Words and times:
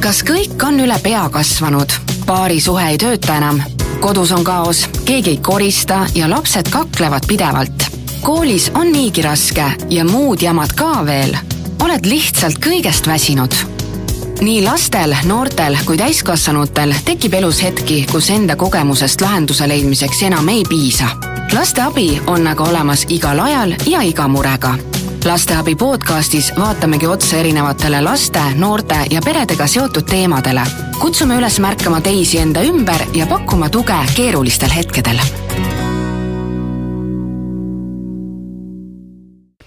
kas 0.00 0.22
kõik 0.24 0.62
on 0.64 0.80
üle 0.80 0.96
pea 1.02 1.22
kasvanud? 1.32 1.92
paarisuhe 2.26 2.84
ei 2.92 2.98
tööta 3.00 3.36
enam, 3.36 3.58
kodus 4.00 4.30
on 4.32 4.44
kaos, 4.46 4.84
keegi 5.04 5.34
ei 5.34 5.40
korista 5.44 6.06
ja 6.14 6.28
lapsed 6.30 6.70
kaklevad 6.72 7.26
pidevalt. 7.28 7.84
koolis 8.22 8.70
on 8.74 8.92
niigi 8.92 9.22
raske 9.22 9.66
ja 9.90 10.04
muud 10.04 10.42
jamad 10.42 10.72
ka 10.72 11.04
veel. 11.06 11.36
oled 11.84 12.06
lihtsalt 12.06 12.58
kõigest 12.58 13.06
väsinud 13.06 13.54
nii 14.40 14.62
lastel, 14.64 15.14
noortel 15.24 15.76
kui 15.84 15.98
täiskasvanutel 16.00 16.94
tekib 17.04 17.34
elus 17.34 17.62
hetki, 17.62 18.06
kus 18.12 18.30
enda 18.30 18.56
kogemusest 18.56 19.20
lahenduse 19.20 19.68
leidmiseks 19.68 20.22
enam 20.22 20.48
ei 20.48 20.64
piisa. 20.68 21.08
laste 21.52 21.82
abi 21.82 22.22
on 22.26 22.46
aga 22.46 22.64
olemas 22.64 23.04
igal 23.08 23.40
ajal 23.40 23.76
ja 23.86 24.00
iga 24.00 24.28
murega 24.28 24.78
lasteabi 25.24 25.74
podcastis 25.74 26.52
vaatamegi 26.58 27.06
otsa 27.06 27.36
erinevatele 27.36 28.00
laste, 28.00 28.40
noorte 28.54 28.94
ja 29.10 29.20
peredega 29.24 29.66
seotud 29.66 30.06
teemadele. 30.06 30.62
kutsume 31.00 31.36
üles 31.36 31.58
märkama 31.58 32.00
teisi 32.00 32.38
enda 32.38 32.62
ümber 32.62 33.06
ja 33.14 33.26
pakkuma 33.26 33.68
tuge 33.68 34.00
keerulistel 34.16 34.70
hetkedel 34.76 35.20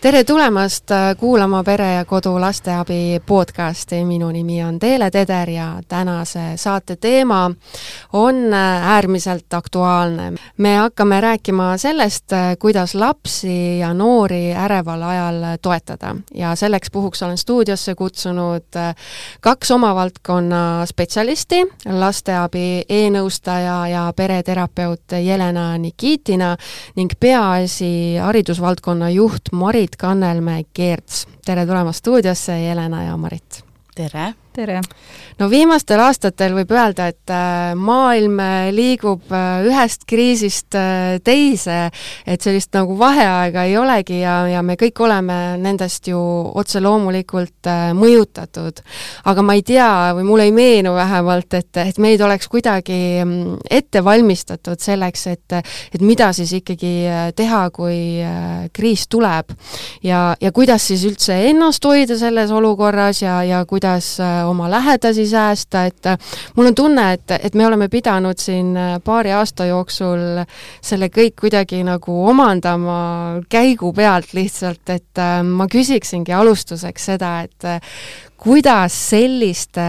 tere 0.03 0.23
tulemast 0.23 0.91
äh, 0.91 1.15
kuulama 1.17 1.61
Pere 1.63 1.93
ja 1.93 2.05
Kodu 2.05 2.33
lasteabi 2.41 3.21
podcasti, 3.25 4.01
minu 4.05 4.27
nimi 4.35 4.57
on 4.63 4.79
Teele 4.79 5.07
Teder 5.11 5.49
ja 5.49 5.67
tänase 5.87 6.39
saate 6.55 6.95
teema 6.95 7.51
on 8.13 8.53
äh, 8.53 8.89
äärmiselt 8.91 9.53
aktuaalne. 9.53 10.33
me 10.57 10.75
hakkame 10.75 11.21
rääkima 11.21 11.77
sellest, 11.77 12.33
äh, 12.33 12.57
kuidas 12.59 12.95
lapsi 12.95 13.79
ja 13.79 13.93
noori 13.93 14.51
äreval 14.53 15.01
ajal 15.01 15.35
toetada 15.61 16.15
ja 16.33 16.55
selleks 16.55 16.91
puhuks 16.91 17.23
olen 17.23 17.37
stuudiosse 17.37 17.95
kutsunud 17.95 18.75
kaks 19.41 19.71
oma 19.71 19.95
valdkonna 19.95 20.85
spetsialisti, 20.85 21.63
lasteabi 21.85 22.83
e-nõustaja 22.89 23.87
ja 23.87 24.03
pereterapeut 24.15 25.15
Jelena 25.23 25.77
Nikitina 25.77 26.57
ning 26.95 27.11
Peaasi 27.19 28.17
haridusvaldkonna 28.19 29.09
juht 29.09 29.51
Marit 29.51 29.92
Marit 29.93 30.01
Kannelmäe-Keerts. 30.01 31.27
tere 31.45 31.65
tulemast 31.65 31.99
stuudiosse, 31.99 32.59
Jelena 32.59 33.03
ja 33.03 33.17
Marit! 33.17 33.63
tere! 33.95 34.33
Tere! 34.53 34.81
no 35.39 35.47
viimastel 35.49 36.01
aastatel 36.03 36.53
võib 36.57 36.71
öelda, 36.75 37.07
et 37.11 37.31
äh, 37.33 37.73
maailm 37.77 38.37
äh, 38.43 38.69
liigub 38.73 39.31
äh, 39.33 39.65
ühest 39.67 40.05
kriisist 40.09 40.75
teise, 41.25 41.77
et 42.25 42.43
sellist 42.43 42.73
nagu 42.75 42.95
vaheaega 42.97 43.65
ei 43.67 43.75
olegi 43.77 44.19
ja, 44.21 44.35
ja 44.49 44.61
me 44.65 44.75
kõik 44.79 44.99
oleme 45.05 45.37
nendest 45.61 46.07
ju 46.09 46.19
otse 46.53 46.81
loomulikult 46.83 47.69
mõjutatud. 47.97 48.81
aga 49.29 49.45
ma 49.45 49.55
ei 49.57 49.63
tea 49.65 49.89
või 50.17 50.25
mulle 50.27 50.47
ei 50.49 50.53
meenu 50.55 50.93
vähemalt, 50.95 51.53
et, 51.53 51.71
et 51.77 51.99
meid 52.01 52.21
oleks 52.21 52.49
kuidagi 52.51 52.99
mm, 53.23 53.59
ette 53.69 54.03
valmistatud 54.05 54.81
selleks, 54.81 55.27
et, 55.33 55.57
et 55.93 56.01
mida 56.01 56.31
siis 56.33 56.53
ikkagi 56.59 56.93
teha, 57.35 57.63
kui 57.73 58.21
kriis 58.73 59.07
tuleb. 59.07 59.53
ja, 60.03 60.35
ja 60.41 60.51
kuidas 60.51 60.87
siis 60.89 61.05
üldse 61.09 61.37
ennast 61.49 61.85
hoida 61.85 62.17
selles 62.17 62.51
olukorras 62.51 63.21
ja, 63.21 63.41
ja 63.47 63.63
kuidas 63.69 64.15
oma 64.45 64.69
lähedasi 64.71 65.25
säästa, 65.29 65.85
et 65.89 66.05
äh, 66.05 66.17
mul 66.55 66.71
on 66.71 66.75
tunne, 66.75 67.05
et, 67.13 67.31
et 67.39 67.55
me 67.55 67.67
oleme 67.67 67.89
pidanud 67.91 68.39
siin 68.39 68.73
äh, 68.77 68.95
paari 69.03 69.33
aasta 69.35 69.67
jooksul 69.69 70.43
selle 70.81 71.09
kõik 71.13 71.37
kuidagi 71.41 71.83
nagu 71.87 72.17
omandama 72.29 72.97
käigu 73.49 73.93
pealt 73.93 74.33
lihtsalt, 74.33 74.83
et 74.89 75.21
äh, 75.21 75.39
ma 75.43 75.67
küsiksingi 75.71 76.33
alustuseks 76.33 77.09
seda, 77.13 77.33
et 77.47 77.69
kuidas 78.43 78.95
selliste 79.09 79.85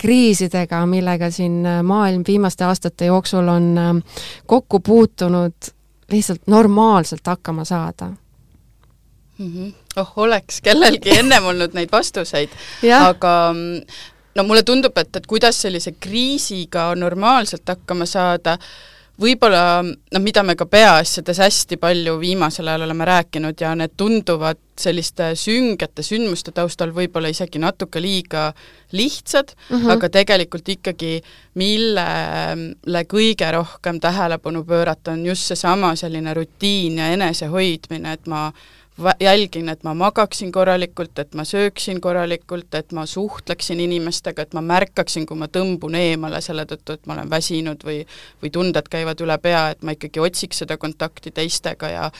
kriisidega, 0.00 0.80
millega 0.88 1.28
siin 1.30 1.60
maailm 1.84 2.24
viimaste 2.26 2.64
aastate 2.64 3.10
jooksul 3.10 3.48
on 3.52 4.02
kokku 4.48 4.80
puutunud, 4.80 5.72
lihtsalt 6.10 6.48
normaalselt 6.48 7.26
hakkama 7.28 7.64
saada 7.68 8.08
mm? 9.40 9.50
-hmm. 9.52 9.74
oh, 9.96 10.12
oleks 10.16 10.60
kellelgi 10.60 11.18
ennem 11.18 11.50
olnud 11.52 11.74
neid 11.74 11.92
vastuseid 11.92 12.54
aga 13.00 13.34
mm, 13.52 13.82
no 14.34 14.46
mulle 14.46 14.62
tundub, 14.62 14.96
et, 14.98 15.16
et 15.16 15.26
kuidas 15.26 15.58
sellise 15.64 15.94
kriisiga 16.00 16.90
normaalselt 16.98 17.66
hakkama 17.68 18.06
saada, 18.06 18.56
võib-olla 19.20 19.82
noh, 19.84 20.22
mida 20.22 20.42
me 20.46 20.54
ka 20.56 20.64
peaasjades 20.70 21.42
hästi 21.42 21.76
palju 21.80 22.16
viimasel 22.22 22.70
ajal 22.70 22.86
oleme 22.86 23.04
rääkinud 23.08 23.60
ja 23.60 23.74
need 23.76 23.92
tunduvad 24.00 24.60
selliste 24.80 25.34
süngete 25.36 26.02
sündmuste 26.04 26.54
taustal 26.56 26.94
võib-olla 26.96 27.28
isegi 27.28 27.60
natuke 27.60 28.00
liiga 28.00 28.46
lihtsad 28.96 29.52
mm, 29.52 29.76
-hmm. 29.76 29.90
aga 29.92 30.08
tegelikult 30.08 30.68
ikkagi 30.72 31.20
millele 31.60 33.04
kõige 33.10 33.52
rohkem 33.52 34.00
tähelepanu 34.00 34.64
pöörata, 34.64 35.12
on 35.12 35.26
just 35.26 35.52
seesama 35.52 35.94
selline 35.96 36.34
rutiin 36.34 36.98
ja 36.98 37.12
enesehoidmine, 37.12 38.12
et 38.12 38.26
ma 38.26 38.50
jälgin, 39.20 39.68
et 39.68 39.84
ma 39.84 39.94
magaksin 39.94 40.52
korralikult, 40.52 41.18
et 41.18 41.34
ma 41.34 41.44
sööksin 41.44 42.00
korralikult, 42.00 42.74
et 42.74 42.92
ma 42.92 43.06
suhtleksin 43.06 43.80
inimestega, 43.80 44.42
et 44.42 44.54
ma 44.54 44.60
märkaksin, 44.60 45.26
kui 45.26 45.38
ma 45.38 45.48
tõmbun 45.48 45.96
eemale 45.96 46.40
selle 46.44 46.66
tõttu, 46.68 46.96
et 46.98 47.06
ma 47.06 47.16
olen 47.16 47.30
väsinud 47.30 47.84
või 47.86 48.02
või 48.42 48.52
tunded 48.52 48.90
käivad 48.90 49.20
üle 49.20 49.38
pea, 49.38 49.70
et 49.70 49.82
ma 49.82 49.96
ikkagi 49.96 50.20
otsiks 50.20 50.64
seda 50.64 50.76
kontakti 50.76 51.30
teistega 51.30 51.88
ja 51.88 52.10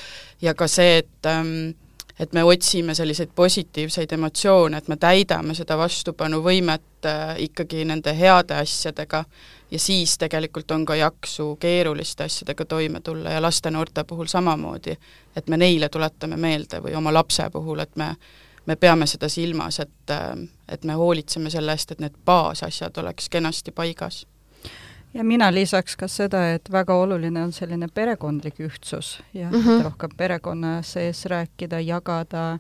ja 0.43 0.55
ka 0.55 0.69
see, 0.69 0.99
et 1.05 1.29
ähm, 1.29 1.73
et 2.21 2.33
me 2.37 2.45
otsime 2.45 2.95
selliseid 2.95 3.31
positiivseid 3.35 4.13
emotsioone, 4.13 4.77
et 4.77 4.89
me 4.89 4.97
täidame 5.01 5.55
seda 5.57 5.79
vastupanuvõimet 5.81 7.09
äh, 7.09 7.35
ikkagi 7.49 7.85
nende 7.89 8.13
heade 8.17 8.59
asjadega 8.61 9.25
ja 9.71 9.79
siis 9.79 10.19
tegelikult 10.19 10.71
on 10.71 10.85
ka 10.85 10.95
jaksu 10.95 11.57
keeruliste 11.61 12.25
asjadega 12.25 12.65
toime 12.65 13.01
tulla 13.01 13.31
ja 13.31 13.43
laste-noorte 13.43 14.05
puhul 14.05 14.27
samamoodi, 14.27 14.97
et 15.37 15.49
me 15.49 15.57
neile 15.57 15.89
tuletame 15.89 16.37
meelde 16.37 16.81
või 16.81 16.97
oma 16.97 17.13
lapse 17.13 17.51
puhul, 17.51 17.79
et 17.79 17.97
me 17.97 18.15
me 18.67 18.77
peame 18.77 19.07
seda 19.07 19.29
silmas, 19.29 19.81
et, 19.81 20.13
et 20.69 20.85
me 20.85 20.93
hoolitseme 20.93 21.51
selle 21.51 21.73
eest, 21.73 21.91
et 21.91 21.99
need 21.99 22.15
baasasjad 22.27 22.99
oleks 23.03 23.29
kenasti 23.29 23.73
paigas 23.73 24.27
ja 25.15 25.25
mina 25.25 25.49
lisaks 25.55 25.97
ka 25.97 26.09
seda, 26.09 26.45
et 26.55 26.73
väga 26.73 26.95
oluline 26.95 27.43
on 27.43 27.53
selline 27.53 27.89
perekondlik 27.95 28.61
ühtsus 28.61 29.23
ja 29.35 29.51
mm 29.51 29.63
-hmm. 29.63 29.83
rohkem 29.85 30.11
perekonna 30.17 30.83
sees 30.83 31.25
rääkida, 31.25 31.81
jagada 31.81 32.59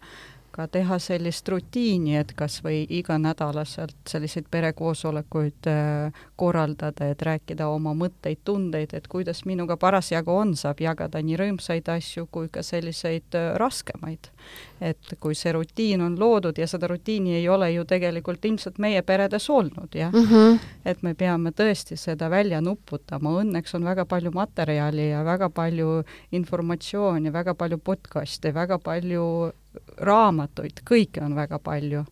ka 0.50 0.66
teha 0.66 0.98
sellist 0.98 1.48
rutiini, 1.48 2.16
et 2.20 2.32
kas 2.36 2.60
või 2.64 2.82
iganädalaselt 2.98 3.96
selliseid 4.08 4.48
perekoosolekuid 4.50 5.68
äh, 5.70 6.22
korraldada, 6.36 7.10
et 7.10 7.22
rääkida 7.22 7.68
oma 7.68 7.94
mõtteid, 7.96 8.42
tundeid, 8.44 8.94
et 8.94 9.08
kuidas 9.08 9.44
minuga 9.48 9.76
parasjagu 9.80 10.34
on, 10.34 10.56
saab 10.56 10.82
jagada 10.82 11.22
nii 11.22 11.38
rõõmsaid 11.40 11.88
asju 11.92 12.26
kui 12.30 12.50
ka 12.52 12.64
selliseid 12.66 13.38
äh, 13.38 13.52
raskemaid. 13.60 14.32
Et 14.80 15.14
kui 15.20 15.34
see 15.34 15.52
rutiin 15.52 16.00
on 16.00 16.16
loodud 16.18 16.58
ja 16.58 16.66
seda 16.70 16.88
rutiini 16.90 17.34
ei 17.34 17.48
ole 17.48 17.70
ju 17.72 17.84
tegelikult 17.84 18.44
ilmselt 18.44 18.78
meie 18.78 19.02
peredes 19.02 19.50
olnud, 19.50 19.94
jah 19.94 20.12
mm. 20.12 20.26
-hmm. 20.26 20.58
et 20.84 21.02
me 21.02 21.14
peame 21.14 21.50
tõesti 21.50 21.96
seda 21.96 22.30
välja 22.30 22.60
nuputama, 22.60 23.34
õnneks 23.42 23.74
on 23.74 23.84
väga 23.84 24.04
palju 24.04 24.30
materjali 24.34 25.10
ja 25.10 25.24
väga 25.24 25.50
palju 25.50 26.02
informatsiooni, 26.32 27.32
väga 27.32 27.54
palju 27.54 27.78
podcast'e, 27.78 28.54
väga 28.54 28.78
palju 28.78 29.52
raamatuid, 29.96 30.82
kõike 30.90 31.22
on 31.24 31.34
väga 31.34 31.58
palju. 31.58 32.04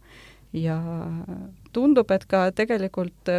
ja 0.52 0.78
tundub, 1.72 2.10
et 2.10 2.24
ka 2.24 2.50
tegelikult 2.50 3.30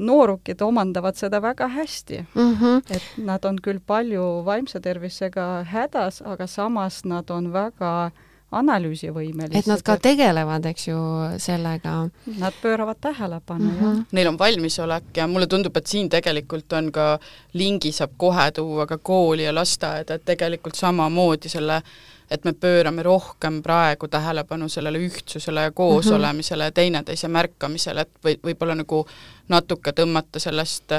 noorukid 0.00 0.62
omandavad 0.64 1.18
seda 1.18 1.42
väga 1.42 1.68
hästi 1.68 2.24
mm. 2.34 2.56
-hmm. 2.56 2.82
et 2.96 3.02
nad 3.16 3.44
on 3.44 3.58
küll 3.62 3.80
palju 3.86 4.42
vaimse 4.44 4.80
tervisega 4.80 5.64
hädas, 5.64 6.22
aga 6.24 6.46
samas 6.46 7.04
nad 7.04 7.30
on 7.30 7.52
väga 7.52 8.10
analüüsivõimelised. 8.50 9.58
et 9.58 9.66
nad 9.66 9.82
ka 9.82 9.96
tegelevad, 9.96 10.66
eks 10.66 10.88
ju, 10.88 10.98
sellega. 11.38 12.08
Nad 12.38 12.54
pööravad 12.62 12.98
tähelepanu 13.00 13.64
mm, 13.64 13.76
-hmm. 13.78 13.96
jah. 13.96 14.06
Neil 14.12 14.28
on 14.28 14.38
valmisolek 14.38 15.16
ja 15.16 15.26
mulle 15.26 15.46
tundub, 15.46 15.76
et 15.76 15.86
siin 15.86 16.08
tegelikult 16.08 16.72
on 16.72 16.92
ka 16.92 17.18
lingi 17.52 17.92
saab 17.92 18.10
kohe 18.16 18.50
tuua 18.50 18.86
ka 18.86 18.98
kooli 18.98 19.44
ja 19.44 19.54
lasteaeda, 19.54 20.14
et 20.14 20.24
tegelikult 20.24 20.74
samamoodi 20.74 21.48
selle 21.48 21.82
et 22.30 22.44
me 22.44 22.52
pöörame 22.52 23.02
rohkem 23.02 23.62
praegu 23.62 24.08
tähelepanu 24.08 24.68
sellele 24.68 24.98
ühtsusele 24.98 25.62
ja 25.62 25.70
koosolemisele 25.70 26.62
mm 26.62 26.66
-hmm. 26.66 26.70
ja 26.70 26.72
teineteise 26.72 27.28
märkamisele, 27.28 28.00
et 28.00 28.10
või, 28.24 28.38
võib-olla 28.44 28.74
nagu 28.74 29.06
natuke 29.50 29.92
tõmmata 29.96 30.42
sellest 30.42 30.94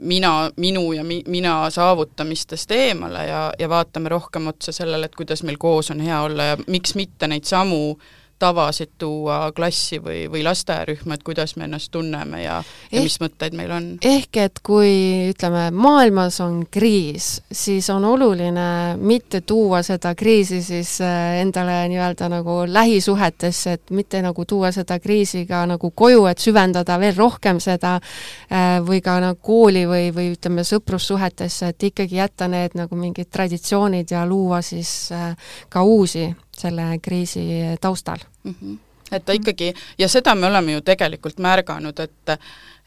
mina, 0.00 0.50
minu 0.56 0.92
ja 0.92 1.04
mi-, 1.04 1.22
mina 1.26 1.70
saavutamistest 1.70 2.70
eemale 2.70 3.26
ja, 3.26 3.42
ja 3.58 3.68
vaatame 3.68 4.08
rohkem 4.08 4.46
otsa 4.46 4.72
sellele, 4.72 5.06
et 5.06 5.16
kuidas 5.16 5.42
meil 5.42 5.58
koos 5.60 5.90
on 5.90 6.00
hea 6.00 6.22
olla 6.22 6.52
ja 6.52 6.58
miks 6.66 6.94
mitte 6.94 7.28
neid 7.28 7.48
samu 7.48 7.98
tavasid 8.42 8.96
tuua 8.98 9.52
klassi 9.56 10.00
või, 10.02 10.24
või 10.30 10.42
lasteaiarühma, 10.46 11.14
et 11.14 11.22
kuidas 11.26 11.54
me 11.56 11.66
ennast 11.68 11.92
tunneme 11.94 12.42
ja, 12.42 12.58
ja 12.90 12.98
ehk, 12.98 13.06
mis 13.06 13.18
mõtteid 13.22 13.56
meil 13.58 13.70
on. 13.74 13.88
ehk 14.02 14.40
et 14.42 14.60
kui 14.66 14.92
ütleme, 15.30 15.68
maailmas 15.74 16.40
on 16.44 16.62
kriis, 16.70 17.36
siis 17.52 17.88
on 17.94 18.04
oluline 18.08 18.66
mitte 18.98 19.42
tuua 19.46 19.82
seda 19.86 20.14
kriisi 20.18 20.62
siis 20.62 20.96
äh, 21.04 21.40
endale 21.42 21.82
nii-öelda 21.92 22.28
nagu 22.32 22.62
lähisuhetesse, 22.66 23.76
et 23.78 23.94
mitte 23.94 24.22
nagu 24.24 24.46
tuua 24.48 24.72
seda 24.74 24.98
kriisi 25.02 25.44
ka 25.46 25.64
nagu 25.70 25.90
koju, 25.90 26.26
et 26.30 26.42
süvendada 26.42 26.98
veel 27.00 27.16
rohkem 27.16 27.60
seda 27.62 27.98
äh, 27.98 28.78
või 28.84 29.02
ka 29.04 29.18
nagu 29.22 29.38
kooli 29.42 29.84
või, 29.88 30.10
või 30.14 30.32
ütleme, 30.36 30.64
sõprussuhetesse, 30.66 31.72
et 31.72 31.90
ikkagi 31.92 32.18
jätta 32.18 32.48
need 32.50 32.76
nagu 32.78 32.98
mingid 32.98 33.30
traditsioonid 33.32 34.10
ja 34.14 34.26
luua 34.26 34.62
siis 34.66 35.12
äh, 35.14 35.36
ka 35.72 35.82
uusi 35.82 36.30
selle 36.62 36.86
kriisi 37.02 37.46
taustal 37.80 38.22
mm. 38.44 38.54
-hmm. 38.54 38.78
et 39.12 39.24
ta 39.24 39.32
ikkagi, 39.36 39.74
ja 39.98 40.08
seda 40.08 40.34
me 40.34 40.46
oleme 40.46 40.72
ju 40.72 40.80
tegelikult 40.80 41.38
märganud, 41.38 41.98
et 42.00 42.38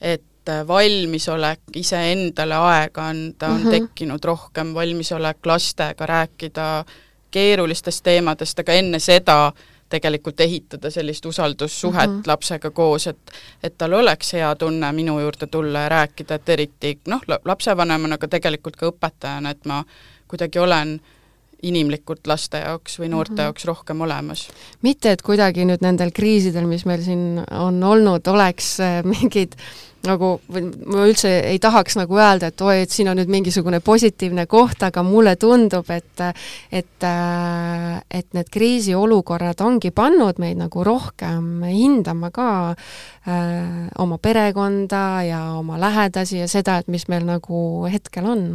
et 0.02 0.32
valmisolek 0.68 1.60
iseendale 1.76 2.56
aega 2.56 3.08
anda 3.08 3.48
on 3.48 3.62
mm 3.62 3.64
-hmm. 3.64 3.70
tekkinud 3.70 4.24
rohkem, 4.24 4.74
valmisolek 4.74 5.46
lastega 5.46 6.06
rääkida 6.06 6.86
keerulistest 7.32 8.04
teemadest, 8.04 8.60
aga 8.60 8.74
enne 8.74 9.00
seda 9.00 9.54
tegelikult 9.90 10.40
ehitada 10.40 10.92
sellist 10.92 11.26
usaldussuhet 11.26 12.10
mm 12.10 12.20
-hmm. 12.20 12.28
lapsega 12.28 12.72
koos, 12.72 13.08
et 13.08 13.32
et 13.64 13.78
tal 13.78 13.94
oleks 13.94 14.34
hea 14.34 14.56
tunne 14.56 14.92
minu 14.92 15.20
juurde 15.20 15.48
tulla 15.48 15.80
ja 15.80 15.90
rääkida, 15.90 16.36
et 16.36 16.50
eriti 16.50 17.00
noh, 17.08 17.22
lapsevanemana, 17.46 18.16
aga 18.16 18.28
tegelikult 18.28 18.76
ka 18.76 18.90
õpetajana, 18.90 19.50
et 19.50 19.66
ma 19.66 19.84
kuidagi 20.28 20.60
olen 20.60 20.94
äh, 20.94 21.15
inimlikult 21.70 22.28
laste 22.30 22.62
jaoks 22.64 23.00
või 23.00 23.10
noorte 23.14 23.34
mm 23.34 23.38
-hmm. 23.38 23.50
jaoks 23.50 23.66
rohkem 23.66 24.02
olemas. 24.02 24.48
mitte, 24.82 25.12
et 25.12 25.22
kuidagi 25.22 25.66
nüüd 25.66 25.82
nendel 25.82 26.12
kriisidel, 26.12 26.68
mis 26.68 26.86
meil 26.86 27.04
siin 27.04 27.44
on 27.52 27.84
olnud, 27.84 28.28
oleks 28.28 28.80
äh, 28.80 29.04
mingid 29.04 29.56
nagu, 30.06 30.30
ma 30.86 31.06
üldse 31.08 31.30
ei 31.50 31.60
tahaks 31.62 31.98
nagu 32.00 32.18
öelda, 32.20 32.52
et 32.52 32.62
oi, 32.62 32.82
et 32.84 32.94
siin 32.94 33.10
on 33.12 33.18
nüüd 33.20 33.32
mingisugune 33.32 33.80
positiivne 33.86 34.46
koht, 34.50 34.84
aga 34.86 35.04
mulle 35.06 35.36
tundub, 35.42 35.90
et 35.90 36.24
et, 36.72 37.04
äh, 37.04 38.02
et 38.12 38.28
need 38.34 38.52
kriisiolukorrad 38.54 39.62
ongi 39.66 39.92
pannud 39.92 40.40
meid 40.40 40.60
nagu 40.60 40.84
rohkem 40.84 41.64
hindama 41.68 42.32
ka 42.32 42.50
äh, 42.72 43.90
oma 43.98 44.18
perekonda 44.18 45.24
ja 45.28 45.42
oma 45.60 45.80
lähedasi 45.82 46.40
ja 46.44 46.48
seda, 46.48 46.78
et 46.78 46.88
mis 46.88 47.08
meil 47.12 47.26
nagu 47.26 47.60
hetkel 47.92 48.26
on 48.30 48.48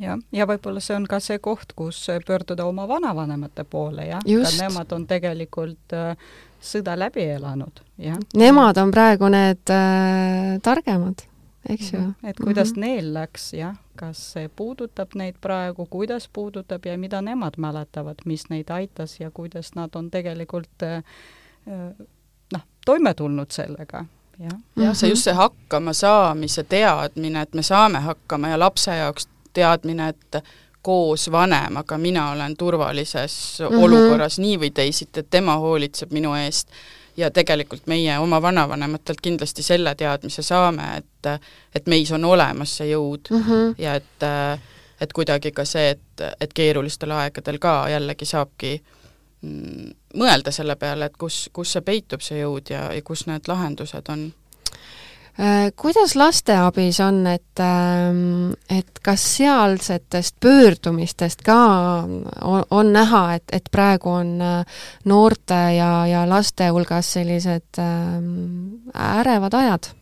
jah, 0.00 0.18
ja 0.32 0.46
võib-olla 0.48 0.80
see 0.82 0.96
on 0.96 1.06
ka 1.08 1.20
see 1.22 1.38
koht, 1.42 1.72
kus 1.76 2.00
pöörduda 2.26 2.66
oma 2.66 2.86
vanavanemate 2.88 3.64
poole, 3.64 4.08
jah, 4.10 4.24
ka 4.24 4.50
nemad 4.58 4.92
on 4.96 5.06
tegelikult 5.08 5.96
äh, 5.96 6.16
sõda 6.62 6.96
läbi 6.98 7.24
elanud, 7.36 7.82
jah. 8.02 8.18
Nemad 8.36 8.78
on 8.82 8.92
praegu 8.94 9.30
need 9.32 9.72
äh, 9.72 10.56
targemad, 10.62 11.26
eks 11.68 11.92
ju. 11.92 12.00
Mhm. 12.00 12.28
et 12.28 12.36
kuidas 12.42 12.72
mm 12.72 12.74
-hmm. 12.74 12.80
neil 12.80 13.14
läks, 13.14 13.52
jah, 13.54 13.76
kas 13.96 14.32
see 14.32 14.48
puudutab 14.48 15.14
neid 15.14 15.34
praegu, 15.40 15.86
kuidas 15.86 16.28
puudutab 16.32 16.86
ja 16.86 16.98
mida 16.98 17.22
nemad 17.22 17.54
mäletavad, 17.56 18.24
mis 18.24 18.50
neid 18.50 18.70
aitas 18.70 19.20
ja 19.20 19.30
kuidas 19.30 19.74
nad 19.74 19.94
on 19.94 20.10
tegelikult 20.10 20.82
äh, 20.82 20.96
äh 21.66 22.06
noh, 22.52 22.62
toime 22.84 23.14
tulnud 23.14 23.50
sellega 23.50 24.04
jah. 24.38 24.58
jah, 24.76 24.94
see 24.94 25.08
just 25.08 25.24
see 25.24 25.34
hakkamasaamise 25.34 26.64
teadmine, 26.64 27.42
et 27.42 27.54
me 27.54 27.62
saame 27.62 28.00
hakkama 28.00 28.48
ja 28.48 28.58
lapse 28.58 28.96
jaoks 28.96 29.28
teadmine, 29.56 30.08
et 30.12 30.40
koos 30.86 31.30
vanemaga 31.34 31.98
mina 31.98 32.30
olen 32.30 32.56
turvalises 32.56 33.58
mm 33.60 33.66
-hmm. 33.66 33.84
olukorras 33.84 34.38
nii 34.38 34.60
või 34.60 34.70
teisiti, 34.70 35.20
et 35.20 35.30
tema 35.30 35.56
hoolitseb 35.62 36.12
minu 36.12 36.34
eest 36.34 36.68
ja 37.16 37.30
tegelikult 37.30 37.86
meie 37.86 38.18
oma 38.18 38.42
vanavanematelt 38.42 39.20
kindlasti 39.22 39.62
selle 39.62 39.94
teadmise 39.94 40.42
saame, 40.42 40.96
et 40.96 41.30
et 41.74 41.86
meis 41.86 42.12
on 42.12 42.24
olemas 42.24 42.76
see 42.76 42.90
jõud 42.92 43.30
mm 43.30 43.42
-hmm. 43.42 43.74
ja 43.78 43.94
et 43.94 44.26
et 45.00 45.12
kuidagi 45.12 45.52
ka 45.52 45.64
see, 45.64 45.90
et, 45.90 46.24
et 46.40 46.52
keerulistel 46.52 47.10
aegadel 47.10 47.58
ka 47.58 47.88
jällegi 47.90 48.24
saabki 48.24 48.82
mm, 49.42 49.90
mõelda 50.16 50.50
selle 50.50 50.76
peale, 50.76 51.04
et 51.10 51.16
kus, 51.16 51.48
kus 51.52 51.72
see 51.72 51.84
peitub, 51.84 52.20
see 52.20 52.40
jõud 52.40 52.70
ja, 52.70 52.92
ja 52.94 53.02
kus 53.02 53.26
need 53.26 53.48
lahendused 53.48 54.12
on 54.12 54.32
kuidas 55.76 56.16
lasteabis 56.16 57.00
on, 57.00 57.26
et, 57.26 57.60
ähm, 57.60 58.52
et 58.70 59.00
kas 59.04 59.24
sealsetest 59.36 60.36
pöördumistest 60.40 61.42
ka 61.44 61.58
on, 62.40 62.64
on 62.70 62.92
näha, 62.92 63.34
et, 63.34 63.44
et 63.52 63.68
praegu 63.72 64.10
on 64.10 64.40
äh, 64.40 64.80
noorte 65.04 65.58
ja, 65.76 66.06
ja 66.08 66.24
laste 66.28 66.70
hulgas 66.72 67.12
sellised 67.18 67.78
ähm, 67.78 68.80
ärevad 68.94 69.54
ajad? 69.54 69.92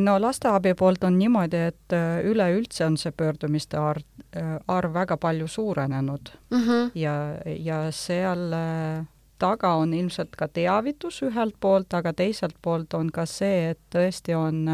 no 0.00 0.18
lasteabi 0.20 0.74
poolt 0.74 1.04
on 1.04 1.18
niimoodi, 1.18 1.62
et 1.70 1.94
äh, 1.94 2.18
üleüldse 2.26 2.86
on 2.86 2.98
see 2.98 3.14
pöördumiste 3.14 3.78
arv, 3.78 4.02
arv 4.68 4.94
väga 4.94 5.16
palju 5.16 5.46
suurenenud 5.48 6.34
mm 6.50 6.58
-hmm. 6.58 6.90
ja, 6.94 7.14
ja 7.46 7.92
seal 7.92 8.52
taga 9.38 9.74
on 9.80 9.94
ilmselt 9.94 10.36
ka 10.36 10.48
teavitus 10.48 11.22
ühelt 11.22 11.56
poolt, 11.60 11.94
aga 11.94 12.12
teiselt 12.12 12.56
poolt 12.62 12.94
on 12.94 13.10
ka 13.14 13.26
see, 13.26 13.70
et 13.70 13.80
tõesti 13.94 14.34
on 14.36 14.64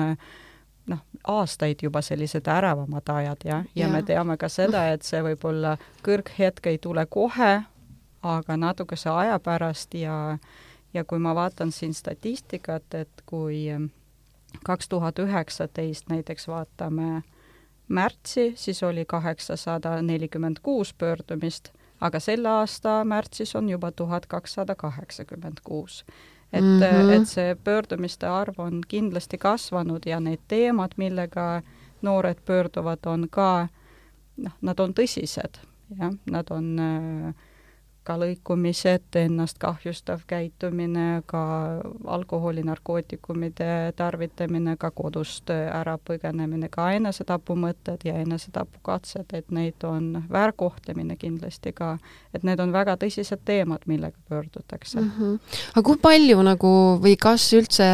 noh, 0.87 1.01
aastaid 1.25 1.83
juba 1.83 2.03
sellised 2.05 2.49
ärevamad 2.49 3.09
ajad 3.09 3.45
jah, 3.45 3.65
ja, 3.75 3.87
ja 3.87 3.93
me 3.93 4.03
teame 4.03 4.37
ka 4.37 4.49
seda, 4.49 4.89
et 4.93 5.03
see 5.03 5.23
võib-olla 5.25 5.77
kõrghetk 6.05 6.69
ei 6.73 6.79
tule 6.79 7.07
kohe, 7.07 7.55
aga 8.25 8.57
natukese 8.57 9.11
aja 9.13 9.39
pärast 9.41 9.95
ja 9.95 10.39
ja 10.95 11.05
kui 11.05 11.19
ma 11.19 11.35
vaatan 11.35 11.73
siin 11.73 11.95
statistikat, 11.95 12.95
et 12.95 13.23
kui 13.27 13.67
kaks 14.65 14.89
tuhat 14.89 15.19
üheksateist 15.19 16.09
näiteks 16.09 16.49
vaatame 16.49 17.23
märtsi, 17.89 18.53
siis 18.57 18.83
oli 18.83 19.05
kaheksasada 19.05 20.03
nelikümmend 20.03 20.63
kuus 20.63 20.95
pöördumist 20.95 21.73
aga 22.05 22.21
selle 22.21 22.49
aasta 22.49 22.99
märtsis 23.09 23.55
on 23.57 23.69
juba 23.69 23.93
tuhat 23.93 24.27
kakssada 24.27 24.75
kaheksakümmend 24.75 25.65
kuus. 25.65 26.05
et 26.53 26.65
mm, 26.65 26.81
-hmm. 26.81 27.11
et 27.11 27.29
see 27.29 27.57
pöördumiste 27.65 28.27
arv 28.27 28.55
on 28.59 28.81
kindlasti 28.89 29.39
kasvanud 29.39 30.03
ja 30.07 30.21
need 30.21 30.41
teemad, 30.49 30.93
millega 30.97 31.63
noored 32.03 32.39
pöörduvad, 32.45 32.99
on 33.07 33.29
ka 33.31 33.69
noh, 34.37 34.53
nad 34.63 34.81
on 34.81 34.95
tõsised, 34.95 35.59
jah, 35.99 36.13
nad 36.31 36.51
on 36.51 36.79
äh, 36.79 37.35
ka 38.05 38.17
lõikumised, 38.21 39.17
ennast 39.17 39.59
kahjustav 39.63 40.25
käitumine, 40.29 41.23
ka 41.27 41.45
alkoholi, 42.05 42.63
narkootikumide 42.67 43.93
tarvitamine, 43.97 44.77
ka 44.81 44.91
kodust 44.91 45.51
ära 45.51 45.97
põgenemine, 45.99 46.69
ka 46.73 46.91
enesetapumõtted 46.99 48.05
ja 48.05 48.19
enesetapukatsed, 48.21 49.33
et 49.33 49.51
neid 49.51 49.89
on, 49.89 50.25
väärkohtlemine 50.31 51.17
kindlasti 51.17 51.73
ka, 51.73 51.97
et 52.35 52.45
need 52.45 52.61
on 52.61 52.73
väga 52.73 52.99
tõsised 53.01 53.45
teemad, 53.45 53.87
millega 53.87 54.17
pöördutakse 54.29 55.01
mm. 55.01 55.11
-hmm. 55.19 55.59
aga 55.75 55.83
kui 55.83 55.97
palju 55.97 56.43
nagu 56.43 56.73
või 57.03 57.17
kas 57.21 57.53
üldse 57.53 57.89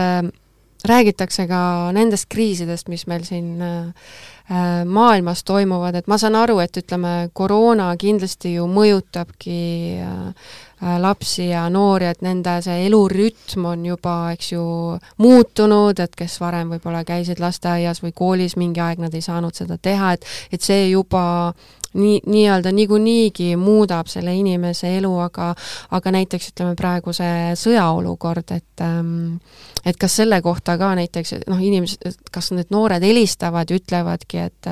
räägitakse 0.88 1.46
ka 1.48 1.62
nendest 1.92 2.28
kriisidest, 2.32 2.88
mis 2.88 3.06
meil 3.10 3.24
siin 3.28 3.60
äh, 3.62 4.10
Äh, 4.50 4.84
maailmas 4.84 5.44
toimuvad, 5.44 5.94
et 5.94 6.08
ma 6.10 6.16
saan 6.18 6.34
aru, 6.34 6.56
et 6.58 6.74
ütleme, 6.74 7.28
koroona 7.38 7.92
kindlasti 7.94 8.56
ju 8.56 8.64
mõjutabki 8.66 9.58
äh, 10.02 10.48
lapsi 10.80 11.48
ja 11.50 11.66
noori, 11.68 12.06
et 12.08 12.22
nende 12.24 12.56
see 12.64 12.86
elurütm 12.86 13.66
on 13.68 13.84
juba, 13.84 14.14
eks 14.34 14.52
ju, 14.54 14.62
muutunud, 15.20 16.00
et 16.00 16.14
kes 16.16 16.38
varem 16.40 16.72
võib-olla 16.74 17.02
käisid 17.04 17.42
lasteaias 17.42 18.00
või 18.04 18.14
koolis 18.16 18.56
mingi 18.60 18.80
aeg, 18.80 19.02
nad 19.02 19.14
ei 19.14 19.24
saanud 19.24 19.56
seda 19.56 19.76
teha, 19.76 20.14
et 20.16 20.24
et 20.56 20.64
see 20.64 20.88
juba 20.90 21.52
nii, 21.94 22.20
nii-öelda 22.26 22.72
niikuinii 22.72 23.56
muudab 23.56 24.06
selle 24.06 24.34
inimese 24.36 24.96
elu, 24.98 25.12
aga 25.18 25.54
aga 25.90 26.12
näiteks 26.14 26.52
ütleme 26.52 26.76
praegu 26.78 27.12
see 27.16 27.54
sõjaolukord, 27.58 28.54
et 28.54 28.84
ähm, 28.84 29.40
et 29.84 29.96
kas 29.96 30.16
selle 30.20 30.40
kohta 30.42 30.76
ka 30.78 30.94
näiteks 30.98 31.34
noh, 31.48 31.60
inimesed, 31.60 32.20
kas 32.32 32.52
need 32.54 32.70
noored 32.70 33.02
helistavad 33.04 33.70
ja 33.70 33.80
ütlevadki, 33.80 34.46
et 34.48 34.70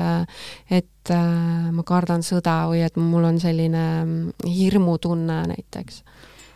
et 0.69 0.87
äh, 1.13 1.71
ma 1.71 1.83
kardan 1.83 2.23
sõda 2.25 2.61
või 2.71 2.83
et 2.85 2.97
mul 2.99 3.27
on 3.29 3.39
selline 3.39 3.85
mm, 4.03 4.51
hirmutunne 4.57 5.41
näiteks? 5.53 6.03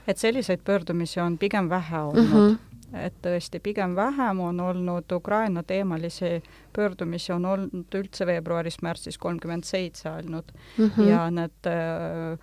et 0.07 0.19
selliseid 0.19 0.60
pöördumisi 0.65 1.22
on 1.24 1.38
pigem 1.38 1.69
vähe 1.69 2.00
olnud 2.00 2.29
mm. 2.29 2.38
-hmm 2.38 2.62
et 2.93 3.13
tõesti 3.25 3.60
pigem 3.63 3.95
vähem 3.95 4.39
on 4.39 4.60
olnud 4.60 5.12
Ukraina 5.12 5.63
teemalisi 5.63 6.43
pöördumisi 6.74 7.31
on 7.33 7.45
olnud 7.45 7.95
üldse 7.98 8.25
veebruaris-märtsis 8.29 9.17
kolmkümmend 9.17 9.63
seitse 9.63 10.10
ainult 10.10 10.51
mm 10.77 10.89
-hmm. 10.89 11.10
ja 11.10 11.31
need 11.31 11.65
äh, 11.65 12.38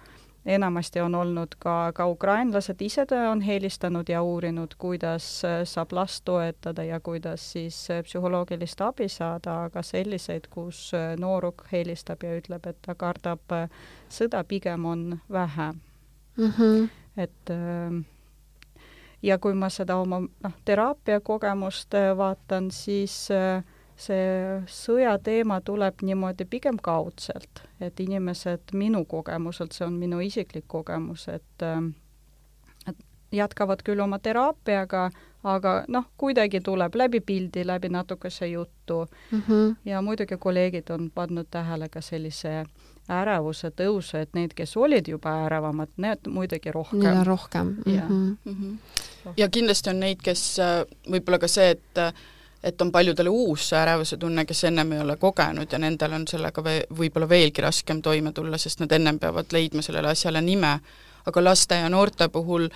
enamasti 0.46 1.00
on 1.00 1.14
olnud 1.14 1.56
ka, 1.58 1.92
ka 1.94 2.06
ukrainlased 2.06 2.80
ise 2.80 3.06
on 3.30 3.40
helistanud 3.40 4.08
ja 4.08 4.22
uurinud, 4.22 4.74
kuidas 4.78 5.44
äh, 5.44 5.60
saab 5.64 5.92
last 5.92 6.24
toetada 6.24 6.84
ja 6.84 7.00
kuidas 7.00 7.52
siis 7.52 7.90
äh, 7.90 8.02
psühholoogilist 8.02 8.80
abi 8.80 9.08
saada, 9.08 9.64
aga 9.64 9.82
selliseid, 9.82 10.48
kus 10.50 10.92
äh, 10.94 11.16
nooruk 11.18 11.64
helistab 11.72 12.22
ja 12.22 12.36
ütleb, 12.38 12.66
et 12.66 12.78
ta 12.82 12.94
kardab 12.94 13.68
sõda, 14.08 14.44
pigem 14.44 14.84
on 14.84 15.20
vähe 15.32 15.72
mm. 16.36 16.52
-hmm 16.56 16.88
et 17.16 17.50
ja 19.22 19.38
kui 19.38 19.54
ma 19.54 19.68
seda 19.68 19.96
oma 20.00 20.20
noh, 20.20 20.54
teraapiakogemust 20.64 21.94
vaatan, 22.16 22.70
siis 22.70 23.28
äh, 23.30 23.64
see 24.00 24.60
sõja 24.70 25.18
teema 25.22 25.60
tuleb 25.60 26.00
niimoodi 26.02 26.46
pigem 26.48 26.78
kaudselt, 26.82 27.64
et 27.80 28.00
inimesed 28.00 28.72
minu 28.72 29.04
kogemuselt, 29.04 29.76
see 29.76 29.86
on 29.86 29.98
minu 30.00 30.20
isiklik 30.24 30.64
kogemus, 30.68 31.28
et 31.28 31.66
äh, 31.66 31.82
et 32.88 32.96
jätkavad 33.32 33.82
küll 33.84 34.00
oma 34.00 34.18
teraapiaga, 34.18 35.10
aga 35.44 35.74
noh, 35.88 36.06
kuidagi 36.20 36.60
tuleb 36.64 36.96
läbi 36.96 37.20
pildi, 37.20 37.66
läbi 37.66 37.88
natukese 37.88 38.46
juttu 38.46 39.06
mm. 39.30 39.42
-hmm. 39.48 39.76
ja 39.84 40.02
muidugi 40.02 40.36
kolleegid 40.36 40.90
on 40.90 41.10
pannud 41.14 41.46
tähele 41.50 41.88
ka 41.88 42.00
sellise 42.00 42.64
ärevuse 43.08 43.70
tõusu, 43.70 44.16
et 44.16 44.34
need, 44.34 44.54
kes 44.54 44.76
olid 44.76 45.08
juba 45.08 45.32
ärevamad, 45.46 45.88
need 45.96 46.28
muidugi 46.28 46.72
rohkem. 46.72 47.18
On 47.18 47.26
rohkem 47.26 47.66
mm. 47.66 47.98
-hmm. 47.98 48.36
Mm 48.44 48.56
-hmm. 48.56 49.32
ja 49.36 49.48
kindlasti 49.48 49.90
on 49.90 50.00
neid, 50.00 50.18
kes 50.22 50.58
võib-olla 51.10 51.38
ka 51.38 51.48
see, 51.48 51.70
et 51.70 52.14
et 52.62 52.82
on 52.82 52.92
paljudele 52.92 53.28
uus 53.28 53.68
see 53.68 53.78
ärevuse 53.80 54.16
tunne, 54.20 54.44
kes 54.44 54.64
ennem 54.68 54.92
ei 54.92 55.00
ole 55.00 55.16
kogenud 55.16 55.72
ja 55.72 55.78
nendel 55.78 56.12
on 56.12 56.26
sellega 56.28 56.64
ve-, 56.64 56.84
võib-olla 56.98 57.28
veelgi 57.28 57.64
raskem 57.64 58.02
toime 58.02 58.32
tulla, 58.36 58.58
sest 58.58 58.80
nad 58.80 58.92
ennem 58.92 59.18
peavad 59.18 59.52
leidma 59.52 59.82
sellele 59.82 60.12
asjale 60.12 60.40
nime. 60.40 60.78
aga 61.26 61.44
laste 61.44 61.74
ja 61.74 61.88
noorte 61.88 62.28
puhul 62.28 62.68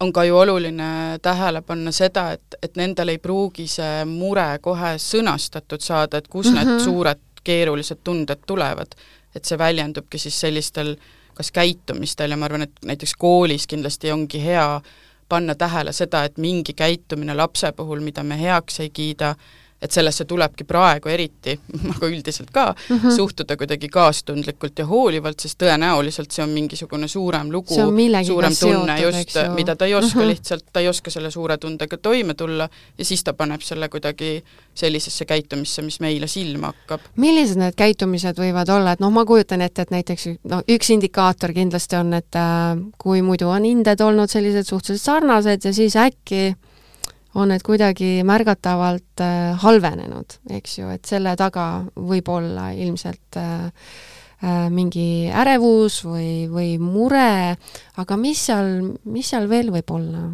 on 0.00 0.12
ka 0.12 0.24
ju 0.24 0.36
oluline 0.36 1.18
tähele 1.22 1.62
panna 1.62 1.92
seda, 1.92 2.32
et, 2.32 2.54
et 2.62 2.76
nendel 2.76 3.08
ei 3.08 3.18
pruugi 3.18 3.66
see 3.66 4.04
mure 4.04 4.58
kohe 4.62 4.94
sõnastatud 4.98 5.80
saada, 5.80 6.18
et 6.18 6.28
kust 6.28 6.50
mm 6.50 6.56
-hmm. 6.56 6.64
need 6.64 6.74
mhm. 6.74 6.84
suured 6.84 7.20
keerulised 7.44 7.98
tunded 8.04 8.38
tulevad. 8.46 8.94
et 9.34 9.44
see 9.44 9.58
väljendubki 9.58 10.18
siis 10.18 10.40
sellistel 10.40 10.96
kas 11.34 11.52
käitumistel 11.52 12.30
ja 12.30 12.36
ma 12.36 12.44
arvan, 12.44 12.62
et 12.62 12.80
näiteks 12.84 13.14
koolis 13.18 13.66
kindlasti 13.66 14.10
ongi 14.12 14.40
hea 14.44 14.80
panna 15.28 15.54
tähele 15.54 15.92
seda, 15.92 16.24
et 16.24 16.38
mingi 16.38 16.72
käitumine 16.72 17.34
lapse 17.34 17.72
puhul, 17.72 18.00
mida 18.00 18.22
me 18.22 18.40
heaks 18.40 18.80
ei 18.80 18.90
kiida, 18.90 19.34
et 19.82 19.94
sellesse 19.94 20.24
tulebki 20.24 20.64
praegu 20.66 21.10
eriti, 21.12 21.54
aga 21.94 22.08
üldiselt 22.10 22.50
ka 22.50 22.74
mm, 22.74 22.96
-hmm. 22.98 23.16
suhtuda 23.16 23.56
kuidagi 23.56 23.88
kaastundlikult 23.88 24.78
ja 24.78 24.86
hoolivalt, 24.86 25.40
sest 25.40 25.58
tõenäoliselt 25.62 26.34
see 26.34 26.42
on 26.42 26.50
mingisugune 26.50 27.08
suurem 27.08 27.52
lugu, 27.52 27.74
suurem 27.74 28.56
tunne 28.60 29.00
just, 29.00 29.38
mida 29.54 29.76
ta 29.76 29.86
ei 29.86 29.94
oska 29.94 30.18
mm 30.18 30.24
-hmm. 30.24 30.28
lihtsalt, 30.28 30.64
ta 30.72 30.80
ei 30.80 30.88
oska 30.88 31.10
selle 31.10 31.30
suure 31.30 31.58
tundega 31.58 31.96
toime 31.96 32.34
tulla 32.34 32.68
ja 32.98 33.04
siis 33.04 33.24
ta 33.24 33.32
paneb 33.32 33.60
selle 33.62 33.88
kuidagi 33.88 34.42
sellisesse 34.74 35.24
käitumisse, 35.24 35.82
mis 35.82 36.00
meile 36.00 36.26
silma 36.26 36.66
hakkab. 36.66 37.00
millised 37.16 37.58
need 37.58 37.74
käitumised 37.76 38.38
võivad 38.38 38.70
olla, 38.74 38.92
et 38.92 39.00
noh, 39.00 39.10
ma 39.10 39.24
kujutan 39.24 39.60
ette, 39.60 39.82
et 39.82 39.90
näiteks 39.90 40.26
no 40.44 40.62
üks 40.68 40.90
indikaator 40.90 41.52
kindlasti 41.52 41.96
on, 41.96 42.14
et 42.14 42.34
äh, 42.34 42.78
kui 42.98 43.22
muidu 43.22 43.48
on 43.48 43.64
hinded 43.64 44.00
olnud 44.00 44.30
sellised 44.30 44.66
suhteliselt 44.66 45.04
sarnased 45.04 45.64
ja 45.64 45.72
siis 45.72 45.96
äkki 45.96 46.54
on 47.34 47.52
need 47.52 47.64
kuidagi 47.66 48.22
märgatavalt 48.26 49.20
äh, 49.20 49.58
halvenenud, 49.62 50.38
eks 50.58 50.78
ju, 50.78 50.88
et 50.94 51.08
selle 51.08 51.34
taga 51.36 51.84
võib 51.94 52.28
olla 52.32 52.70
ilmselt 52.72 53.38
äh, 53.40 53.68
äh, 54.42 54.66
mingi 54.72 55.28
ärevus 55.28 56.00
või, 56.06 56.48
või 56.50 56.76
mure, 56.80 57.56
aga 58.00 58.20
mis 58.20 58.46
seal, 58.48 58.94
mis 59.04 59.34
seal 59.34 59.48
veel 59.50 59.72
võib 59.74 59.96
olla? 59.96 60.28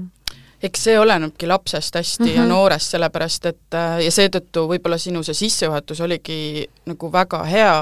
eks 0.65 0.87
see 0.87 0.95
olenebki 0.97 1.45
lapsest 1.45 1.99
hästi 1.99 2.23
mm 2.23 2.29
-hmm. 2.29 2.37
ja 2.37 2.41
mhm. 2.41 2.49
noorest, 2.49 2.95
sellepärast 2.95 3.47
et 3.51 3.77
ja 4.05 4.11
seetõttu 4.11 4.63
võib-olla 4.71 4.97
sinu 4.99 5.21
see 5.23 5.35
sissejuhatus 5.37 6.01
oligi 6.01 6.65
nagu 6.89 7.11
väga 7.13 7.43
hea, 7.45 7.75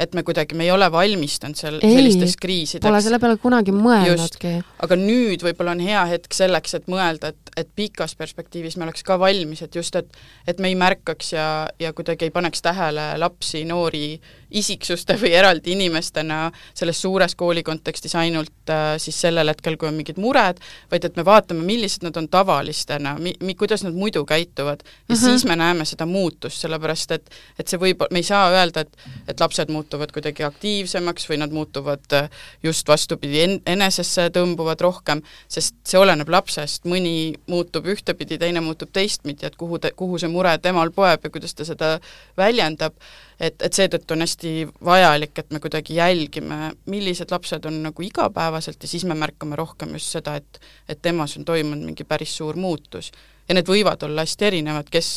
et 0.00 0.14
me 0.14 0.22
kuidagi, 0.26 0.56
me 0.58 0.66
ei 0.66 0.70
ole 0.74 0.88
valmistunud 0.92 1.56
seal 1.56 1.78
ei, 1.80 1.94
sellisteks 1.96 2.36
kriisideks. 2.40 2.84
Pole 2.84 3.00
selle 3.04 3.20
peale 3.22 3.38
kunagi 3.40 3.72
mõelnudki. 3.72 4.52
aga 4.84 4.98
nüüd 5.00 5.44
võib-olla 5.46 5.72
on 5.72 5.80
hea 5.80 6.02
hetk 6.12 6.36
selleks, 6.36 6.76
et 6.76 6.90
mõelda, 6.92 7.32
et, 7.32 7.52
et 7.56 7.70
pikas 7.76 8.12
perspektiivis 8.18 8.76
me 8.76 8.84
oleks 8.84 9.06
ka 9.06 9.16
valmis, 9.20 9.62
et 9.64 9.78
just, 9.80 9.96
et 9.96 10.18
et 10.46 10.60
me 10.62 10.68
ei 10.68 10.76
märkaks 10.78 11.32
ja, 11.32 11.46
ja 11.80 11.92
kuidagi 11.96 12.28
ei 12.28 12.34
paneks 12.34 12.60
tähele 12.62 13.06
lapsi, 13.18 13.64
noori 13.64 14.18
isiksuste 14.56 15.16
või 15.20 15.32
eraldi 15.34 15.72
inimestena 15.74 16.50
selles 16.76 17.00
suures 17.02 17.34
kooli 17.34 17.64
kontekstis 17.66 18.14
ainult 18.20 18.70
äh, 18.70 18.94
siis 19.02 19.16
sellel 19.24 19.48
hetkel, 19.50 19.78
kui 19.80 19.88
on 19.88 19.96
mingid 19.96 20.20
mured, 20.22 20.60
vaid 20.92 21.08
et 21.08 21.16
me 21.16 21.24
vaatame, 21.26 21.64
millised 21.66 22.04
nad 22.06 22.16
on 22.20 22.28
tavalistena, 22.30 23.16
mi-, 23.18 23.34
mi-, 23.42 23.56
kuidas 23.58 23.82
nad 23.82 23.96
muidu 23.96 24.24
käituvad 24.28 24.84
ja 24.84 24.92
mm 24.92 25.14
-hmm. 25.14 25.24
siis 25.24 25.44
me 25.48 25.56
näeme 25.56 25.84
seda 25.84 26.06
muutust, 26.06 26.60
sellepärast 26.60 27.16
et 27.16 27.30
et 27.58 27.68
see 27.68 27.80
võib, 27.80 28.04
me 28.10 28.20
ei 28.20 28.28
saa 28.28 28.50
öelda, 28.52 28.80
et 28.84 28.96
et 29.28 29.40
lapsed 29.40 29.72
muutuvad 29.72 29.85
muutuvad 29.86 30.10
kuidagi 30.12 30.42
aktiivsemaks 30.42 31.28
või 31.30 31.38
nad 31.38 31.52
muutuvad 31.54 32.12
äh, 32.12 32.30
just 32.62 32.88
vastupidi, 32.88 33.40
en-, 33.44 33.60
enesesse 33.66 34.28
tõmbuvad 34.34 34.80
rohkem, 34.82 35.22
sest 35.48 35.76
see 35.86 36.00
oleneb 36.00 36.28
lapsest, 36.28 36.84
mõni 36.90 37.36
muutub 37.46 37.86
ühtepidi, 37.86 38.38
teine 38.38 38.60
muutub 38.60 38.90
teistpidi, 38.92 39.46
et 39.46 39.56
kuhu 39.56 39.78
ta, 39.78 39.92
kuhu 39.94 40.18
see 40.18 40.30
mure 40.32 40.56
temal 40.58 40.90
poeb 40.90 41.22
ja 41.22 41.30
kuidas 41.30 41.54
ta 41.54 41.64
seda 41.68 41.92
väljendab, 42.36 42.96
et, 43.38 43.62
et 43.62 43.72
seetõttu 43.72 44.16
on 44.16 44.26
hästi 44.26 44.54
vajalik, 44.84 45.38
et 45.38 45.54
me 45.54 45.62
kuidagi 45.62 46.00
jälgime, 46.00 46.72
millised 46.90 47.30
lapsed 47.30 47.64
on 47.70 47.82
nagu 47.86 48.02
igapäevaselt 48.02 48.82
ja 48.82 48.90
siis 48.90 49.06
me 49.06 49.14
märkame 49.14 49.56
rohkem 49.56 49.94
just 49.94 50.18
seda, 50.18 50.36
et 50.40 50.60
et 50.88 51.00
temas 51.02 51.36
on 51.36 51.44
toimunud 51.44 51.84
mingi 51.84 52.04
päris 52.04 52.36
suur 52.36 52.56
muutus. 52.56 53.12
ja 53.48 53.54
need 53.54 53.68
võivad 53.70 54.02
olla 54.02 54.24
hästi 54.26 54.44
erinevad, 54.44 54.88
kes 54.90 55.08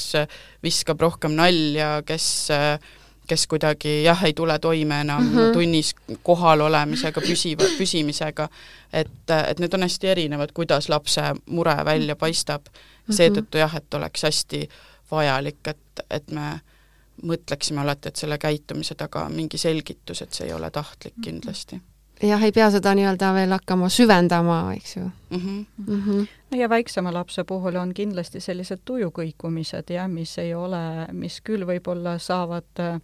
viskab 0.63 1.01
rohkem 1.01 1.33
nalja, 1.33 2.03
kes 2.05 2.25
äh, 2.53 2.77
kes 3.29 3.45
kuidagi 3.47 4.03
jah, 4.03 4.23
ei 4.25 4.33
tule 4.33 4.59
toime 4.59 5.01
enam 5.01 5.23
mm 5.23 5.35
-hmm. 5.35 5.53
tunnis 5.53 5.95
kohal 6.23 6.61
olemisega, 6.65 7.21
püsiva, 7.21 7.67
püsimisega, 7.77 8.49
et, 8.93 9.35
et 9.47 9.59
need 9.59 9.73
on 9.73 9.85
hästi 9.85 10.07
erinevad, 10.07 10.53
kuidas 10.53 10.89
lapse 10.89 11.21
mure 11.45 11.75
välja 11.85 12.15
paistab. 12.15 12.65
Mm 12.65 12.73
-hmm.. 12.73 13.15
seetõttu 13.15 13.57
jah, 13.57 13.75
et 13.75 13.93
oleks 13.93 14.23
hästi 14.23 14.69
vajalik, 15.11 15.67
et, 15.67 16.03
et 16.09 16.31
me 16.31 16.59
mõtleksime 17.23 17.81
alati, 17.81 18.09
et 18.09 18.15
selle 18.15 18.37
käitumise 18.37 18.95
taga 18.95 19.25
on 19.25 19.31
mingi 19.35 19.57
selgitus, 19.57 20.21
et 20.21 20.33
see 20.33 20.47
ei 20.47 20.53
ole 20.53 20.71
tahtlik 20.71 21.13
kindlasti 21.23 21.81
jah, 22.27 22.43
ei 22.43 22.51
pea 22.51 22.67
seda 22.71 22.93
nii-öelda 22.97 23.31
veel 23.35 23.55
hakkama 23.55 23.89
süvendama, 23.93 24.59
eks 24.75 24.95
ju 24.97 25.03
mm. 25.03 25.37
-hmm. 25.37 25.65
Mm 25.87 26.03
-hmm. 26.03 26.27
no 26.51 26.57
ja 26.57 26.69
väiksema 26.69 27.13
lapse 27.13 27.43
puhul 27.43 27.75
on 27.75 27.93
kindlasti 27.93 28.39
sellised 28.39 28.79
tujukõikumised 28.85 29.89
jah, 29.89 30.07
mis 30.07 30.37
ei 30.37 30.53
ole, 30.53 31.07
mis 31.11 31.41
küll 31.41 31.65
võib-olla 31.65 32.17
saavad 32.17 32.79
äh, 32.79 33.01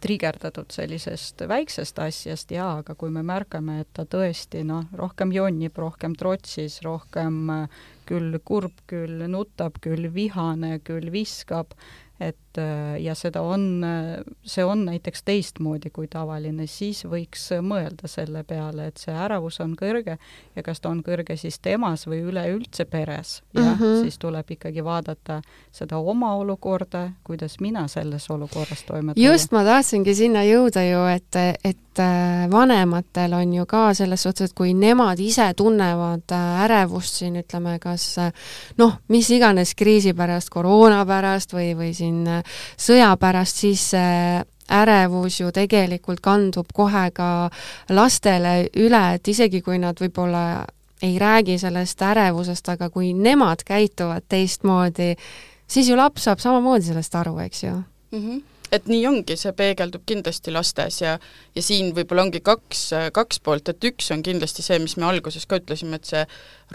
trigerdatud 0.00 0.70
sellisest 0.70 1.42
väiksest 1.48 1.98
asjast 1.98 2.50
jaa, 2.50 2.78
aga 2.78 2.94
kui 2.94 3.10
me 3.10 3.22
märkame, 3.22 3.80
et 3.80 3.88
ta 3.92 4.04
tõesti 4.04 4.64
noh, 4.64 4.84
rohkem 4.92 5.32
jonnib, 5.32 5.78
rohkem 5.78 6.14
trotsis, 6.14 6.82
rohkem 6.82 7.50
äh, 7.50 7.68
küll 8.06 8.38
kurb, 8.44 8.72
küll 8.86 9.26
nutab, 9.28 9.72
küll 9.80 10.14
vihane, 10.14 10.78
küll 10.78 11.12
viskab, 11.12 11.74
et 12.20 12.58
äh, 12.58 13.00
ja 13.00 13.14
seda 13.14 13.42
on, 13.46 13.84
äh, 13.84 14.24
see 14.42 14.64
on 14.66 14.84
näiteks 14.88 15.22
teistmoodi 15.22 15.90
kui 15.94 16.08
tavaline, 16.10 16.66
siis 16.66 17.04
võiks 17.06 17.44
mõelda 17.62 18.10
selle 18.10 18.42
peale, 18.48 18.88
et 18.90 18.98
see 18.98 19.14
ärevus 19.14 19.60
on 19.62 19.76
kõrge 19.78 20.16
ja 20.56 20.64
kas 20.66 20.82
ta 20.82 20.90
on 20.90 21.02
kõrge 21.06 21.36
siis 21.38 21.60
temas 21.62 22.08
või 22.10 22.24
üleüldse 22.26 22.88
peres. 22.90 23.42
jah 23.54 23.64
mm 23.64 23.78
-hmm., 23.78 24.02
siis 24.02 24.18
tuleb 24.18 24.50
ikkagi 24.50 24.84
vaadata 24.84 25.40
seda 25.72 25.98
oma 25.98 26.34
olukorda, 26.34 27.10
kuidas 27.24 27.60
mina 27.60 27.88
selles 27.88 28.30
olukorras 28.30 28.82
toime 28.82 29.14
tulen. 29.14 29.32
just, 29.32 29.52
ma 29.52 29.64
tahtsingi 29.64 30.14
sinna 30.14 30.42
jõuda 30.42 30.82
ju, 30.90 31.06
et, 31.14 31.36
et 31.64 31.98
äh, 32.02 32.50
vanematel 32.50 33.32
on 33.32 33.54
ju 33.54 33.66
ka 33.66 33.94
selles 33.94 34.22
suhtes, 34.22 34.50
et 34.50 34.54
kui 34.54 34.74
nemad 34.74 35.18
ise 35.20 35.52
tunnevad 35.56 36.34
ärevust 36.64 37.14
siin, 37.14 37.36
ütleme, 37.36 37.78
kas 37.78 38.16
noh, 38.76 38.98
mis 39.08 39.30
iganes 39.30 39.74
kriisi 39.74 40.14
pärast, 40.14 40.50
koroona 40.50 41.06
pärast 41.06 41.54
või, 41.54 41.76
või 41.78 41.94
siin 41.94 42.07
siin 42.08 42.24
äh, 42.28 42.56
sõja 42.80 43.12
pärast, 43.20 43.60
siis 43.64 43.90
see 43.94 44.40
ärevus 44.68 45.40
ju 45.40 45.52
tegelikult 45.54 46.20
kandub 46.20 46.72
kohe 46.76 47.08
ka 47.16 47.48
lastele 47.88 48.68
üle, 48.76 49.04
et 49.16 49.28
isegi 49.28 49.62
kui 49.64 49.78
nad 49.80 49.96
võib-olla 50.00 50.66
ei 51.02 51.14
räägi 51.18 51.58
sellest 51.62 52.02
ärevusest, 52.02 52.68
aga 52.68 52.90
kui 52.90 53.12
nemad 53.14 53.62
käituvad 53.64 54.26
teistmoodi, 54.28 55.14
siis 55.70 55.88
ju 55.88 55.96
laps 55.96 56.26
saab 56.26 56.42
samamoodi 56.42 56.90
sellest 56.90 57.14
aru, 57.14 57.38
eks 57.46 57.64
ju 57.64 57.74
mm. 57.74 58.22
-hmm 58.22 58.57
et 58.72 58.86
nii 58.90 59.06
ongi, 59.08 59.36
see 59.40 59.52
peegeldub 59.56 60.04
kindlasti 60.08 60.52
lastes 60.52 61.00
ja 61.00 61.16
ja 61.56 61.62
siin 61.64 61.90
võib-olla 61.96 62.26
ongi 62.26 62.40
kaks, 62.44 62.82
kaks 63.16 63.40
poolt, 63.44 63.68
et 63.72 63.84
üks 63.90 64.10
on 64.14 64.22
kindlasti 64.22 64.62
see, 64.62 64.78
mis 64.82 64.96
me 64.96 65.08
alguses 65.08 65.46
ka 65.48 65.58
ütlesime, 65.60 65.98
et 65.98 66.08
see 66.08 66.24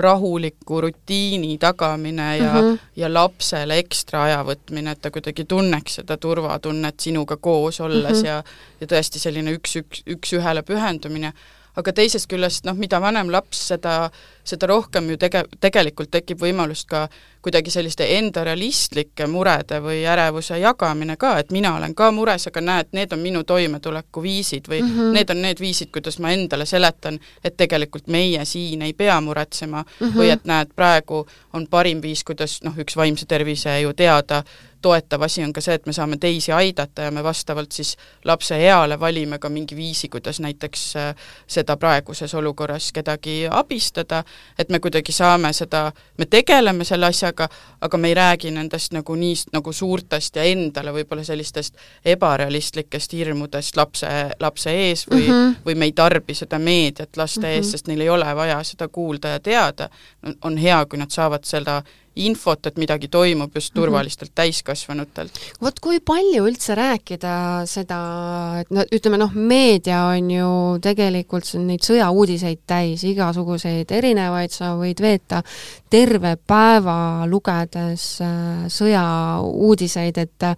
rahuliku 0.01 0.81
rutiini 0.81 1.57
tagamine 1.62 2.29
ja 2.38 2.53
mm, 2.53 2.59
-hmm. 2.59 2.79
ja 2.95 3.13
lapsele 3.13 3.77
ekstra 3.83 4.23
aja 4.23 4.43
võtmine, 4.43 4.91
et 4.91 5.01
ta 5.01 5.12
kuidagi 5.12 5.45
tunneks 5.45 6.00
seda 6.01 6.17
turvatunnet 6.17 7.00
sinuga 7.00 7.38
koos 7.38 7.79
olles 7.79 8.17
mm 8.17 8.23
-hmm. 8.23 8.27
ja 8.27 8.43
ja 8.81 8.88
tõesti 8.88 9.19
selline 9.19 9.53
üks, 9.53 9.75
üks, 9.75 10.03
üks-ühele 10.07 10.63
pühendumine, 10.63 11.33
aga 11.75 11.94
teisest 11.94 12.30
küljest 12.30 12.68
noh, 12.68 12.77
mida 12.77 13.00
vanem 13.01 13.32
laps, 13.34 13.68
seda, 13.74 14.10
seda 14.46 14.68
rohkem 14.70 15.10
ju 15.10 15.18
tege-, 15.22 15.46
tegelikult 15.62 16.12
tekib 16.13 16.42
võimalust 16.44 16.88
ka 16.89 17.08
kuidagi 17.44 17.72
selliste 17.74 18.06
enda 18.18 18.44
realistlike 18.48 19.27
murede 19.27 19.80
või 19.84 20.03
ärevuse 20.08 20.60
jagamine 20.62 21.18
ka, 21.20 21.36
et 21.42 21.51
mina 21.51 21.74
olen 21.75 21.96
ka 21.96 22.12
mures, 22.15 22.48
aga 22.48 22.62
näed, 22.63 22.92
need 22.96 23.13
on 23.13 23.24
minu 23.24 23.44
toimetulekuviisid 23.44 24.70
või 24.72 24.82
mm 24.82 24.94
-hmm. 24.94 25.13
need 25.18 25.30
on 25.30 25.42
need 25.42 25.60
viisid, 25.60 25.92
kuidas 25.92 26.20
ma 26.20 26.32
endale 26.32 26.65
seletan, 26.65 27.20
et 27.44 27.58
tegelikult 27.58 28.08
meie 28.08 28.46
siin 28.46 28.82
ei 28.82 28.94
pea 28.94 29.22
muretsema 29.22 29.84
mm 29.84 30.08
-hmm. 30.08 30.18
või 30.18 30.30
et 30.32 30.46
näed, 30.46 30.75
praegu 30.75 31.25
on 31.53 31.68
parim 31.68 32.01
viis, 32.01 32.24
kuidas 32.24 32.62
noh, 32.63 32.77
üks 32.77 32.96
vaimse 32.96 33.25
tervise 33.25 33.80
ju 33.82 33.94
teada, 33.94 34.44
toetav 34.84 35.22
asi 35.25 35.44
on 35.44 35.54
ka 35.54 35.62
see, 35.63 35.78
et 35.80 35.86
me 35.90 35.94
saame 35.96 36.18
teisi 36.22 36.52
aidata 36.52 37.08
ja 37.08 37.12
me 37.12 37.24
vastavalt 37.24 37.72
siis 37.72 37.96
lapse 38.25 38.58
eale 38.60 39.00
valime 39.00 39.40
ka 39.40 39.50
mingi 39.50 39.75
viisi, 39.75 40.10
kuidas 40.10 40.40
näiteks 40.44 40.84
äh, 41.00 41.16
seda 41.48 41.78
praeguses 41.78 42.36
olukorras 42.36 42.92
kedagi 42.94 43.48
abistada, 43.50 44.24
et 44.60 44.70
me 44.70 44.80
kuidagi 44.84 45.16
saame 45.16 45.54
seda, 45.54 45.86
me 46.18 46.25
tegeleme 46.25 46.84
selle 46.84 47.10
asjaga, 47.10 47.50
aga 47.82 47.98
me 47.98 48.12
ei 48.12 48.18
räägi 48.20 48.52
nendest 48.52 48.94
nagu 48.94 49.16
nii 49.16 49.34
nagu 49.54 49.74
suurtest 49.74 50.36
ja 50.36 50.44
endale 50.48 50.94
võib-olla 50.94 51.24
sellistest 51.25 51.78
ebarealistlikest 52.06 53.13
hirmudest 53.18 53.78
lapse, 53.78 54.12
lapse 54.40 54.72
ees 54.72 55.08
või 55.10 55.24
mm, 55.28 55.34
-hmm. 55.34 55.56
või 55.66 55.75
me 55.75 55.90
ei 55.90 55.96
tarbi 55.98 56.36
seda 56.38 56.60
meediat 56.60 57.18
laste 57.18 57.40
mm 57.40 57.46
-hmm. 57.46 57.58
ees, 57.58 57.72
sest 57.72 57.88
neil 57.88 58.02
ei 58.02 58.10
ole 58.10 58.36
vaja 58.36 58.63
seda 58.63 58.88
kuulda 58.88 59.28
ja 59.28 59.40
teada, 59.40 59.90
on 60.44 60.58
hea, 60.58 60.86
kui 60.86 61.00
nad 61.00 61.10
saavad 61.10 61.44
seda 61.44 61.82
infot, 62.15 62.67
et 62.67 62.77
midagi 62.77 63.10
toimub 63.12 63.55
just 63.55 63.74
mhm. 63.74 63.82
turvalistelt 63.82 64.29
mm 64.29 64.34
-hmm. 64.34 64.41
täiskasvanutelt. 64.41 65.39
vot 65.62 65.79
kui 65.79 66.00
palju 66.00 66.46
üldse 66.48 66.75
rääkida 66.75 67.65
seda, 67.65 68.00
et 68.62 68.72
no 68.72 68.82
ütleme 68.82 69.17
noh, 69.17 69.32
meedia 69.34 70.03
on 70.05 70.32
ju 70.32 70.79
tegelikult 70.82 71.53
neid 71.53 71.82
sõjauudiseid 71.82 72.60
täis, 72.67 73.03
igasuguseid 73.03 73.91
erinevaid, 73.91 74.51
sa 74.51 74.75
võid 74.75 75.01
veeta 75.01 75.43
terve 75.89 76.38
päeva 76.48 77.25
lugedes 77.25 78.22
äh, 78.22 78.67
sõjauudiseid, 78.67 80.17
et 80.17 80.43
äh, 80.43 80.55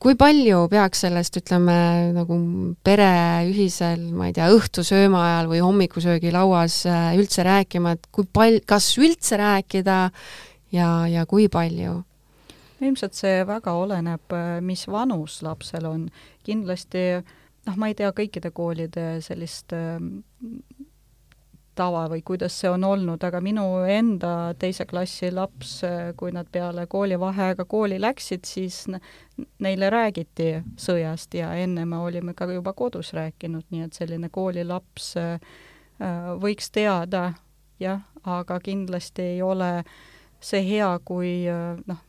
kui 0.00 0.16
palju 0.16 0.64
peaks 0.72 1.04
sellest, 1.04 1.36
ütleme, 1.42 1.76
nagu 2.16 2.36
pere 2.84 3.10
ühisel, 3.50 4.06
ma 4.16 4.30
ei 4.30 4.36
tea, 4.36 4.48
õhtusööma 4.54 5.24
ajal 5.26 5.50
või 5.52 5.60
hommikusöögilauas 5.64 6.84
äh, 6.88 7.10
üldse 7.20 7.44
rääkima, 7.44 7.96
et 7.96 8.08
kui 8.14 8.24
pal-, 8.24 8.62
kas 8.68 8.94
üldse 9.00 9.36
rääkida 9.40 10.06
ja, 10.72 11.08
ja 11.08 11.26
kui 11.26 11.48
palju? 11.48 12.02
ilmselt 12.80 13.12
see 13.12 13.42
väga 13.44 13.74
oleneb, 13.76 14.32
mis 14.64 14.86
vanus 14.88 15.42
lapsel 15.44 15.84
on. 15.84 16.06
kindlasti 16.44 17.02
noh, 17.66 17.76
ma 17.76 17.90
ei 17.90 17.96
tea 17.96 18.08
kõikide 18.16 18.52
koolide 18.56 19.20
sellist 19.24 19.74
ähm, 19.76 20.22
tava 21.76 22.06
või 22.10 22.22
kuidas 22.26 22.56
see 22.60 22.70
on 22.72 22.84
olnud, 22.84 23.22
aga 23.24 23.40
minu 23.44 23.64
enda 23.88 24.52
teise 24.60 24.86
klassi 24.88 25.30
laps, 25.32 25.80
kui 26.16 26.32
nad 26.34 26.48
peale 26.52 26.86
koolivaheaega 26.90 27.64
kooli 27.68 28.00
läksid, 28.00 28.44
siis 28.48 28.82
neile 29.60 29.90
räägiti 29.92 30.50
sõjast 30.80 31.36
ja 31.38 31.52
enne 31.60 31.86
me 31.88 32.00
olime 32.00 32.34
ka 32.36 32.48
juba 32.50 32.72
kodus 32.76 33.12
rääkinud, 33.16 33.68
nii 33.70 33.86
et 33.86 33.96
selline 33.96 34.32
koolilaps 34.32 35.12
äh, 35.20 35.36
võiks 36.40 36.72
teada, 36.72 37.34
jah, 37.80 38.02
aga 38.24 38.60
kindlasti 38.64 39.34
ei 39.36 39.42
ole 39.44 39.72
äh, 39.80 39.92
see 40.40 40.62
hea, 40.64 40.90
kui 41.04 41.32
äh, 41.48 41.76
noh, 41.86 42.00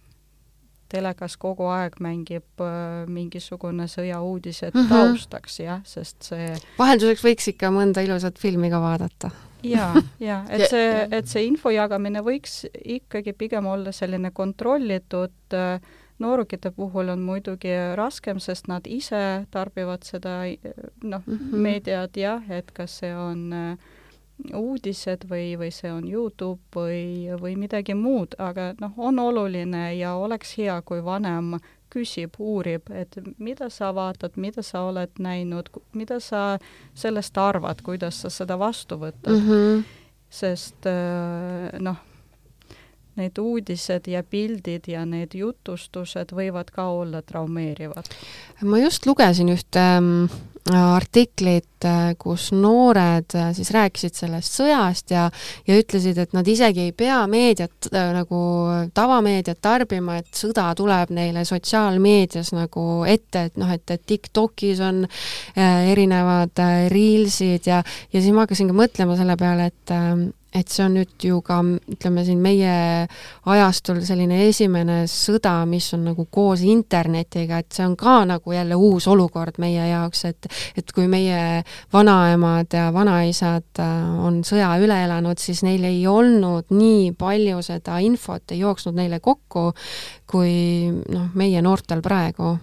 telekas 0.92 1.38
kogu 1.40 1.70
aeg 1.72 1.96
mängib 2.04 2.64
äh, 2.64 3.06
mingisugune 3.12 3.88
sõjauudised 3.92 4.74
mm 4.74 4.82
-hmm. 4.82 4.90
taustaks, 4.90 5.60
jah, 5.60 5.80
sest 5.88 6.32
see 6.32 6.52
vahelduseks 6.80 7.24
võiks 7.24 7.48
ikka 7.54 7.72
mõnda 7.72 8.04
ilusat 8.04 8.40
filmi 8.40 8.70
ka 8.70 8.82
vaadata. 8.82 9.32
jaa, 9.64 9.96
jaa, 10.20 10.44
et 10.54 10.68
see, 10.70 11.08
et 11.12 11.28
see 11.28 11.46
info 11.46 11.70
jagamine 11.70 12.22
võiks 12.22 12.66
ikkagi 12.84 13.34
pigem 13.34 13.66
olla 13.66 13.92
selline 13.92 14.32
kontrollitud 14.32 15.54
äh, 15.54 15.82
noorukite 16.22 16.72
puhul 16.72 17.10
on 17.10 17.22
muidugi 17.22 17.74
raskem, 17.96 18.40
sest 18.40 18.68
nad 18.68 18.86
ise 18.86 19.46
tarbivad 19.52 20.04
seda 20.04 20.44
noh 21.04 21.24
mm 21.26 21.38
-hmm., 21.38 21.56
meediat 21.56 22.18
jah, 22.18 22.44
et 22.50 22.72
kas 22.72 23.00
see 23.00 23.16
on 23.16 23.54
äh, 23.54 23.78
uudised 24.56 25.26
või, 25.30 25.56
või 25.60 25.72
see 25.74 25.92
on 25.92 26.08
Youtube 26.08 26.62
või, 26.76 27.30
või 27.42 27.56
midagi 27.60 27.96
muud, 27.98 28.36
aga 28.40 28.72
noh, 28.82 28.94
on 28.98 29.20
oluline 29.20 29.92
ja 29.96 30.16
oleks 30.16 30.56
hea, 30.58 30.82
kui 30.86 31.04
vanem 31.04 31.56
küsib, 31.92 32.38
uurib, 32.40 32.88
et 32.96 33.18
mida 33.38 33.70
sa 33.70 33.92
vaatad, 33.96 34.38
mida 34.40 34.64
sa 34.64 34.86
oled 34.88 35.20
näinud, 35.20 35.70
mida 35.94 36.20
sa 36.24 36.58
sellest 36.94 37.38
arvad, 37.38 37.84
kuidas 37.84 38.22
sa 38.24 38.32
seda 38.32 38.58
vastu 38.60 38.96
võtad 39.02 39.36
mm. 39.36 39.50
-hmm. 39.50 39.84
sest 40.30 40.88
äh, 40.88 41.80
noh, 41.80 42.00
need 43.20 43.42
uudised 43.42 44.08
ja 44.08 44.24
pildid 44.24 44.88
ja 44.88 45.04
need 45.06 45.36
jutustused 45.36 46.32
võivad 46.36 46.72
ka 46.72 46.88
olla 46.96 47.22
traumeerivad. 47.22 48.08
ma 48.64 48.80
just 48.80 49.06
lugesin 49.06 49.52
ühte 49.52 49.82
ähm, 49.82 50.30
artiklit, 50.70 51.86
äh, 51.86 52.14
kus 52.20 52.52
noored 52.54 53.34
äh, 53.36 53.50
siis 53.58 53.72
rääkisid 53.74 54.16
sellest 54.16 54.56
sõjast 54.60 55.12
ja, 55.12 55.26
ja 55.68 55.78
ütlesid, 55.80 56.20
et 56.22 56.36
nad 56.38 56.48
isegi 56.48 56.86
ei 56.86 56.94
pea 56.96 57.24
meediat 57.32 57.90
äh, 57.90 58.12
nagu 58.14 58.42
tavameediat 58.94 59.62
tarbima, 59.62 60.20
et 60.22 60.30
sõda 60.38 60.70
tuleb 60.78 61.14
neile 61.18 61.44
sotsiaalmeedias 61.48 62.54
nagu 62.54 62.86
ette, 63.10 63.48
et 63.50 63.58
noh, 63.62 63.72
et, 63.74 63.86
et 63.92 64.06
TikTokis 64.06 64.84
on 64.86 65.04
erinevad 65.56 66.62
reelsid 66.94 67.68
ja, 67.68 67.82
ja 68.12 68.22
siis 68.22 68.32
ma 68.36 68.46
hakkasin 68.46 68.70
ka 68.70 68.78
mõtlema 68.78 69.18
selle 69.20 69.38
peale, 69.42 69.72
et 69.74 69.96
äh, 69.96 70.30
et 70.54 70.68
see 70.68 70.84
on 70.84 70.96
nüüd 71.00 71.24
ju 71.24 71.40
ka, 71.46 71.62
ütleme 71.94 72.24
siin 72.28 72.42
meie 72.44 72.72
ajastul 73.54 74.02
selline 74.06 74.42
esimene 74.50 75.02
sõda, 75.10 75.54
mis 75.70 75.88
on 75.96 76.04
nagu 76.10 76.26
koos 76.32 76.64
internetiga, 76.68 77.62
et 77.62 77.72
see 77.72 77.86
on 77.88 77.96
ka 78.00 78.22
nagu 78.28 78.56
jälle 78.56 78.76
uus 78.76 79.08
olukord 79.12 79.62
meie 79.64 79.88
jaoks, 79.92 80.26
et 80.28 80.50
et 80.78 80.92
kui 80.96 81.08
meie 81.12 81.64
vanaemad 81.94 82.74
ja 82.76 82.90
vanaisad 82.94 83.80
äh, 83.80 84.26
on 84.26 84.42
sõja 84.48 84.74
üle 84.84 84.98
elanud, 85.06 85.40
siis 85.40 85.64
neil 85.68 85.86
ei 85.88 86.04
olnud 86.08 86.74
nii 86.76 87.14
palju 87.20 87.62
seda 87.66 88.02
infot, 88.04 88.52
ei 88.52 88.64
jooksnud 88.66 88.98
neile 88.98 89.22
kokku, 89.24 89.72
kui 90.28 90.54
noh, 90.92 91.32
meie 91.36 91.64
noortel 91.64 92.04
praegu 92.04 92.58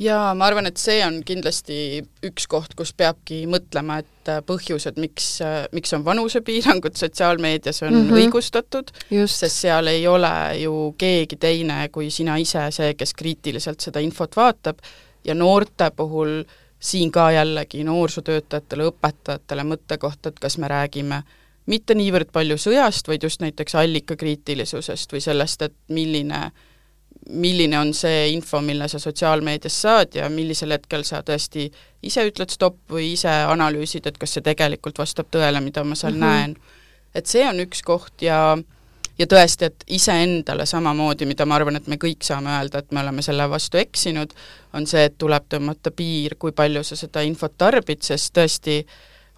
jaa, 0.00 0.34
ma 0.34 0.46
arvan, 0.46 0.68
et 0.70 0.80
see 0.80 1.00
on 1.04 1.20
kindlasti 1.26 2.00
üks 2.26 2.46
koht, 2.50 2.74
kus 2.78 2.92
peabki 2.96 3.42
mõtlema, 3.50 4.00
et 4.02 4.30
äh, 4.30 4.40
põhjused, 4.46 5.00
miks, 5.00 5.28
äh, 5.44 5.64
miks 5.76 5.92
on 5.96 6.04
vanusepiirangud 6.06 6.96
sotsiaalmeedias, 7.00 7.82
on 7.82 7.94
mm 7.94 8.06
-hmm. 8.08 8.22
õigustatud, 8.22 8.94
sest 9.26 9.64
seal 9.66 9.86
ei 9.92 10.06
ole 10.06 10.32
ju 10.62 10.94
keegi 10.98 11.36
teine 11.36 11.88
kui 11.88 12.10
sina 12.10 12.36
ise 12.36 12.70
see, 12.70 12.94
kes 12.94 13.14
kriitiliselt 13.14 13.80
seda 13.80 14.00
infot 14.00 14.36
vaatab 14.36 14.78
ja 15.24 15.34
noorte 15.34 15.90
puhul 15.96 16.42
siin 16.80 17.12
ka 17.12 17.30
jällegi 17.32 17.84
noorsootöötajatele, 17.84 18.88
õpetajatele 18.88 19.64
mõttekoht, 19.64 20.26
et 20.26 20.40
kas 20.40 20.58
me 20.58 20.68
räägime 20.68 21.22
mitte 21.66 21.94
niivõrd 21.94 22.32
palju 22.32 22.56
sõjast, 22.56 23.08
vaid 23.08 23.22
just 23.22 23.40
näiteks 23.40 23.74
allikakriitilisusest 23.74 25.12
või 25.12 25.20
sellest, 25.20 25.62
et 25.62 25.74
milline 25.88 26.40
äh, 26.46 26.52
milline 27.28 27.78
on 27.78 27.92
see 27.94 28.30
info, 28.32 28.60
mille 28.64 28.88
sa 28.88 28.98
sotsiaalmeediast 28.98 29.76
saad 29.76 30.14
ja 30.14 30.28
millisel 30.32 30.72
hetkel 30.72 31.04
sa 31.04 31.20
tõesti 31.26 31.68
ise 32.02 32.24
ütled 32.26 32.50
stopp 32.50 32.78
või 32.90 33.12
ise 33.12 33.32
analüüsid, 33.50 34.06
et 34.06 34.18
kas 34.18 34.36
see 34.36 34.44
tegelikult 34.44 34.98
vastab 34.98 35.28
tõele, 35.30 35.60
mida 35.60 35.84
ma 35.84 35.94
seal 35.94 36.14
mm 36.14 36.22
-hmm. 36.22 36.26
näen. 36.26 36.56
et 37.14 37.26
see 37.26 37.48
on 37.48 37.60
üks 37.60 37.82
koht 37.82 38.22
ja 38.22 38.58
ja 39.20 39.26
tõesti, 39.26 39.68
et 39.68 39.84
iseendale 39.86 40.66
samamoodi, 40.66 41.26
mida 41.26 41.46
ma 41.46 41.58
arvan, 41.58 41.76
et 41.76 41.86
me 41.86 41.98
kõik 42.00 42.24
saame 42.24 42.50
öelda, 42.56 42.78
et 42.78 42.92
me 42.92 43.00
oleme 43.00 43.22
selle 43.22 43.48
vastu 43.50 43.78
eksinud, 43.78 44.32
on 44.72 44.86
see, 44.86 45.04
et 45.04 45.18
tuleb 45.18 45.44
tõmmata 45.48 45.90
piir, 45.90 46.36
kui 46.38 46.52
palju 46.56 46.82
sa 46.86 46.96
seda 46.96 47.20
infot 47.26 47.52
tarbid, 47.58 48.02
sest 48.02 48.32
tõesti 48.38 48.80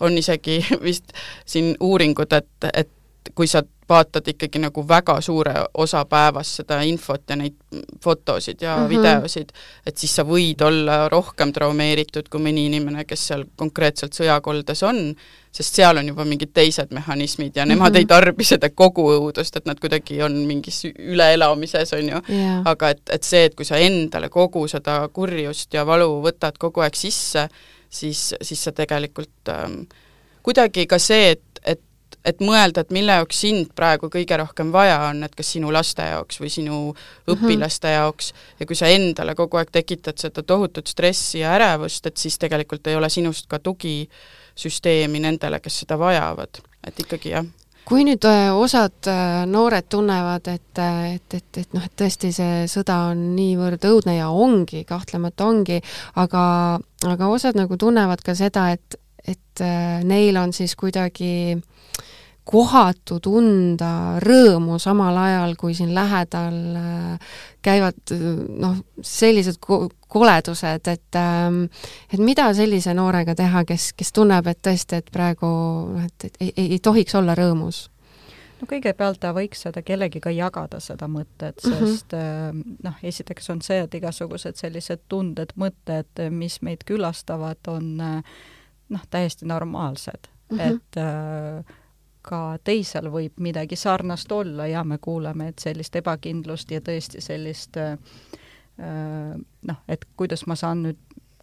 on 0.00 0.18
isegi 0.18 0.60
vist 0.86 1.12
siin 1.46 1.74
uuringud, 1.80 2.32
et, 2.32 2.70
et 2.72 3.32
kui 3.34 3.46
sa 3.46 3.62
vaatad 3.92 4.28
ikkagi 4.32 4.60
nagu 4.62 4.84
väga 4.88 5.18
suure 5.20 5.54
osa 5.84 6.04
päevast 6.08 6.62
seda 6.62 6.80
infot 6.88 7.22
ja 7.28 7.36
neid 7.38 7.54
fotosid 8.02 8.62
ja 8.62 8.76
mm 8.76 8.82
-hmm. 8.82 8.88
videosid, 8.88 9.52
et 9.86 9.98
siis 9.98 10.14
sa 10.16 10.24
võid 10.24 10.64
olla 10.64 11.08
rohkem 11.08 11.52
traumeeritud 11.52 12.28
kui 12.28 12.40
mõni 12.40 12.66
inimene, 12.66 13.04
kes 13.04 13.26
seal 13.26 13.44
konkreetselt 13.56 14.14
sõjakoldes 14.16 14.82
on, 14.88 15.14
sest 15.52 15.74
seal 15.74 15.96
on 16.00 16.08
juba 16.08 16.24
mingid 16.24 16.52
teised 16.54 16.92
mehhanismid 16.92 17.56
ja 17.56 17.66
nemad 17.66 17.92
mm 17.92 17.94
-hmm. 17.94 17.98
ei 17.98 18.06
tarbi 18.06 18.44
seda 18.44 18.70
kogu 18.70 19.08
õudust, 19.12 19.56
et 19.56 19.66
nad 19.66 19.80
kuidagi 19.80 20.22
on 20.22 20.32
mingis 20.32 20.84
üleelamises, 20.84 21.92
on 21.92 22.08
ju 22.08 22.20
yeah., 22.28 22.62
aga 22.64 22.90
et, 22.90 23.02
et 23.10 23.22
see, 23.22 23.44
et 23.44 23.54
kui 23.54 23.64
sa 23.64 23.76
endale 23.76 24.28
kogu 24.28 24.68
seda 24.68 25.08
kurjust 25.12 25.74
ja 25.74 25.86
valu 25.86 26.22
võtad 26.22 26.58
kogu 26.58 26.80
aeg 26.80 26.94
sisse, 26.94 27.48
siis, 27.88 28.34
siis 28.42 28.64
sa 28.64 28.72
tegelikult 28.72 29.48
ähm, 29.48 29.82
kuidagi 30.42 30.86
ka 30.86 30.98
see, 30.98 31.30
et 31.30 31.51
et 32.24 32.42
mõelda, 32.44 32.82
et 32.82 32.92
mille 32.94 33.16
jaoks 33.18 33.40
sind 33.44 33.72
praegu 33.78 34.10
kõige 34.12 34.36
rohkem 34.38 34.72
vaja 34.74 34.98
on, 35.08 35.22
et 35.26 35.34
kas 35.34 35.54
sinu 35.56 35.72
laste 35.74 36.06
jaoks 36.06 36.40
või 36.42 36.52
sinu 36.54 36.76
mhm. 36.92 37.32
õpilaste 37.34 37.94
jaoks, 37.96 38.32
ja 38.60 38.68
kui 38.68 38.78
sa 38.78 38.90
endale 38.92 39.34
kogu 39.38 39.60
aeg 39.60 39.72
tekitad 39.74 40.18
seda 40.22 40.44
tohutut 40.46 40.90
stressi 40.90 41.42
ja 41.42 41.56
ärevust, 41.56 42.06
et 42.06 42.16
siis 42.16 42.38
tegelikult 42.38 42.86
ei 42.86 42.98
ole 42.98 43.10
sinust 43.12 43.48
ka 43.50 43.58
tugi 43.58 44.06
süsteemi 44.58 45.22
nendele, 45.22 45.60
kes 45.64 45.82
seda 45.82 45.98
vajavad, 45.98 46.62
et 46.86 47.04
ikkagi 47.06 47.34
jah. 47.34 47.50
Kui 47.82 48.04
nüüd 48.06 48.22
äh, 48.30 48.52
osad 48.54 49.08
äh, 49.10 49.42
noored 49.50 49.88
tunnevad, 49.90 50.46
et, 50.52 50.78
äh, 50.78 51.16
et, 51.16 51.34
et, 51.34 51.58
et 51.64 51.72
noh, 51.74 51.82
et 51.82 51.94
tõesti 51.98 52.30
see 52.34 52.60
sõda 52.70 53.08
on 53.10 53.32
niivõrd 53.34 53.82
õudne 53.88 54.14
ja 54.20 54.28
ongi, 54.30 54.84
kahtlemata 54.86 55.48
ongi, 55.50 55.80
aga, 56.22 56.44
aga 57.10 57.30
osad 57.32 57.58
nagu 57.58 57.76
tunnevad 57.80 58.22
ka 58.22 58.36
seda, 58.38 58.68
et, 58.76 59.00
et 59.26 59.64
neil 60.06 60.38
on 60.38 60.54
siis 60.54 60.76
kuidagi 60.78 61.58
kohatu 62.44 63.20
tunda 63.22 64.18
rõõmu 64.22 64.78
samal 64.82 65.16
ajal, 65.16 65.54
kui 65.58 65.74
siin 65.78 65.94
lähedal 65.94 66.56
käivad 67.62 68.14
noh, 68.58 68.80
sellised 69.02 69.60
ko 69.62 69.86
koledused, 70.12 70.88
et 70.90 71.16
ähm, 71.16 71.64
et 72.12 72.20
mida 72.20 72.48
sellise 72.54 72.94
noorega 72.94 73.34
teha, 73.38 73.64
kes, 73.64 73.92
kes 73.96 74.12
tunneb, 74.12 74.46
et 74.50 74.60
tõesti, 74.60 74.98
et 75.00 75.10
praegu 75.14 75.48
noh, 75.94 76.04
et, 76.04 76.28
et 76.28 76.40
ei, 76.40 76.52
ei, 76.66 76.78
tohiks 76.82 77.14
olla 77.18 77.36
rõõmus? 77.38 77.86
no 78.60 78.68
kõigepealt 78.70 79.20
ta 79.22 79.32
võiks 79.34 79.64
seda 79.64 79.82
kellegiga 79.86 80.30
jagada, 80.34 80.80
seda 80.82 81.08
mõtet, 81.10 81.62
mhm. 81.64 81.78
sest 81.78 82.12
mm 82.16 82.50
-hmm. 82.50 82.76
noh, 82.88 82.98
esiteks 83.02 83.50
on 83.54 83.62
see, 83.62 83.80
et 83.86 83.94
igasugused 83.94 84.58
sellised 84.58 85.06
tunded, 85.08 85.54
mõtted, 85.56 86.26
mis 86.30 86.60
meid 86.62 86.84
külastavad, 86.84 87.62
on 87.68 87.96
noh, 88.92 89.06
täiesti 89.10 89.46
normaalsed 89.46 90.28
mm, 90.50 90.58
-hmm. 90.58 90.74
et 90.74 90.96
äh, 90.96 91.78
ka 92.22 92.58
teisel 92.64 93.10
võib 93.10 93.40
midagi 93.40 93.76
sarnast 93.76 94.32
olla 94.32 94.66
ja 94.66 94.84
me 94.84 94.98
kuuleme, 94.98 95.48
et 95.48 95.58
sellist 95.58 95.96
ebakindlust 95.96 96.70
ja 96.70 96.80
tõesti 96.80 97.20
sellist 97.20 97.76
äh, 97.76 97.98
Äh, 98.80 99.38
noh, 99.62 99.76
et 99.88 100.04
kuidas 100.16 100.46
ma 100.48 100.56
saan 100.56 100.80
nüüd 100.86 100.98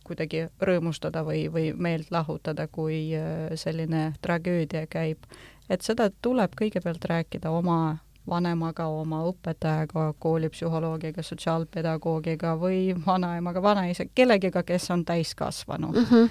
kuidagi 0.07 0.47
rõõmustada 0.65 1.21
või, 1.21 1.43
või 1.53 1.69
meelt 1.77 2.09
lahutada, 2.11 2.65
kui 2.67 3.11
äh, 3.13 3.51
selline 3.55 4.13
tragöödia 4.21 4.87
käib. 4.89 5.29
et 5.69 5.85
seda 5.85 6.09
tuleb 6.21 6.55
kõigepealt 6.57 7.05
rääkida 7.05 7.51
oma 7.53 7.99
vanemaga, 8.29 8.87
oma 8.87 9.21
õpetajaga, 9.29 10.13
koolipsühholoogiga, 10.19 11.21
sotsiaalpedagoogiga 11.23 12.55
või 12.57 12.95
vanaemaga, 13.05 13.61
vanaisaga, 13.61 14.09
kellegiga, 14.15 14.63
kes 14.63 14.89
on 14.91 15.05
täiskasvanu 15.05 15.91
mm. 15.91 16.05
-hmm. 16.09 16.29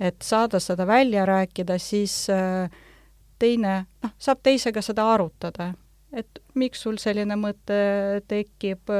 et 0.00 0.22
saada 0.22 0.60
seda 0.60 0.86
välja 0.86 1.26
rääkida, 1.26 1.78
siis 1.78 2.30
äh, 2.30 2.70
teine, 3.38 3.84
noh, 4.02 4.16
saab 4.18 4.42
teisega 4.42 4.82
seda 4.82 5.12
arutada 5.14 5.72
et 6.12 6.42
miks 6.58 6.82
sul 6.84 6.98
selline 7.00 7.36
mõte 7.38 7.78
tekib, 8.30 8.92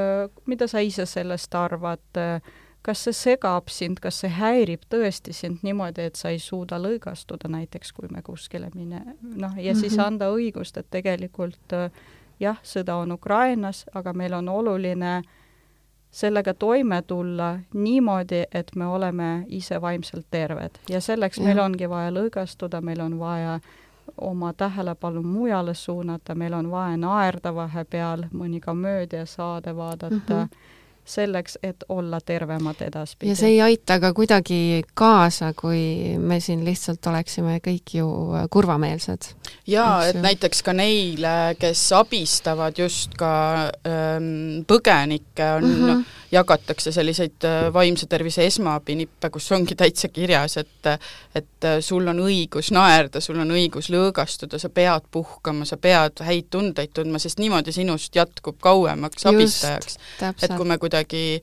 mida 0.48 0.68
sa 0.68 0.82
ise 0.84 1.06
sellest 1.08 1.54
arvad, 1.56 2.20
kas 2.84 3.04
see 3.06 3.16
segab 3.16 3.72
sind, 3.72 4.00
kas 4.04 4.20
see 4.22 4.30
häirib 4.32 4.84
tõesti 4.92 5.34
sind 5.36 5.64
niimoodi, 5.66 6.08
et 6.08 6.20
sa 6.20 6.32
ei 6.32 6.40
suuda 6.42 6.78
lõõgastuda 6.80 7.50
näiteks, 7.52 7.92
kui 7.96 8.12
me 8.12 8.22
kuskile 8.24 8.70
mine-, 8.74 9.16
noh, 9.22 9.56
ja 9.56 9.72
mm 9.72 9.76
-hmm. 9.76 9.80
siis 9.80 9.96
mhm. 9.96 10.06
anda 10.06 10.30
õigust, 10.30 10.78
et 10.78 10.90
tegelikult 10.90 11.76
jah, 12.40 12.60
sõda 12.62 12.96
on 12.96 13.12
Ukrainas, 13.12 13.86
aga 13.94 14.12
meil 14.12 14.32
on 14.32 14.48
oluline 14.48 15.22
sellega 16.10 16.54
toime 16.54 17.02
tulla 17.02 17.58
niimoodi, 17.74 18.44
et 18.52 18.70
me 18.76 18.86
oleme 18.86 19.44
ise 19.48 19.80
vaimselt 19.80 20.26
terved 20.30 20.78
ja 20.88 21.00
selleks 21.00 21.38
ja. 21.38 21.44
meil 21.44 21.58
ongi 21.58 21.88
vaja 21.88 22.10
lõõgastuda, 22.10 22.80
meil 22.80 23.00
on 23.00 23.18
vaja 23.18 23.54
äh, 23.54 23.60
oma 24.20 24.52
tähelepanu 24.52 25.22
mujale 25.22 25.74
suunata, 25.74 26.34
meil 26.34 26.52
on 26.52 26.70
vaja 26.70 26.96
naerda 26.96 27.54
vahepeal, 27.54 28.24
mõni 28.32 28.60
komöödiasaade 28.60 29.76
vaadata. 29.76 30.34
Mm, 30.34 30.42
-hmm 30.42 30.76
selleks, 31.08 31.58
et 31.62 31.84
olla 31.88 32.20
tervemad 32.20 32.80
edaspidi. 32.84 33.30
ja 33.30 33.36
see 33.36 33.54
ei 33.56 33.60
aita 33.62 33.98
ka 34.00 34.12
kuidagi 34.14 34.82
kaasa, 34.94 35.52
kui 35.56 36.16
me 36.18 36.40
siin 36.40 36.64
lihtsalt 36.64 37.06
oleksime 37.06 37.58
kõik 37.64 37.94
ju 37.98 38.08
kurvameelsed. 38.50 39.32
jaa, 39.66 40.06
et 40.06 40.20
näiteks 40.22 40.62
ka 40.62 40.72
neile, 40.72 41.34
kes 41.58 41.82
abistavad 41.96 42.78
just 42.78 43.16
ka 43.18 43.32
ähm, 43.88 44.62
põgenikke, 44.68 45.50
on 45.56 45.64
mm, 45.64 45.84
-hmm. 45.84 46.04
jagatakse 46.32 46.92
selliseid 46.92 47.44
äh, 47.44 47.72
vaimse 47.72 48.06
tervise 48.06 48.46
esmaabinippe, 48.46 49.30
kus 49.30 49.52
ongi 49.52 49.74
täitsa 49.74 50.08
kirjas, 50.08 50.56
et 50.56 50.68
et 51.34 51.64
äh, 51.64 51.80
sul 51.80 52.06
on 52.06 52.18
õigus 52.18 52.70
naerda, 52.72 53.20
sul 53.20 53.38
on 53.38 53.50
õigus 53.50 53.90
lõõgastuda, 53.90 54.58
sa 54.58 54.68
pead 54.68 55.02
puhkama, 55.10 55.64
sa 55.64 55.76
pead 55.76 56.20
häid 56.24 56.48
tundeid 56.50 56.92
tundma, 56.94 57.18
sest 57.18 57.38
niimoodi 57.38 57.72
sinust 57.72 58.16
jätkub 58.16 58.58
kauemaks 58.60 59.26
abistajaks. 59.26 59.98
et 60.42 60.54
kui 60.56 60.64
me 60.64 60.78
kuidagi 60.78 60.97
kuidagi 60.98 61.40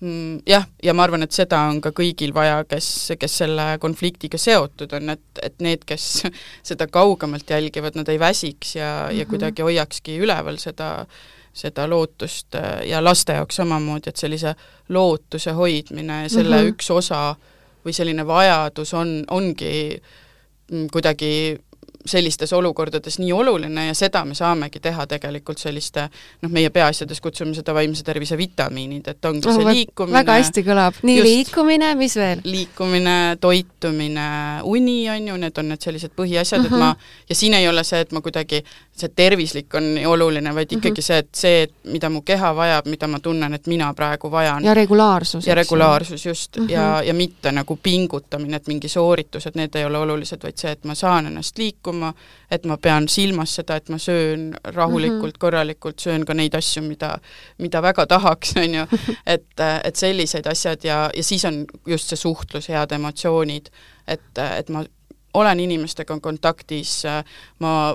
mm, 0.00 0.42
jah, 0.46 0.64
ja 0.82 0.94
ma 0.94 1.04
arvan, 1.04 1.22
et 1.22 1.32
seda 1.32 1.60
on 1.68 1.80
ka 1.84 1.92
kõigil 1.92 2.34
vaja, 2.34 2.64
kes, 2.68 3.12
kes 3.20 3.38
selle 3.42 3.66
konfliktiga 3.80 4.38
seotud 4.38 4.92
on, 4.96 5.14
et, 5.14 5.24
et 5.42 5.54
need, 5.60 5.84
kes 5.84 6.24
seda 6.68 6.86
kaugemalt 6.86 7.50
jälgivad, 7.50 7.96
nad 7.96 8.08
ei 8.08 8.18
väsiks 8.18 8.76
ja 8.76 8.90
mm, 8.90 9.08
-hmm. 9.08 9.18
ja 9.18 9.24
mhm. 9.24 9.30
kuidagi 9.30 9.62
hoiakski 9.62 10.18
üleval 10.18 10.58
seda, 10.58 11.06
seda 11.52 11.88
lootust 11.88 12.56
ja 12.86 13.04
laste 13.04 13.32
jaoks 13.32 13.56
samamoodi, 13.56 14.08
et 14.08 14.16
sellise 14.16 14.54
lootuse 14.88 15.52
hoidmine 15.52 16.22
ja 16.22 16.28
selle 16.28 16.56
mm 16.56 16.62
-hmm. 16.62 16.74
üks 16.74 16.90
osa 16.90 17.36
või 17.84 17.92
selline 17.92 18.26
vajadus 18.26 18.94
on, 18.94 19.24
ongi 19.30 20.00
mm, 20.70 20.88
kuidagi 20.92 21.58
sellistes 22.06 22.52
olukordades 22.52 23.18
nii 23.18 23.32
oluline 23.32 23.86
ja 23.86 23.94
seda 23.94 24.24
me 24.24 24.34
saamegi 24.34 24.80
teha 24.80 25.06
tegelikult 25.06 25.58
selliste 25.58 26.06
noh, 26.42 26.50
meie 26.52 26.70
peaasjades 26.70 27.20
kutsume 27.24 27.54
seda 27.56 27.74
vaimse 27.74 28.04
tervise 28.04 28.36
vitamiinid, 28.38 29.08
et 29.08 29.24
ongi 29.24 29.48
oh, 29.48 29.56
see 29.56 29.68
liikumine 29.70 30.18
väga 30.18 30.36
hästi 30.38 30.64
kõlab, 30.66 31.00
nii 31.02 31.16
just, 31.18 31.28
liikumine, 31.28 31.90
mis 31.98 32.16
veel? 32.20 32.42
liikumine, 32.44 33.16
toitumine, 33.40 34.26
uni 34.68 34.98
on 35.10 35.30
ju, 35.30 35.38
need 35.46 35.60
on 35.62 35.70
need 35.72 35.86
sellised 35.86 36.12
põhiasjad 36.16 36.60
uh, 36.60 36.68
-huh. 36.68 36.74
et 36.74 36.84
ma, 36.84 36.90
mhm. 36.92 37.14
ja 37.28 37.38
siin 37.40 37.54
ei 37.54 37.68
ole 37.68 37.84
see, 37.84 38.00
et 38.04 38.12
ma 38.12 38.20
kuidagi, 38.24 38.60
see 38.92 39.12
tervislik 39.16 39.74
on 39.74 39.88
oluline, 40.06 40.54
vaid 40.54 40.72
mhm. 40.72 40.78
ikkagi 40.78 41.00
uh 41.00 41.02
-huh. 41.02 41.06
see, 41.06 41.18
et 41.18 41.28
see, 41.32 41.66
mida 41.96 42.10
mu 42.10 42.22
keha 42.22 42.52
vajab, 42.56 42.86
mida 42.86 43.08
ma 43.08 43.20
tunnen, 43.20 43.54
et 43.54 43.66
mina 43.66 43.94
praegu 43.94 44.30
vajan. 44.30 44.64
ja 44.64 44.74
regulaarsus. 44.74 45.46
ja 45.46 45.54
regulaarsus, 45.54 46.26
just 46.26 46.56
uh, 46.56 46.64
-huh. 46.64 46.70
ja, 46.70 47.02
ja 47.02 47.14
mitte 47.14 47.52
nagu 47.52 47.78
pingutamine, 47.82 48.56
et 48.56 48.66
mingi 48.66 48.88
sooritus, 48.88 49.46
et 49.46 49.54
need 49.54 49.74
ei 49.74 49.84
ole 49.84 49.98
olulised, 49.98 50.42
vaid 50.42 50.56
see, 50.56 50.70
et 50.70 50.84
ma 50.84 50.94
saan 50.94 51.26
ennast 51.26 51.58
liikuma, 51.58 51.93
liikuma, 51.94 52.14
et 52.50 52.64
ma 52.66 52.76
pean 52.76 53.08
silmas 53.08 53.54
seda, 53.54 53.76
et 53.76 53.88
ma 53.88 53.98
söön 53.98 54.54
rahulikult 54.64 55.22
mm, 55.22 55.28
-hmm. 55.28 55.38
korralikult, 55.38 55.98
söön 55.98 56.24
ka 56.24 56.34
neid 56.34 56.54
asju, 56.54 56.82
mida, 56.82 57.18
mida 57.58 57.82
väga 57.82 58.06
tahaks, 58.06 58.56
on 58.62 58.74
ju, 58.74 58.86
et, 59.26 59.46
et 59.84 59.96
sellised 59.96 60.46
asjad 60.46 60.84
ja, 60.84 61.10
ja 61.16 61.22
siis 61.22 61.44
on 61.44 61.64
just 61.86 62.08
see 62.08 62.16
suhtlus, 62.16 62.68
head 62.68 62.92
emotsioonid, 62.92 63.70
et, 64.06 64.38
et 64.38 64.68
ma 64.68 64.84
olen 65.34 65.60
inimestega 65.60 66.20
kontaktis, 66.20 67.02
ma 67.58 67.94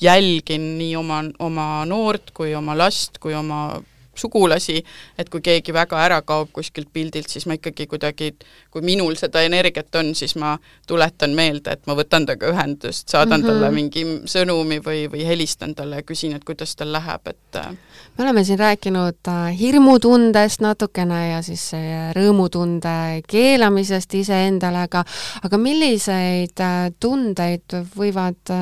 jälgin 0.00 0.78
nii 0.78 0.96
oma, 0.96 1.22
oma 1.38 1.84
noort 1.84 2.30
kui 2.34 2.54
oma 2.54 2.78
last 2.78 3.18
kui 3.18 3.34
oma 3.34 3.82
sugulasi, 4.14 4.82
et 5.18 5.28
kui 5.32 5.40
keegi 5.40 5.72
väga 5.72 6.00
ära 6.04 6.20
kaob 6.22 6.50
kuskilt 6.52 6.88
pildilt, 6.92 7.30
siis 7.32 7.46
ma 7.46 7.56
ikkagi 7.56 7.86
kuidagi, 7.90 8.32
kui 8.70 8.84
minul 8.84 9.16
seda 9.16 9.42
energiat 9.46 9.94
on, 9.96 10.14
siis 10.14 10.34
ma 10.36 10.56
tuletan 10.88 11.34
meelde, 11.36 11.72
et 11.72 11.86
ma 11.86 11.96
võtan 11.98 12.26
temaga 12.26 12.50
ühendust, 12.52 13.08
saadan 13.08 13.40
mm 13.40 13.46
-hmm. 13.46 13.52
talle 13.52 13.70
mingi 13.70 14.04
sõnumi 14.26 14.80
või, 14.84 15.06
või 15.12 15.26
helistan 15.26 15.74
talle 15.74 15.96
ja 15.96 16.02
küsin, 16.02 16.36
et 16.36 16.44
kuidas 16.44 16.76
tal 16.76 16.92
läheb, 16.92 17.26
et 17.26 17.56
äh, 17.56 17.70
me 18.18 18.24
oleme 18.24 18.44
siin 18.44 18.58
rääkinud 18.58 19.28
äh, 19.28 19.58
hirmutundest 19.58 20.60
natukene 20.60 21.30
ja 21.30 21.42
siis 21.42 21.72
rõõmutunde 22.12 23.22
keelamisest 23.28 24.14
iseendale, 24.14 24.78
aga 24.88 25.04
aga 25.42 25.58
milliseid 25.58 26.60
äh, 26.60 26.92
tundeid 27.00 27.80
võivad 27.96 28.52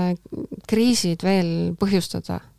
kriisid 0.68 1.22
veel 1.22 1.74
põhjustada? 1.80 2.49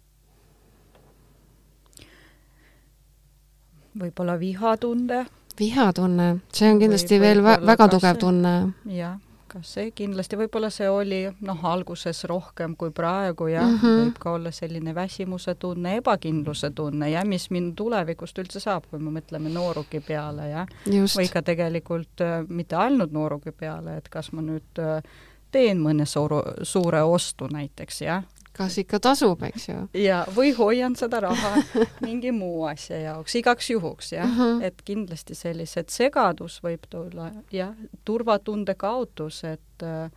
Võib-olla 3.99 4.39
vihatunde. 4.39 5.25
vihatunne, 5.59 6.29
see 6.53 6.71
on 6.71 6.79
kindlasti 6.79 7.17
või, 7.17 7.25
veel 7.25 7.43
vä 7.43 7.57
väga 7.65 7.87
tugev 7.91 8.17
tunne. 8.21 8.53
jah, 8.85 9.17
kas 9.51 9.73
see 9.75 9.91
kindlasti, 9.95 10.37
võib-olla 10.39 10.69
see 10.71 10.87
oli 10.89 11.21
noh, 11.43 11.65
alguses 11.67 12.23
rohkem 12.29 12.75
kui 12.79 12.93
praegu 12.95 13.49
jah 13.51 13.67
mm, 13.67 13.79
-hmm. 13.81 14.03
võib 14.05 14.19
ka 14.19 14.35
olla 14.37 14.51
selline 14.51 14.95
väsimuse 14.95 15.55
tunne, 15.55 15.95
ebakindluse 15.99 16.71
tunne 16.75 17.09
ja 17.11 17.25
mis 17.25 17.49
mind 17.51 17.75
tulevikust 17.75 18.39
üldse 18.39 18.59
saab, 18.63 18.87
kui 18.89 18.99
me 18.99 19.11
mõtleme 19.19 19.51
nooruki 19.51 19.99
peale, 19.99 20.49
jah. 20.49 20.67
või 20.87 21.27
ka 21.33 21.41
tegelikult 21.41 22.21
äh, 22.21 22.45
mitte 22.47 22.75
ainult 22.75 23.11
nooruki 23.11 23.51
peale, 23.51 23.97
et 23.97 24.09
kas 24.09 24.31
ma 24.31 24.41
nüüd 24.41 24.79
äh, 24.79 25.03
teen 25.51 25.81
mõne 25.83 26.05
suure, 26.05 26.63
suure 26.63 27.03
ostu 27.03 27.47
näiteks, 27.51 28.01
jah, 28.01 28.23
kas 28.61 28.77
ikka 28.81 28.99
tasub, 29.03 29.43
eks 29.49 29.67
ju. 29.69 29.77
ja, 29.97 30.21
või 30.35 30.53
hoian 30.57 30.95
seda 30.99 31.21
raha 31.25 31.53
mingi 32.07 32.33
muu 32.35 32.65
asja 32.69 32.99
jaoks, 33.01 33.35
igaks 33.41 33.69
juhuks, 33.73 34.13
jah 34.15 34.27
uh. 34.29 34.39
-huh. 34.39 34.65
et 34.69 34.81
kindlasti 34.85 35.37
sellised 35.37 35.91
segadus 35.93 36.61
võib 36.63 36.87
tulla, 36.89 37.31
jah, 37.51 37.75
turvatunde 38.05 38.75
kaotus, 38.75 39.43
et 39.43 39.85
äh, 39.85 40.11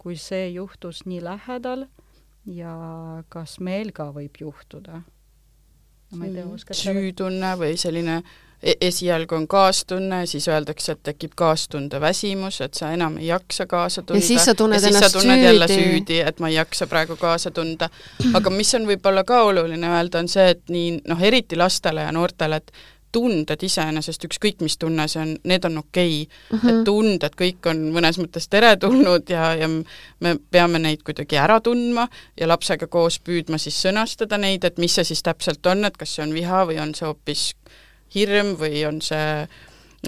kui 0.00 0.16
see 0.16 0.48
juhtus 0.50 1.04
nii 1.06 1.20
lähedal 1.24 1.86
ja 2.48 2.74
kas 3.28 3.58
meil 3.60 3.92
ka 3.92 4.10
võib 4.16 4.40
juhtuda. 4.40 5.02
ma 6.16 6.26
ei 6.26 6.32
tea, 6.34 6.46
oskad 6.46 6.76
süütunne 6.76 7.52
või 7.60 7.76
selline 7.78 8.16
e-, 8.18 8.38
esialgu 8.62 9.34
on 9.34 9.48
kaastunne, 9.48 10.26
siis 10.26 10.48
öeldakse, 10.48 10.92
et 10.92 11.02
tekib 11.02 11.32
kaastundeväsimus, 11.36 12.60
et 12.60 12.74
sa 12.74 12.92
enam 12.92 13.16
ei 13.16 13.26
jaksa 13.30 13.66
kaasa 13.66 14.02
tunda. 14.02 14.20
ja 14.20 14.26
siis 14.26 14.44
sa 14.44 14.54
tunned 14.54 14.84
ennast 14.84 15.16
tunned 15.16 15.44
süüdi. 15.44 15.74
süüdi, 15.74 16.20
et 16.20 16.40
ma 16.40 16.48
ei 16.48 16.54
jaksa 16.54 16.86
praegu 16.86 17.16
kaasa 17.16 17.50
tunda. 17.50 17.88
aga 18.34 18.50
mis 18.50 18.74
on 18.74 18.86
võib-olla 18.88 19.24
ka 19.24 19.42
oluline 19.48 19.88
öelda, 19.96 20.20
on 20.20 20.28
see, 20.28 20.50
et 20.56 20.62
nii 20.68 21.00
noh, 21.08 21.22
eriti 21.22 21.56
lastele 21.56 22.04
ja 22.04 22.12
noortele, 22.12 22.60
et 22.60 22.72
tunded 23.12 23.62
iseenesest, 23.66 24.24
ükskõik 24.28 24.60
mis 24.62 24.76
tunne 24.78 25.06
see 25.10 25.22
on, 25.22 25.34
need 25.48 25.64
on 25.66 25.80
okei 25.80 26.22
okay. 26.22 26.28
mm. 26.50 26.58
-hmm. 26.58 26.70
et 26.70 26.84
tunded 26.84 27.36
kõik 27.42 27.70
on 27.72 27.82
mõnes 27.96 28.20
mõttes 28.22 28.46
teretulnud 28.50 29.30
ja, 29.34 29.54
ja 29.54 29.68
me 30.20 30.36
peame 30.50 30.78
neid 30.78 31.02
kuidagi 31.02 31.36
ära 31.36 31.60
tundma 31.60 32.08
ja 32.40 32.48
lapsega 32.48 32.86
koos 32.86 33.18
püüdma 33.18 33.58
siis 33.58 33.82
sõnastada 33.82 34.38
neid, 34.38 34.64
et 34.64 34.78
mis 34.78 34.94
see 34.94 35.04
siis 35.04 35.22
täpselt 35.22 35.66
on, 35.66 35.84
et 35.84 35.96
kas 35.96 36.14
see 36.14 36.26
on 36.26 36.34
viha 36.34 36.66
või 36.66 36.78
on 36.82 36.94
see 36.94 37.08
hoopis 37.08 37.54
hirm 38.14 38.56
või 38.60 38.84
on 38.88 39.00
see 39.04 39.48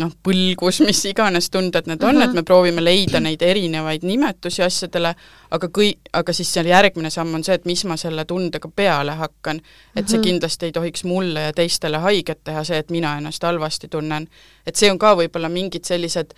noh, 0.01 0.13
põlgus, 0.25 0.81
mis 0.87 1.03
iganes 1.11 1.51
tunded 1.53 1.89
need 1.91 2.03
on 2.03 2.17
uh, 2.17 2.23
-huh. 2.23 2.29
et 2.29 2.37
me 2.37 2.43
proovime 2.43 2.85
leida 2.85 3.21
neid 3.21 3.43
erinevaid 3.43 4.07
nimetusi 4.09 4.63
asjadele, 4.63 5.15
aga 5.51 5.69
kõi-, 5.79 5.99
aga 6.13 6.33
siis 6.33 6.53
seal 6.53 6.67
järgmine 6.67 7.11
samm 7.11 7.35
on 7.35 7.45
see, 7.45 7.55
et 7.55 7.69
mis 7.69 7.85
ma 7.85 7.97
selle 7.97 8.25
tundega 8.25 8.69
peale 8.77 9.13
hakkan. 9.21 9.61
et 9.97 10.09
see 10.09 10.19
kindlasti 10.19 10.67
ei 10.67 10.73
tohiks 10.73 11.05
mulle 11.05 11.41
ja 11.41 11.53
teistele 11.53 11.99
haiget 11.99 12.45
teha, 12.45 12.65
see, 12.65 12.79
et 12.79 12.91
mina 12.91 13.17
ennast 13.19 13.43
halvasti 13.43 13.89
tunnen. 13.89 14.29
et 14.67 14.77
see 14.77 14.91
on 14.91 14.99
ka 14.99 15.15
võib-olla 15.17 15.49
mingid 15.49 15.85
sellised 15.85 16.35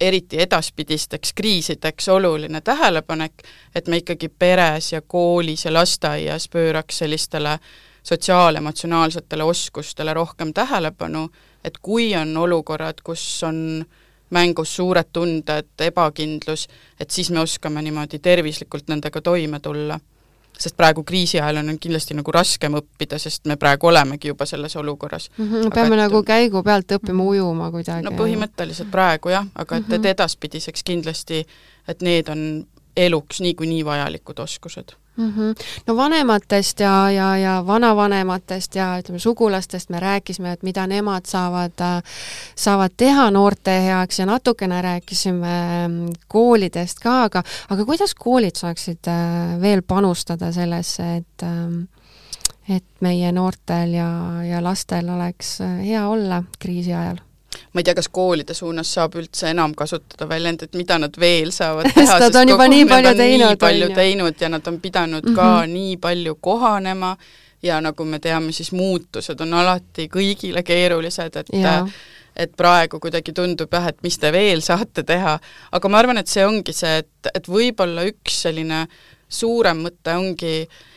eriti 0.00 0.40
edaspidisteks 0.40 1.32
kriisideks 1.32 2.08
oluline 2.08 2.60
tähelepanek, 2.60 3.32
et 3.74 3.88
me 3.88 3.96
ikkagi 3.96 4.28
peres 4.28 4.92
ja 4.92 5.00
koolis 5.00 5.64
ja 5.64 5.72
lasteaias 5.72 6.48
pööraks 6.48 6.98
sellistele 6.98 7.58
sotsiaalemotsionaalsetele 8.02 9.44
oskustele 9.44 10.14
rohkem 10.14 10.52
tähelepanu, 10.54 11.28
et 11.64 11.78
kui 11.82 12.16
on 12.16 12.36
olukorrad, 12.36 13.02
kus 13.04 13.44
on 13.46 13.84
mängus 14.32 14.76
suured 14.76 15.12
tunded, 15.12 15.68
ebakindlus, 15.80 16.68
et 17.00 17.10
siis 17.10 17.30
me 17.30 17.40
oskame 17.40 17.82
niimoodi 17.82 18.18
tervislikult 18.18 18.88
nendega 18.88 19.20
toime 19.20 19.60
tulla. 19.60 20.00
sest 20.62 20.76
praegu 20.76 21.02
kriisi 21.02 21.40
ajal 21.40 21.56
on 21.56 21.78
kindlasti 21.80 22.14
nagu 22.14 22.32
raskem 22.32 22.74
õppida, 22.78 23.18
sest 23.18 23.48
me 23.50 23.56
praegu 23.56 23.86
olemegi 23.88 24.28
juba 24.28 24.46
selles 24.46 24.76
olukorras 24.76 25.30
mm. 25.36 25.48
-hmm, 25.48 25.70
peame 25.74 25.96
et, 25.96 26.00
nagu 26.00 26.22
käigu 26.22 26.62
pealt 26.62 26.92
õppima 26.92 27.24
ujuma 27.24 27.70
kuidagi. 27.70 28.04
no 28.04 28.10
põhimõtteliselt 28.10 28.90
praegu 28.90 29.28
jah, 29.28 29.46
aga 29.54 29.76
et, 29.76 29.88
et 29.88 29.98
mhm. 29.98 30.06
edaspidiseks 30.06 30.82
kindlasti, 30.82 31.46
et 31.88 32.02
need 32.02 32.28
on 32.28 32.66
eluks 32.96 33.40
niikuinii 33.40 33.84
vajalikud 33.84 34.38
oskused 34.38 34.96
mm. 35.16 35.32
-hmm. 35.36 35.64
no 35.86 35.96
vanematest 35.96 36.80
ja, 36.80 37.10
ja, 37.10 37.36
ja 37.36 37.64
vanavanematest 37.66 38.74
ja 38.74 38.98
ütleme, 38.98 39.18
sugulastest 39.18 39.90
me 39.90 40.00
rääkisime, 40.00 40.52
et 40.52 40.62
mida 40.62 40.86
nemad 40.86 41.26
saavad, 41.26 41.72
saavad 42.56 42.90
teha 42.96 43.30
noorte 43.30 43.82
heaks 43.82 44.18
ja 44.18 44.26
natukene 44.26 44.82
rääkisime 44.82 45.88
mm, 45.88 46.12
koolidest 46.28 46.98
ka, 46.98 47.22
aga, 47.22 47.42
aga 47.68 47.84
kuidas 47.84 48.14
koolid 48.14 48.56
saaksid 48.56 49.08
äh, 49.08 49.60
veel 49.60 49.82
panustada 49.82 50.52
sellesse, 50.52 51.16
et 51.16 51.42
ähm, 51.42 51.82
et 52.68 52.84
meie 53.00 53.32
noortel 53.32 53.94
ja, 53.94 54.08
ja 54.46 54.64
lastel 54.64 55.08
oleks 55.08 55.60
äh, 55.60 55.78
hea 55.86 56.08
olla 56.08 56.42
kriisi 56.58 56.94
ajal 56.94 57.18
ma 57.72 57.80
ei 57.80 57.84
tea, 57.84 57.94
kas 57.94 58.08
koolide 58.08 58.54
suunas 58.54 58.92
saab 58.96 59.16
üldse 59.20 59.50
enam 59.50 59.74
kasutada 59.76 60.28
väljendit, 60.28 60.74
mida 60.78 60.98
nad 61.02 61.16
veel 61.20 61.52
saavad 61.52 61.90
teha 61.94 62.18
Nad 62.22 62.38
on 62.40 62.54
juba 62.54 62.68
nii 62.68 62.86
palju 62.88 63.14
teinud. 63.18 63.46
nii 63.46 63.60
palju 63.66 63.90
teinud 63.94 64.44
ja 64.44 64.48
nad 64.52 64.68
on 64.68 64.80
pidanud 64.80 65.24
mm 65.24 65.30
-hmm. 65.30 65.36
ka 65.36 65.60
mhm. 65.60 65.72
nii 65.72 65.96
palju 65.96 66.34
kohanema 66.40 67.16
ja 67.62 67.80
nagu 67.80 68.04
me 68.04 68.18
teame, 68.18 68.52
siis 68.52 68.72
muutused 68.72 69.40
on 69.40 69.54
alati 69.54 70.08
kõigile 70.08 70.62
keerulised, 70.62 71.36
et 71.36 71.46
ja 71.52 71.86
et 72.36 72.52
praegu 72.56 73.00
kuidagi 73.00 73.32
tundub 73.32 73.72
jah, 73.72 73.86
et 73.88 73.98
mis 74.02 74.18
te 74.18 74.32
veel 74.32 74.60
saate 74.60 75.02
teha, 75.02 75.38
aga 75.72 75.88
ma 75.88 75.98
arvan, 75.98 76.18
et 76.18 76.28
see 76.28 76.46
ongi 76.46 76.72
see, 76.72 76.98
et, 76.98 77.28
et 77.34 77.48
võib-olla 77.48 78.06
üks 78.08 78.42
selline 78.42 78.86
suurem 79.28 79.82
mõte 79.84 80.16
ongi 80.16 80.62
äh, 80.62 80.91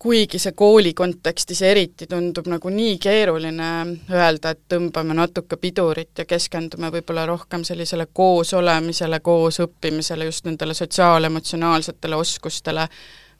kuigi 0.00 0.38
see 0.40 0.54
kooli 0.56 0.94
kontekstis 0.96 1.60
eriti 1.68 2.06
tundub 2.08 2.46
nagu 2.48 2.70
nii 2.72 2.94
keeruline 3.02 3.66
öelda, 4.08 4.54
et 4.54 4.62
tõmbame 4.72 5.12
natuke 5.16 5.58
pidurit 5.60 6.22
ja 6.22 6.24
keskendume 6.24 6.88
võib-olla 6.94 7.26
rohkem 7.28 7.66
sellisele 7.68 8.06
koos 8.12 8.54
olemisele, 8.56 9.20
koos 9.20 9.60
õppimisele, 9.60 10.30
just 10.30 10.48
nendele 10.48 10.74
sotsiaalemotsionaalsetele 10.78 12.16
oskustele, 12.16 12.88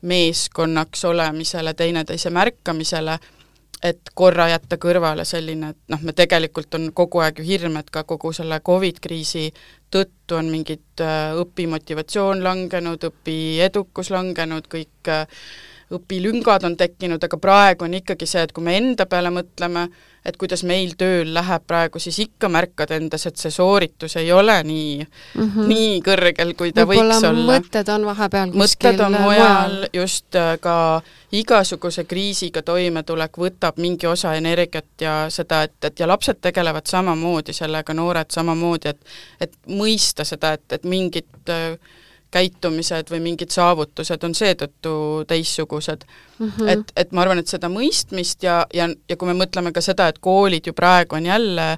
meeskonnaks 0.03 1.05
olemisele, 1.09 1.75
teineteise 1.75 2.31
märkamisele, 2.31 3.16
et 3.83 4.12
korra 4.14 4.51
jätta 4.53 4.77
kõrvale 4.77 5.25
selline, 5.25 5.73
et 5.73 5.81
noh, 5.88 6.05
me 6.05 6.12
tegelikult 6.12 6.77
on 6.77 6.90
kogu 6.92 7.25
aeg 7.25 7.40
ju 7.40 7.49
hirm, 7.49 7.81
et 7.81 7.88
ka 7.88 8.05
kogu 8.05 8.35
selle 8.37 8.61
Covid 8.61 9.01
kriisi 9.01 9.49
tõttu 9.88 10.37
on 10.37 10.53
mingid 10.53 11.01
äh, 11.01 11.33
õpimotivatsioon 11.40 12.44
langenud, 12.44 13.09
õpiedukus 13.09 14.12
langenud, 14.12 14.68
kõik 14.68 15.09
äh, 15.09 15.44
õpilüngad 15.90 16.64
on 16.64 16.76
tekkinud, 16.79 17.22
aga 17.24 17.38
praegu 17.40 17.85
on 17.87 17.94
ikkagi 17.98 18.26
see, 18.29 18.44
et 18.46 18.53
kui 18.55 18.64
me 18.64 18.76
enda 18.79 19.07
peale 19.11 19.33
mõtleme, 19.35 19.88
et 20.26 20.37
kuidas 20.37 20.62
meil 20.68 20.92
tööl 21.00 21.33
läheb 21.35 21.64
praegu, 21.66 21.98
siis 22.03 22.18
ikka 22.22 22.50
märkad 22.53 22.92
endas, 22.94 23.24
et 23.26 23.40
see 23.40 23.50
sooritus 23.55 24.16
ei 24.20 24.33
ole 24.33 24.59
nii 24.68 24.98
mm, 25.00 25.46
-hmm. 25.46 25.70
nii 25.72 25.94
kõrgel, 26.07 26.53
kui 26.59 26.72
ta 26.76 26.85
Võib 26.85 27.00
võiks 27.00 27.24
olla. 27.24 27.46
mõtted 27.48 27.88
on 27.94 28.05
vahepeal 28.07 28.53
mõtted 28.62 29.00
on 29.07 29.16
mujal, 29.16 29.79
just 29.92 30.37
äh, 30.37 30.59
ka 30.61 31.03
igasuguse 31.33 32.05
kriisiga 32.05 32.62
toimetulek 32.62 33.38
võtab 33.38 33.81
mingi 33.81 34.07
osa 34.07 34.35
energiat 34.35 35.00
ja 35.00 35.26
seda, 35.29 35.62
et, 35.62 35.79
et 35.85 36.00
ja 36.00 36.07
lapsed 36.07 36.38
tegelevad 36.40 36.87
samamoodi 36.87 37.53
sellega, 37.53 37.94
noored 37.94 38.31
samamoodi, 38.31 38.88
et 38.88 39.00
et 39.40 39.53
mõista 39.66 40.24
seda, 40.24 40.53
et, 40.53 40.72
et 40.72 40.85
mingit 40.85 41.48
äh, 41.48 41.79
käitumised 42.31 43.11
või 43.11 43.21
mingid 43.25 43.51
saavutused 43.51 44.25
on 44.25 44.35
seetõttu 44.35 44.93
teistsugused 45.29 46.05
mm. 46.38 46.47
-hmm. 46.47 46.69
et, 46.69 46.93
et 46.97 47.12
ma 47.12 47.25
arvan, 47.25 47.38
et 47.43 47.51
seda 47.51 47.69
mõistmist 47.69 48.43
ja, 48.47 48.66
ja, 48.75 48.88
ja 49.09 49.16
kui 49.16 49.29
me 49.29 49.35
mõtleme 49.45 49.73
ka 49.73 49.83
seda, 49.85 50.09
et 50.09 50.19
koolid 50.19 50.66
ju 50.66 50.73
praegu 50.73 51.19
on 51.19 51.27
jälle 51.27 51.69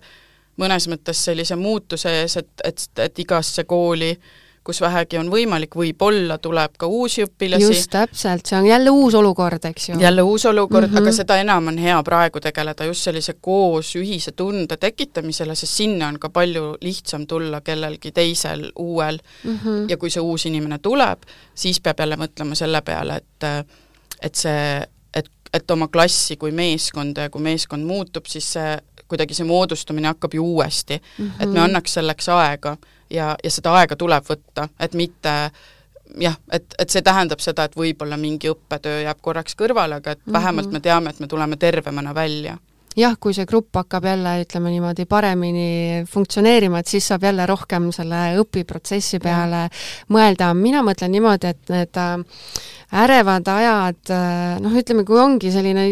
mõnes 0.60 0.88
mõttes 0.88 1.24
sellise 1.24 1.56
muutuse 1.56 2.12
ees, 2.20 2.36
et, 2.36 2.50
et, 2.64 2.88
et 2.98 3.18
igasse 3.18 3.64
kooli 3.64 4.10
äh, 4.10 4.41
kus 4.64 4.80
vähegi 4.80 5.18
on 5.18 5.30
võimalik, 5.30 5.74
võib-olla 5.76 6.38
tuleb 6.38 6.76
ka 6.78 6.86
uusi 6.86 7.24
õpilasi. 7.26 7.66
just, 7.66 7.90
täpselt, 7.90 8.46
see 8.46 8.58
on 8.58 8.66
jälle 8.66 8.90
uus 8.94 9.14
olukord, 9.18 9.64
eks 9.64 9.88
ju. 9.88 9.98
jälle 10.00 10.22
uus 10.22 10.46
olukord 10.46 10.88
mm, 10.88 10.94
-hmm. 10.94 11.02
aga 11.02 11.12
seda 11.12 11.36
enam 11.42 11.68
on 11.72 11.78
hea 11.78 12.02
praegu 12.02 12.40
tegeleda 12.40 12.84
just 12.84 13.08
sellise 13.08 13.34
koos 13.40 13.94
ühise 13.96 14.32
tunde 14.32 14.76
tekitamisele, 14.76 15.54
sest 15.54 15.82
sinna 15.82 16.08
on 16.08 16.18
ka 16.18 16.30
palju 16.30 16.76
lihtsam 16.80 17.26
tulla 17.26 17.60
kellelgi 17.60 18.12
teisel 18.12 18.72
uuel 18.78 19.18
mm. 19.44 19.58
-hmm. 19.64 19.84
ja 19.88 19.96
kui 19.96 20.10
see 20.10 20.22
uus 20.22 20.46
inimene 20.46 20.78
tuleb, 20.78 21.22
siis 21.54 21.80
peab 21.80 21.98
jälle 21.98 22.16
mõtlema 22.16 22.54
selle 22.54 22.82
peale, 22.82 23.16
et 23.16 23.66
et 24.22 24.34
see, 24.34 24.86
et, 25.14 25.30
et 25.54 25.70
oma 25.70 25.88
klassi 25.88 26.36
kui 26.36 26.50
meeskonda 26.50 27.26
ja 27.26 27.30
kui 27.30 27.42
meeskond 27.42 27.86
muutub, 27.86 28.26
siis 28.26 28.52
see 28.52 28.78
kuidagi 29.12 29.36
see 29.36 29.48
moodustumine 29.48 30.10
hakkab 30.12 30.34
ju 30.34 30.46
uuesti 30.54 30.96
mm. 30.96 31.24
-hmm. 31.26 31.44
et 31.44 31.52
me 31.52 31.60
annaks 31.60 31.94
selleks 31.98 32.28
aega 32.32 32.76
ja, 33.10 33.36
ja 33.44 33.50
seda 33.50 33.76
aega 33.80 33.96
tuleb 33.96 34.26
võtta, 34.28 34.68
et 34.80 34.94
mitte 34.98 35.36
jah, 36.20 36.36
et, 36.52 36.74
et 36.78 36.90
see 36.90 37.02
tähendab 37.02 37.40
seda, 37.40 37.64
et 37.64 37.76
võib-olla 37.76 38.16
mingi 38.20 38.50
õppetöö 38.52 39.02
jääb 39.06 39.20
korraks 39.20 39.56
kõrvale, 39.56 40.00
aga 40.00 40.10
et 40.10 40.18
mm 40.18 40.30
-hmm. 40.30 40.38
vähemalt 40.38 40.72
me 40.72 40.80
teame, 40.80 41.10
et 41.10 41.20
me 41.20 41.26
tuleme 41.26 41.56
tervemana 41.56 42.14
välja 42.14 42.58
jah, 42.96 43.16
kui 43.20 43.34
see 43.36 43.46
grupp 43.48 43.76
hakkab 43.76 44.04
jälle, 44.04 44.34
ütleme 44.44 44.72
niimoodi, 44.72 45.06
paremini 45.08 46.04
funktsioneerima, 46.10 46.82
et 46.82 46.90
siis 46.92 47.06
saab 47.08 47.24
jälle 47.24 47.46
rohkem 47.48 47.90
selle 47.94 48.20
õpiprotsessi 48.42 49.20
peale 49.22 49.64
ja. 49.66 49.72
mõelda. 50.12 50.52
mina 50.54 50.82
mõtlen 50.82 51.12
niimoodi, 51.14 51.52
et 51.52 51.72
need 51.72 52.00
äh, 52.00 52.44
ärevad 53.04 53.48
ajad, 53.48 54.02
äh, 54.10 54.60
noh, 54.62 54.78
ütleme, 54.78 55.06
kui 55.08 55.20
ongi 55.20 55.52
selline 55.54 55.86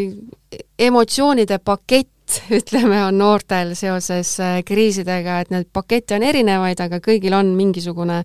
emotsioonide 0.79 1.61
pakett, 1.65 2.09
ütleme, 2.59 3.03
on 3.07 3.19
noortel 3.21 3.75
seoses 3.79 4.33
äh, 4.43 4.61
kriisidega, 4.67 5.41
et 5.43 5.53
neid 5.55 5.69
pakette 5.73 6.17
on 6.19 6.25
erinevaid, 6.27 6.81
aga 6.83 7.01
kõigil 7.05 7.35
on 7.37 7.53
mingisugune 7.59 8.23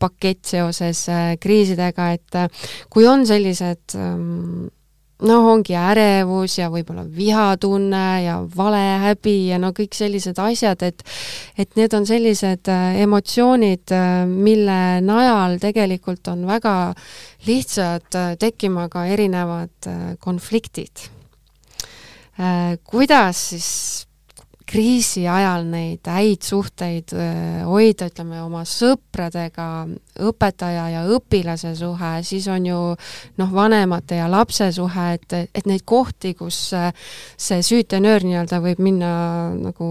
pakett 0.00 0.48
seoses 0.48 1.04
äh, 1.12 1.30
kriisidega, 1.40 2.10
et 2.16 2.38
äh, 2.38 2.66
kui 2.92 3.06
on 3.08 3.26
sellised 3.28 3.96
ähm, 3.98 4.68
noh, 5.26 5.48
ongi 5.50 5.74
ärevus 5.74 6.58
ja 6.60 6.68
võib-olla 6.70 7.02
vihatunne 7.02 8.04
ja 8.22 8.38
valehäbi 8.56 9.36
ja 9.48 9.58
no 9.58 9.72
kõik 9.76 9.98
sellised 9.98 10.38
asjad, 10.38 10.84
et 10.86 11.02
et 11.58 11.74
need 11.74 11.94
on 11.98 12.06
sellised 12.06 12.70
emotsioonid, 13.02 13.96
mille 14.30 14.80
najal 15.02 15.58
tegelikult 15.58 16.30
on 16.30 16.46
väga 16.46 16.78
lihtsad 17.50 18.22
tekkima 18.38 18.86
ka 18.92 19.08
erinevad 19.10 19.90
konfliktid 20.22 21.08
kuidas 22.86 23.48
siis 23.50 23.70
kriisi 24.68 25.24
ajal 25.28 25.64
neid 25.68 26.08
häid 26.12 26.44
suhteid 26.44 27.14
äh, 27.16 27.62
hoida, 27.66 28.08
ütleme, 28.10 28.40
oma 28.44 28.64
sõpradega, 28.68 29.68
õpetaja 30.28 30.84
ja 30.92 31.04
õpilase 31.16 31.72
suhe, 31.78 32.12
siis 32.26 32.48
on 32.52 32.68
ju 32.68 32.80
noh, 33.40 33.54
vanemate 33.54 34.20
ja 34.20 34.28
lapse 34.30 34.68
suhe, 34.76 35.06
et, 35.16 35.38
et 35.56 35.68
neid 35.68 35.86
kohti, 35.88 36.34
kus 36.38 36.60
äh, 36.76 36.92
see 37.40 37.64
süütenöör 37.64 38.26
nii-öelda 38.28 38.60
võib 38.64 38.82
minna 38.84 39.10
nagu 39.56 39.88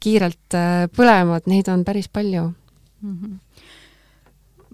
kiirelt 0.00 0.56
põlema, 0.96 1.40
et 1.40 1.48
neid 1.50 1.68
on 1.68 1.84
päris 1.84 2.08
palju 2.08 2.46
mm. 2.46 3.14
-hmm 3.14 3.38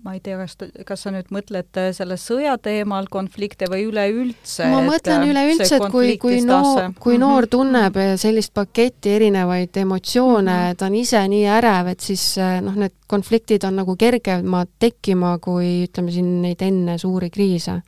ma 0.07 0.15
ei 0.15 0.21
tea, 0.23 0.39
kas, 0.39 0.55
kas 0.87 1.03
sa 1.03 1.11
nüüd 1.15 1.33
mõtled 1.35 1.79
äh, 1.81 1.91
selle 1.97 2.15
sõja 2.21 2.55
teemal 2.63 3.09
konflikte 3.11 3.67
või 3.71 3.89
üleüldse? 3.89 4.69
ma 4.71 4.81
mõtlen 4.87 5.25
äh, 5.25 5.33
üleüldse, 5.33 5.81
et 5.81 5.87
kui, 5.91 6.15
kui 6.23 6.39
noor, 6.47 6.93
kui 7.03 7.19
noor 7.19 7.47
mhm. 7.47 7.53
tunneb 7.57 7.99
äh, 8.01 8.15
sellist 8.21 8.55
paketti 8.57 9.17
erinevaid 9.17 9.77
emotsioone 9.83 10.53
mm, 10.53 10.65
-hmm. 10.71 10.79
ta 10.79 10.87
on 10.87 10.99
ise 11.01 11.23
nii 11.29 11.45
ärev, 11.59 11.93
et 11.93 12.07
siis 12.07 12.25
noh, 12.39 12.79
need 12.79 12.95
konfliktid 13.11 13.65
on 13.67 13.81
nagu 13.83 13.97
kergemad 13.99 14.71
tekkima, 14.79 15.39
kui 15.43 15.87
ütleme 15.89 16.15
siin 16.15 16.31
neid 16.43 16.63
enne 16.63 16.99
suuri 16.99 17.31
kriise 17.31 17.81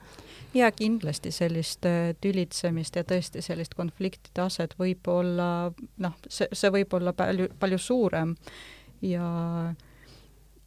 jaa, 0.54 0.70
kindlasti 0.72 1.30
sellist 1.30 1.86
tülitsemist 2.20 2.96
ja 2.96 3.04
tõesti 3.06 3.42
sellist 3.44 3.76
konflikti 3.78 4.32
taset 4.34 4.74
võib 4.78 5.06
olla 5.12 5.70
noh, 6.02 6.18
see, 6.26 6.48
see 6.52 6.72
võib 6.74 6.98
olla 6.98 7.12
palju, 7.12 7.52
palju 7.60 7.78
suurem 7.78 8.34
ja 9.04 9.28
äh, 9.68 9.87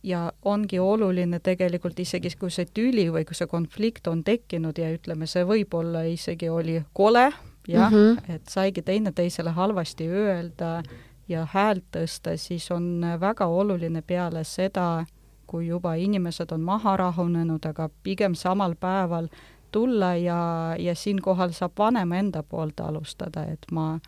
ja 0.04 0.32
ongi 0.46 0.80
oluline 0.80 1.40
tegelikult 1.40 2.00
isegi, 2.00 2.34
kui 2.40 2.52
see 2.52 2.66
tüli 2.74 3.08
või 3.14 3.26
kui 3.26 3.38
see 3.38 3.48
konflikt 3.48 4.08
on 4.08 4.24
tekkinud 4.24 4.78
ja 4.78 4.90
ütleme, 4.94 5.28
see 5.28 5.46
võib-olla 5.46 6.04
isegi 6.10 6.50
oli 6.50 6.82
kole, 6.94 7.32
jah 7.68 7.92
mm, 7.92 7.98
-hmm. 7.98 8.36
et 8.36 8.50
saigi 8.50 8.82
teineteisele 8.82 9.50
halvasti 9.50 10.08
öelda 10.08 10.84
ja 11.28 11.48
häält 11.54 11.84
tõsta, 11.98 12.38
siis 12.38 12.72
on 12.72 13.06
väga 13.20 13.46
oluline 13.46 14.02
peale 14.02 14.44
seda, 14.44 15.06
kui 15.48 15.68
juba 15.68 15.94
inimesed 15.96 16.52
on 16.52 16.62
maha 16.62 16.98
rahunenud, 16.98 17.66
aga 17.66 17.90
pigem 18.04 18.36
samal 18.36 18.76
päeval 18.80 19.28
tulla 19.72 20.16
ja, 20.16 20.76
ja 20.80 20.96
siinkohal 20.96 21.52
saab 21.52 21.72
vanem 21.78 22.12
enda 22.12 22.44
poolt 22.44 22.80
alustada, 22.80 23.44
et 23.44 23.66
ma 23.72 24.00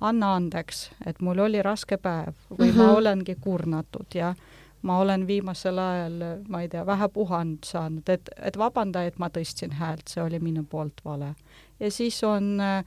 anna 0.00 0.34
andeks, 0.34 0.90
et 1.06 1.20
mul 1.20 1.38
oli 1.38 1.62
raske 1.62 1.96
päev 1.96 2.34
või 2.50 2.66
mm 2.66 2.72
-hmm. 2.72 2.76
ma 2.76 2.86
mhm. 2.86 2.96
olengi 2.96 3.34
kurnatud 3.40 4.14
ja 4.14 4.34
ma 4.82 4.98
olen 4.98 5.26
viimasel 5.26 5.78
ajal, 5.78 6.22
ma 6.48 6.62
ei 6.62 6.68
tea, 6.68 6.86
vähe 6.86 7.08
puhanud 7.08 7.66
saanud, 7.66 8.08
et, 8.08 8.30
et 8.36 8.58
vabanda, 8.58 9.02
et 9.02 9.18
ma 9.18 9.28
tõstsin 9.28 9.74
häält, 9.78 10.06
see 10.08 10.22
oli 10.22 10.38
minu 10.38 10.64
poolt 10.64 11.00
vale. 11.04 11.34
ja 11.80 11.90
siis 11.90 12.22
on 12.24 12.60
äh, 12.60 12.84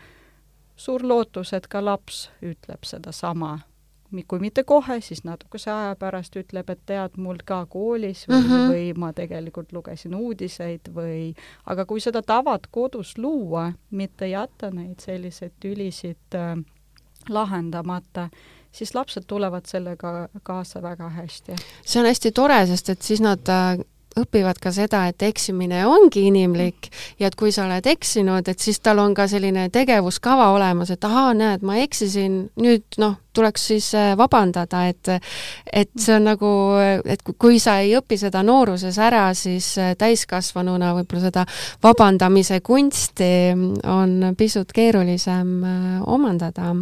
suur 0.76 1.04
lootus, 1.08 1.54
et 1.54 1.68
ka 1.68 1.84
laps 1.86 2.30
ütleb 2.42 2.88
sedasama. 2.88 3.60
kui 4.28 4.40
mitte 4.44 4.64
kohe, 4.68 4.98
siis 5.02 5.24
natukese 5.24 5.72
aja 5.72 5.96
pärast 5.96 6.36
ütleb, 6.36 6.70
et 6.70 6.80
tead, 6.86 7.14
mul 7.16 7.38
ka 7.46 7.62
koolis 7.66 8.26
või 8.28 8.42
mm, 8.42 8.50
-hmm. 8.50 8.72
või 8.72 8.94
ma 9.00 9.14
tegelikult 9.14 9.72
lugesin 9.72 10.16
uudiseid 10.16 10.92
või 10.96 11.34
aga 11.66 11.86
kui 11.86 12.04
seda 12.04 12.22
tavad 12.22 12.68
kodus 12.72 13.18
luua, 13.18 13.72
mitte 13.92 14.28
jätta 14.28 14.72
neid 14.72 15.00
selliseid 15.00 15.54
tülisid 15.60 16.36
äh, 16.36 16.58
lahendamata, 17.30 18.30
siis 18.72 18.96
lapsed 18.96 19.28
tulevad 19.28 19.66
sellega 19.68 20.28
kaasa 20.44 20.82
väga 20.82 21.10
hästi. 21.10 21.56
see 21.86 22.00
on 22.00 22.08
hästi 22.10 22.32
tore, 22.32 22.66
sest 22.68 22.90
et 22.90 23.02
siis 23.02 23.22
nad 23.22 23.50
äh, 23.50 23.82
õpivad 24.20 24.60
ka 24.62 24.72
seda, 24.76 25.06
et 25.12 25.24
eksimine 25.24 25.86
ongi 25.88 26.26
inimlik 26.28 26.90
ja 27.20 27.30
et 27.30 27.36
kui 27.40 27.52
sa 27.52 27.66
oled 27.66 27.88
eksinud, 27.88 28.48
et 28.48 28.60
siis 28.60 28.80
tal 28.84 29.00
on 29.04 29.16
ka 29.16 29.28
selline 29.32 29.70
tegevuskava 29.74 30.50
olemas, 30.56 30.92
et 30.92 31.04
ahaa, 31.08 31.34
näed, 31.38 31.66
ma 31.68 31.78
eksisin, 31.84 32.44
nüüd 32.60 33.00
noh, 33.02 33.18
tuleks 33.34 33.68
siis 33.72 33.94
äh, 33.96 34.12
vabandada, 34.18 34.86
et 34.88 35.08
et 35.72 35.92
see 36.00 36.16
on 36.16 36.26
nagu, 36.28 36.50
et 37.08 37.22
kui 37.40 37.60
sa 37.64 37.78
ei 37.84 37.94
õpi 37.96 38.18
seda 38.20 38.42
nooruses 38.44 38.98
ära, 39.02 39.24
siis 39.38 39.72
äh, 39.80 39.94
täiskasvanuna 40.00 40.92
võib-olla 40.98 41.24
seda 41.30 41.46
vabandamise 41.84 42.60
kunsti 42.66 43.32
on 43.88 44.34
pisut 44.38 44.72
keerulisem 44.76 45.54
äh, 45.64 46.02
omandada. 46.12 46.74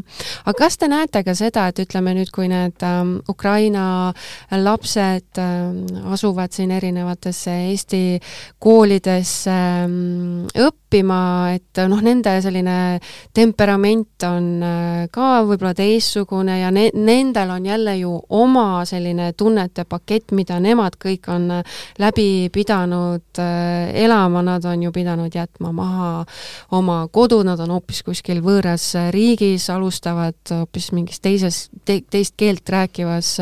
aga 0.46 0.56
kas 0.58 0.78
te 0.78 0.90
näete 0.90 1.24
ka 1.24 1.36
seda, 1.38 1.68
et 1.70 1.84
ütleme 1.86 2.16
nüüd, 2.18 2.32
kui 2.34 2.50
need 2.50 2.82
ähm, 2.86 3.18
Ukraina 3.30 4.14
lapsed 4.52 5.38
ähm, 5.42 5.86
asuvad 6.14 6.56
siin 6.56 6.72
erinevatesse 6.72 7.54
Eesti 7.70 8.04
koolidesse 8.60 9.54
ähm, 9.86 10.48
õppima, 10.58 11.22
et 11.60 11.84
noh, 11.90 12.02
nende 12.02 12.40
selline 12.42 12.78
temperament 13.36 14.26
on 14.26 14.48
ka 15.14 15.30
võib-olla 15.46 15.76
teistsugune, 15.78 16.38
teistsugune 16.39 16.60
ja 16.60 16.71
ne-, 16.71 16.91
nendel 16.93 17.49
on 17.49 17.65
jälle 17.65 17.97
ju 17.97 18.21
oma 18.30 18.86
selline 18.86 19.34
tunnete 19.34 19.86
pakett, 19.86 20.32
mida 20.32 20.60
nemad 20.60 20.95
kõik 20.97 21.28
on 21.28 21.52
äh, 21.52 21.63
läbi 21.99 22.49
pidanud 22.52 23.39
äh, 23.39 23.91
elama, 23.93 24.41
nad 24.41 24.65
on 24.65 24.84
ju 24.84 24.91
pidanud 24.91 25.34
jätma 25.36 25.71
maha 25.71 26.25
oma 26.71 27.08
kodu, 27.12 27.43
nad 27.43 27.60
on 27.60 27.71
hoopis 27.71 28.04
kuskil 28.04 28.41
võõras 28.41 28.95
äh, 28.95 29.12
riigis, 29.12 29.69
alustavad 29.69 30.38
hoopis 30.52 30.91
mingis 30.91 31.19
teises 31.19 31.69
te,, 31.86 32.02
teist 32.10 32.36
keelt 32.38 32.69
rääkivas 32.69 33.38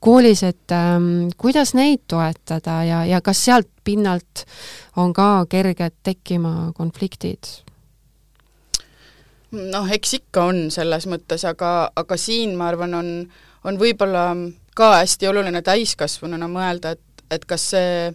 koolis, 0.00 0.42
et 0.42 0.72
ähm, 0.72 1.30
kuidas 1.36 1.74
neid 1.74 2.04
toetada 2.08 2.82
ja, 2.84 3.04
ja 3.04 3.20
kas 3.20 3.44
sealt 3.44 3.68
pinnalt 3.84 4.44
on 4.96 5.12
ka 5.12 5.46
kerged 5.48 6.00
tekkima 6.02 6.72
konfliktid? 6.76 7.63
Noh, 9.54 9.88
eks 9.96 10.18
ikka 10.20 10.48
on 10.50 10.66
selles 10.74 11.06
mõttes, 11.10 11.46
aga, 11.48 11.90
aga 11.96 12.18
siin 12.20 12.56
ma 12.58 12.68
arvan, 12.72 12.94
on, 12.98 13.08
on 13.64 13.80
võib-olla 13.80 14.26
ka 14.74 14.96
hästi 14.98 15.30
oluline 15.30 15.62
täiskasvanuna 15.64 16.48
mõelda, 16.50 16.94
et, 16.94 17.24
et 17.34 17.44
kas 17.48 17.70
see, 17.74 18.12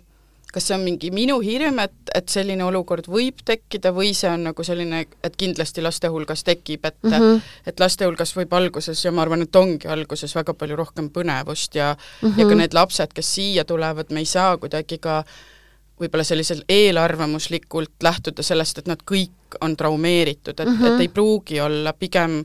kas 0.54 0.68
see 0.68 0.76
on 0.76 0.84
mingi 0.86 1.12
minu 1.14 1.38
hirm, 1.46 1.80
et, 1.84 1.96
et 2.16 2.32
selline 2.32 2.66
olukord 2.66 3.08
võib 3.12 3.44
tekkida 3.46 3.94
või 3.96 4.12
see 4.18 4.32
on 4.32 4.48
nagu 4.50 4.66
selline, 4.66 5.04
et 5.24 5.38
kindlasti 5.40 5.84
laste 5.86 6.10
hulgas 6.12 6.44
tekib, 6.48 6.86
et 6.86 6.98
mm 7.04 7.14
-hmm. 7.14 7.54
et 7.70 7.80
laste 7.80 8.06
hulgas 8.06 8.36
võib 8.36 8.54
alguses 8.58 9.06
ja 9.06 9.12
ma 9.12 9.22
arvan, 9.22 9.46
et 9.46 9.56
ongi 9.56 9.88
alguses 9.88 10.36
väga 10.36 10.54
palju 10.54 10.76
rohkem 10.76 11.10
põnevust 11.10 11.76
ja 11.76 11.96
mm 11.96 12.30
-hmm. 12.30 12.40
ja 12.40 12.50
ka 12.50 12.56
need 12.56 12.74
lapsed, 12.74 13.14
kes 13.14 13.36
siia 13.36 13.66
tulevad, 13.66 14.12
me 14.12 14.20
ei 14.20 14.26
saa 14.26 14.58
kuidagi 14.58 14.98
ka 14.98 15.24
võib-olla 16.00 16.24
sellisel 16.24 16.64
eelarvamuslikult 16.70 18.04
lähtuda 18.04 18.44
sellest, 18.44 18.78
et 18.78 18.88
nad 18.88 19.02
kõik 19.12 19.60
on 19.62 19.76
traumeeritud, 19.78 20.60
et 20.60 20.68
mm, 20.68 20.76
-hmm. 20.76 20.86
et 20.86 20.92
mhm. 20.94 21.02
ei 21.02 21.08
pruugi 21.08 21.62
olla, 21.62 21.94
pigem 21.94 22.44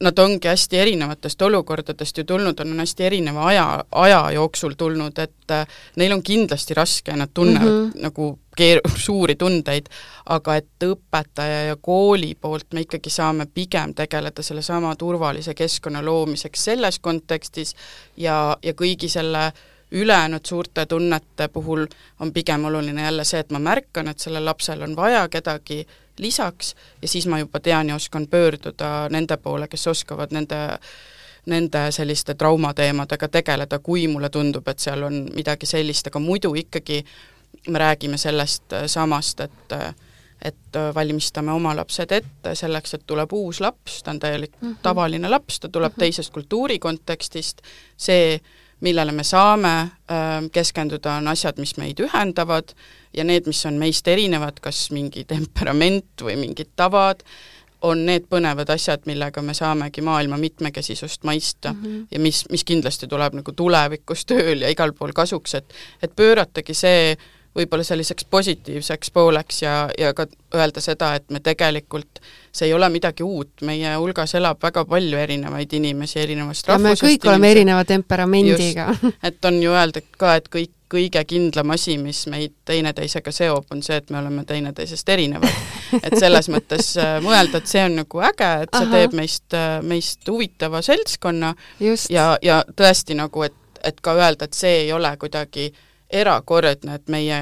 nad 0.00 0.18
ongi 0.18 0.48
hästi 0.48 0.78
erinevatest 0.78 1.42
olukordadest 1.42 2.18
ju 2.18 2.24
tulnud, 2.24 2.60
on 2.60 2.78
hästi 2.78 3.04
erineva 3.04 3.46
aja, 3.46 3.84
aja 3.92 4.30
jooksul 4.30 4.72
tulnud, 4.78 5.18
et 5.18 5.50
äh, 5.50 5.66
neil 5.96 6.12
on 6.12 6.22
kindlasti 6.22 6.74
raske, 6.74 7.16
nad 7.16 7.28
tunnevad 7.34 7.68
mm 7.68 7.90
-hmm. 7.90 8.02
nagu 8.02 8.38
keer-, 8.56 8.80
suuri 9.06 9.36
tundeid, 9.36 9.86
aga 10.26 10.56
et 10.56 10.84
õpetaja 10.84 11.66
ja 11.66 11.76
kooli 11.76 12.34
poolt 12.34 12.66
me 12.72 12.80
ikkagi 12.80 13.10
saame 13.10 13.46
pigem 13.46 13.94
tegeleda 13.94 14.42
sellesama 14.42 14.96
turvalise 14.96 15.54
keskkonna 15.54 16.04
loomiseks 16.04 16.64
selles 16.64 16.98
kontekstis 16.98 17.74
ja, 18.16 18.56
ja 18.62 18.72
kõigi 18.72 19.08
selle 19.08 19.52
ülejäänud 19.92 20.46
suurte 20.46 20.86
tunnete 20.86 21.48
puhul 21.48 21.86
on 22.20 22.32
pigem 22.32 22.64
oluline 22.64 23.02
jälle 23.02 23.24
see, 23.24 23.40
et 23.40 23.50
ma 23.50 23.58
märkan, 23.58 24.08
et 24.08 24.18
sellel 24.18 24.44
lapsel 24.44 24.82
on 24.82 24.96
vaja 24.96 25.28
kedagi 25.28 25.86
lisaks 26.18 26.74
ja 27.02 27.08
siis 27.08 27.26
ma 27.26 27.38
juba 27.38 27.60
tean 27.60 27.88
ja 27.88 27.94
oskan 27.94 28.26
pöörduda 28.26 29.08
nende 29.10 29.36
poole, 29.36 29.68
kes 29.68 29.86
oskavad 29.86 30.32
nende 30.32 30.78
nende 31.46 31.90
selliste 31.92 32.34
traumateemadega 32.34 33.28
tegeleda, 33.28 33.78
kui 33.78 34.06
mulle 34.08 34.30
tundub, 34.32 34.68
et 34.68 34.78
seal 34.80 35.02
on 35.04 35.26
midagi 35.34 35.66
sellist, 35.68 36.06
aga 36.08 36.18
muidu 36.18 36.54
ikkagi 36.56 37.02
me 37.68 37.78
räägime 37.78 38.16
sellest 38.16 38.72
äh, 38.72 38.86
samast, 38.86 39.40
et 39.40 39.72
äh, 39.72 39.94
et 40.44 40.76
äh, 40.76 40.94
valmistame 40.94 41.52
oma 41.52 41.72
lapsed 41.76 42.12
ette 42.12 42.54
selleks, 42.54 42.94
et 42.94 43.04
tuleb 43.06 43.32
uus 43.32 43.60
laps, 43.64 44.02
ta 44.02 44.10
on 44.10 44.18
täielik 44.20 44.52
mm 44.60 44.70
-hmm. 44.70 44.76
tavaline 44.82 45.30
laps, 45.30 45.60
ta 45.60 45.68
tuleb 45.68 45.92
mm 45.92 45.94
-hmm. 45.94 45.98
teisest 45.98 46.32
kultuurikontekstist, 46.32 47.62
see 47.96 48.40
millele 48.80 49.12
me 49.12 49.24
saame 49.24 49.74
ähm, 50.10 50.50
keskenduda, 50.52 51.18
on 51.20 51.28
asjad, 51.28 51.58
mis 51.58 51.76
meid 51.76 52.00
ühendavad 52.00 52.74
ja 53.14 53.24
need, 53.24 53.46
mis 53.46 53.64
on 53.66 53.78
meist 53.80 54.08
erinevad, 54.08 54.60
kas 54.60 54.88
mingi 54.94 55.24
temperament 55.28 56.24
või 56.24 56.36
mingid 56.40 56.72
tavad, 56.76 57.22
on 57.84 58.06
need 58.06 58.26
põnevad 58.32 58.70
asjad, 58.72 59.04
millega 59.06 59.42
me 59.44 59.54
saamegi 59.54 60.02
maailma 60.04 60.38
mitmekesisust 60.40 61.24
maista 61.24 61.72
mm 61.72 61.82
-hmm. 61.82 62.06
ja 62.10 62.18
mis, 62.20 62.44
mis 62.50 62.64
kindlasti 62.64 63.06
tuleb 63.06 63.34
nagu 63.34 63.52
tulevikus 63.52 64.24
tööl 64.24 64.62
ja 64.64 64.68
igal 64.72 64.92
pool 64.92 65.12
kasuks, 65.12 65.54
et 65.54 65.74
et 66.02 66.16
pööratagi 66.16 66.74
see 66.74 67.16
võib-olla 67.54 67.84
selliseks 67.86 68.26
positiivseks 68.30 69.10
pooleks 69.14 69.62
ja, 69.62 69.74
ja 69.98 70.12
ka 70.14 70.26
öelda 70.54 70.82
seda, 70.82 71.14
et 71.18 71.30
me 71.30 71.40
tegelikult, 71.40 72.20
see 72.52 72.68
ei 72.68 72.74
ole 72.74 72.88
midagi 72.90 73.22
uut, 73.26 73.62
meie 73.66 73.94
hulgas 73.96 74.34
elab 74.38 74.62
väga 74.62 74.84
palju 74.90 75.18
erinevaid 75.18 75.72
inimesi 75.78 76.20
erinevast 76.22 76.68
ja 76.68 76.78
me 76.78 76.94
kõik 76.94 77.04
inimesi. 77.04 77.28
oleme 77.30 77.50
erineva 77.50 77.84
temperamendiga. 77.84 78.88
et 79.22 79.44
on 79.44 79.62
ju 79.62 79.74
öeldud 79.74 80.10
ka, 80.18 80.34
et 80.40 80.50
kõik, 80.50 80.74
kõige 80.94 81.24
kindlam 81.26 81.74
asi, 81.74 81.96
mis 81.98 82.24
meid 82.30 82.54
teineteisega 82.68 83.32
seob, 83.34 83.70
on 83.74 83.82
see, 83.82 83.96
et 84.02 84.10
me 84.10 84.18
oleme 84.20 84.44
teineteisest 84.46 85.08
erinevad. 85.08 85.62
et 86.04 86.18
selles 86.18 86.50
mõttes 86.52 86.92
äh, 87.00 87.16
mõelda, 87.24 87.62
et 87.62 87.70
see 87.70 87.82
on 87.86 87.98
nagu 88.02 88.22
äge, 88.30 88.52
et 88.66 88.74
see 88.74 88.86
Aha. 88.86 88.98
teeb 88.98 89.16
meist, 89.18 89.46
äh, 89.54 89.78
meist 89.82 90.28
huvitava 90.28 90.82
seltskonna 90.82 91.54
Just. 91.80 92.10
ja, 92.14 92.34
ja 92.42 92.62
tõesti 92.76 93.18
nagu, 93.18 93.46
et, 93.46 93.58
et 93.84 93.98
ka 94.02 94.14
öelda, 94.18 94.48
et 94.48 94.58
see 94.58 94.84
ei 94.84 94.92
ole 94.94 95.14
kuidagi 95.20 95.70
erakordne, 96.10 96.94
et 96.94 97.08
meie, 97.08 97.38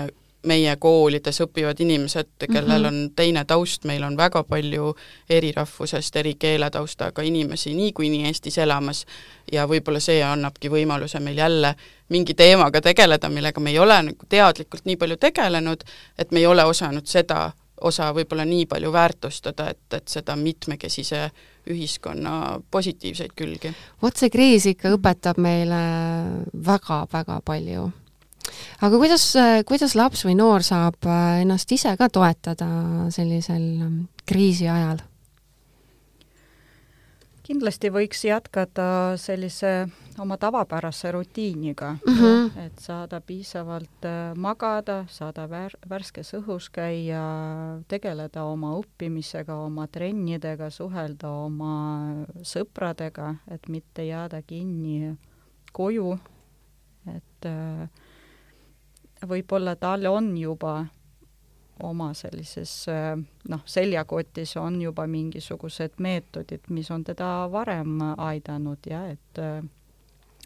meie 0.46 0.74
koolides 0.76 1.40
õpivad 1.44 1.80
inimesed, 1.80 2.28
kellel 2.46 2.82
mm 2.82 2.88
-hmm. 2.88 3.02
on 3.04 3.10
teine 3.16 3.44
taust, 3.44 3.84
meil 3.84 4.02
on 4.02 4.16
väga 4.16 4.44
palju 4.44 4.94
eri 5.30 5.52
rahvusest, 5.52 6.16
eri 6.16 6.34
keeletaustaga 6.34 7.22
inimesi 7.22 7.74
niikuinii 7.74 8.26
Eestis 8.26 8.58
elamas 8.58 9.06
ja 9.52 9.66
võib-olla 9.66 10.00
see 10.00 10.22
annabki 10.24 10.70
võimaluse 10.70 11.20
meil 11.20 11.38
jälle 11.38 11.74
mingi 12.08 12.34
teemaga 12.34 12.80
tegeleda, 12.80 13.28
millega 13.28 13.60
me 13.60 13.70
ei 13.70 13.78
ole 13.78 14.02
nagu 14.02 14.26
teadlikult 14.28 14.84
nii 14.84 14.96
palju 14.96 15.16
tegelenud, 15.16 15.82
et 16.18 16.30
me 16.30 16.38
ei 16.38 16.46
ole 16.46 16.64
osanud 16.64 17.06
seda 17.06 17.52
osa 17.82 18.10
võib-olla 18.14 18.44
nii 18.44 18.66
palju 18.70 18.92
väärtustada, 18.92 19.70
et, 19.70 19.94
et 19.94 20.08
seda 20.08 20.36
mitmekesise 20.36 21.30
ühiskonna 21.70 22.60
positiivseid 22.70 23.34
külgi. 23.36 23.72
vot 24.02 24.16
see 24.16 24.30
kriis 24.30 24.66
ikka 24.66 24.94
õpetab 24.96 25.38
meile 25.42 25.82
väga-väga 26.66 27.40
palju 27.44 27.90
aga 28.80 28.98
kuidas, 28.98 29.24
kuidas 29.68 29.96
laps 29.98 30.26
või 30.26 30.36
noor 30.38 30.64
saab 30.66 30.98
äh, 31.06 31.42
ennast 31.44 31.72
ise 31.72 31.94
ka 31.98 32.08
toetada 32.12 32.68
sellisel 33.14 33.64
ähm, 33.80 33.96
kriisi 34.26 34.68
ajal? 34.68 35.02
kindlasti 37.42 37.90
võiks 37.92 38.20
jätkata 38.24 38.84
sellise 39.18 39.88
oma 40.22 40.36
tavapärase 40.40 41.10
rutiiniga 41.12 41.96
mm, 41.98 42.14
-hmm. 42.14 42.66
et 42.66 42.78
saada 42.78 43.20
piisavalt 43.20 44.06
äh, 44.06 44.36
magada, 44.36 45.04
saada 45.08 45.46
vär-, 45.50 45.76
värskes 45.90 46.34
õhus 46.38 46.70
käia, 46.72 47.22
tegeleda 47.88 48.44
oma 48.44 48.74
õppimisega, 48.78 49.56
oma 49.66 49.86
trennidega, 49.86 50.70
suhelda 50.70 51.30
oma 51.30 51.74
sõpradega, 52.42 53.34
et 53.50 53.68
mitte 53.68 54.06
jääda 54.06 54.42
kinni 54.42 55.16
koju, 55.72 56.18
et 57.16 57.46
äh, 57.46 57.88
võib-olla 59.28 59.76
tal 59.76 60.06
on 60.10 60.32
juba 60.38 60.86
oma 61.82 62.12
sellises 62.14 62.86
noh, 63.48 63.62
seljakotis 63.66 64.56
on 64.60 64.80
juba 64.82 65.06
mingisugused 65.10 65.98
meetodid, 65.98 66.68
mis 66.68 66.90
on 66.90 67.04
teda 67.04 67.48
varem 67.50 67.96
aidanud 68.16 68.86
ja 68.86 69.06
et 69.10 69.40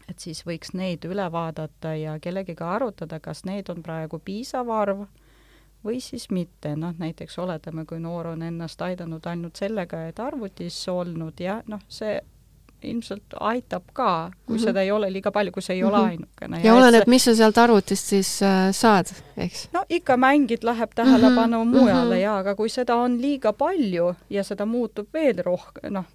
et 0.07 0.23
siis 0.23 0.43
võiks 0.47 0.71
neid 0.73 1.05
üle 1.05 1.25
vaadata 1.31 1.93
ja 1.99 2.15
kellegiga 2.23 2.71
arutada, 2.77 3.19
kas 3.19 3.43
neid 3.45 3.69
on 3.69 3.83
praegu 3.83 4.19
piisav 4.23 4.69
arv 4.71 5.03
või 5.85 5.99
siis 6.01 6.29
mitte, 6.33 6.73
noh 6.75 6.95
näiteks 6.97 7.37
oletame, 7.39 7.85
kui 7.85 7.99
noor 7.99 8.33
on 8.33 8.41
ennast 8.47 8.81
aidanud 8.81 9.25
ainult 9.27 9.59
sellega, 9.59 10.07
et 10.07 10.19
arvutis 10.19 10.79
olnud 10.91 11.39
ja 11.43 11.61
noh, 11.67 11.83
see 11.87 12.17
ilmselt 12.83 13.33
aitab 13.39 13.83
ka, 13.93 14.31
kui 14.45 14.55
mm 14.55 14.59
-hmm. 14.59 14.65
seda 14.65 14.81
ei 14.81 14.91
ole 14.91 15.11
liiga 15.13 15.31
palju, 15.31 15.51
kui 15.51 15.61
see 15.61 15.75
ei 15.75 15.81
mm 15.81 15.87
-hmm. 15.87 15.93
ole 15.93 15.97
mhm. 15.97 16.07
ainukene. 16.07 16.57
ja, 16.57 16.65
ja 16.65 16.75
oleneb 16.75 17.03
see..., 17.03 17.09
mis 17.09 17.23
sa 17.23 17.35
sealt 17.35 17.57
arvutist 17.57 18.05
siis 18.05 18.41
äh, 18.43 18.71
saad, 18.71 19.05
eks? 19.37 19.69
no 19.73 19.83
ikka 19.89 20.17
mängid, 20.17 20.63
läheb 20.63 20.91
tähelepanu 20.95 21.63
mm 21.63 21.71
-hmm. 21.71 21.79
mujale 21.79 22.05
mm 22.05 22.11
-hmm. 22.11 22.23
jaa, 22.23 22.37
aga 22.37 22.55
kui 22.55 22.69
seda 22.69 22.95
on 22.95 23.21
liiga 23.21 23.53
palju 23.53 24.15
ja 24.29 24.43
seda 24.43 24.65
muutub 24.65 25.07
veel 25.13 25.43
rohkem, 25.43 25.93
noh, 25.93 26.05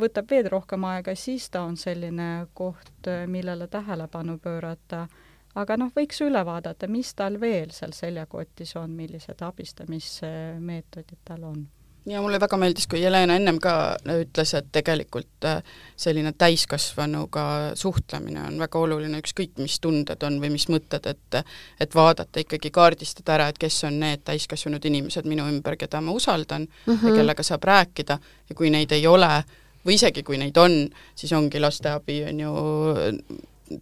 võtab 0.00 0.30
veel 0.30 0.48
rohkem 0.50 0.84
aega, 0.84 1.14
siis 1.14 1.50
ta 1.50 1.62
on 1.62 1.76
selline 1.76 2.46
koht, 2.54 3.06
millele 3.26 3.66
tähelepanu 3.66 4.38
pöörata. 4.38 5.06
aga 5.54 5.76
noh, 5.76 5.90
võiks 5.96 6.20
üle 6.24 6.44
vaadata, 6.44 6.88
mis 6.88 7.14
tal 7.14 7.40
veel 7.40 7.70
seal 7.70 7.92
seljakotis 7.92 8.76
on, 8.76 8.90
millised 8.90 9.42
abistamismeetodid 9.42 11.18
tal 11.24 11.42
on 11.42 11.68
ja 12.06 12.22
mulle 12.22 12.40
väga 12.40 12.56
meeldis, 12.58 12.86
kui 12.90 13.02
Jelena 13.02 13.36
ennem 13.38 13.58
ka 13.62 13.74
ütles, 14.18 14.54
et 14.58 14.68
tegelikult 14.74 15.46
äh, 15.46 15.62
selline 15.96 16.32
täiskasvanuga 16.38 17.44
suhtlemine 17.78 18.42
on 18.48 18.58
väga 18.62 18.80
oluline, 18.82 19.20
ükskõik 19.22 19.60
mis 19.62 19.78
tunded 19.80 20.26
on 20.26 20.40
või 20.42 20.52
mis 20.56 20.68
mõtted, 20.72 21.06
et 21.06 21.40
et 21.80 21.94
vaadata 21.94 22.42
ikkagi, 22.42 22.70
kaardistada 22.74 23.36
ära, 23.36 23.48
et 23.48 23.58
kes 23.58 23.84
on 23.88 24.00
need 24.02 24.24
täiskasvanud 24.26 24.84
inimesed 24.84 25.28
minu 25.28 25.46
ümber, 25.48 25.76
keda 25.78 26.00
ma 26.00 26.12
usaldan 26.12 26.62
mm 26.62 26.92
-hmm. 26.92 27.04
ja 27.04 27.10
mhm. 27.10 27.16
kellega 27.16 27.42
saab 27.42 27.64
rääkida 27.64 28.18
ja 28.48 28.54
kui 28.54 28.70
neid 28.70 28.92
ei 28.92 29.06
ole, 29.06 29.44
või 29.86 29.94
isegi 29.94 30.22
kui 30.22 30.38
neid 30.38 30.56
on, 30.56 30.88
siis 31.14 31.32
ongi 31.32 31.60
lasteabi, 31.60 32.24
on 32.24 32.40
ju, 32.40 32.52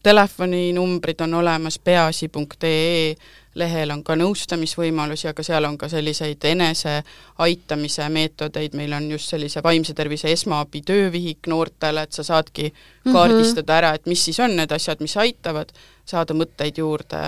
telefoninumbrid 0.02 1.20
on 1.20 1.34
olemas, 1.34 1.78
peaasi.ee 1.78 3.14
lehel 3.54 3.90
on 3.90 4.02
ka 4.06 4.14
nõustamisvõimalusi, 4.14 5.26
aga 5.30 5.42
seal 5.42 5.66
on 5.66 5.76
ka 5.78 5.88
selliseid 5.90 6.44
eneseaitamise 6.52 8.06
meetodeid, 8.12 8.76
meil 8.78 8.92
on 8.94 9.08
just 9.10 9.32
sellise 9.32 9.62
vaimse 9.62 9.94
tervise 9.98 10.30
esmaabi 10.30 10.82
töövihik 10.86 11.50
noortele, 11.50 12.04
et 12.06 12.12
sa 12.12 12.24
saadki 12.26 12.68
mhm. 12.70 13.14
kaardistada 13.14 13.78
ära, 13.80 13.94
et 13.94 14.06
mis 14.06 14.24
siis 14.24 14.38
on 14.40 14.54
need 14.56 14.70
asjad, 14.72 15.02
mis 15.02 15.16
aitavad, 15.18 15.72
saada 16.06 16.36
mõtteid 16.36 16.78
juurde, 16.78 17.24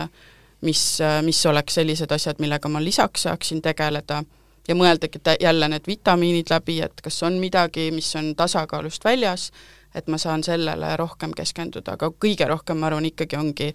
mis, 0.62 0.84
mis 1.26 1.42
oleks 1.50 1.80
sellised 1.80 2.14
asjad, 2.14 2.38
millega 2.38 2.70
ma 2.70 2.82
lisaks 2.82 3.26
saaksin 3.26 3.62
tegeleda 3.62 4.22
ja 4.68 4.74
mõeldagi 4.78 5.18
jälle 5.42 5.68
need 5.68 5.88
vitamiinid 5.90 6.50
läbi, 6.50 6.78
et 6.86 7.02
kas 7.02 7.22
on 7.26 7.40
midagi, 7.42 7.90
mis 7.90 8.14
on 8.16 8.34
tasakaalust 8.38 9.04
väljas, 9.04 9.50
et 9.94 10.08
ma 10.08 10.18
saan 10.18 10.44
sellele 10.44 10.96
rohkem 10.96 11.34
keskenduda, 11.36 11.96
aga 11.96 12.10
kõige 12.24 12.48
rohkem, 12.48 12.78
ma 12.80 12.88
arvan, 12.88 13.04
ikkagi 13.10 13.36
ongi 13.36 13.72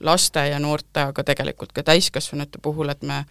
laste 0.00 0.46
ja 0.48 0.58
noorte, 0.58 1.08
aga 1.08 1.24
tegelikult 1.24 1.72
ka 1.72 1.82
täiskasvanute 1.82 2.58
puhul, 2.62 2.88
et 2.92 3.02
me 3.02 3.24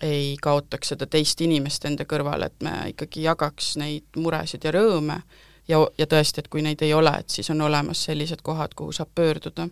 ei 0.00 0.36
kaotaks 0.42 0.92
seda 0.92 1.06
teist 1.06 1.40
inimest 1.40 1.84
enda 1.84 2.04
kõrval, 2.08 2.46
et 2.46 2.62
me 2.62 2.72
ikkagi 2.92 3.24
jagaks 3.26 3.76
neid 3.80 4.04
muresid 4.16 4.64
ja 4.64 4.72
rõõme 4.74 5.20
ja, 5.68 5.80
ja 5.98 6.06
tõesti, 6.06 6.42
et 6.42 6.48
kui 6.48 6.62
neid 6.62 6.82
ei 6.82 6.94
ole, 6.94 7.12
et 7.18 7.30
siis 7.30 7.50
on 7.50 7.60
olemas 7.60 8.04
sellised 8.08 8.42
kohad, 8.42 8.74
kuhu 8.76 8.92
saab 8.92 9.10
pöörduda. 9.14 9.68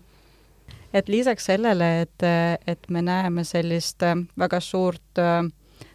et 0.92 1.08
lisaks 1.08 1.44
sellele, 1.44 2.00
et, 2.02 2.26
et 2.66 2.90
me 2.90 3.02
näeme 3.02 3.44
sellist 3.44 4.02
väga 4.38 4.60
suurt 4.60 5.18
äh, 5.18 5.46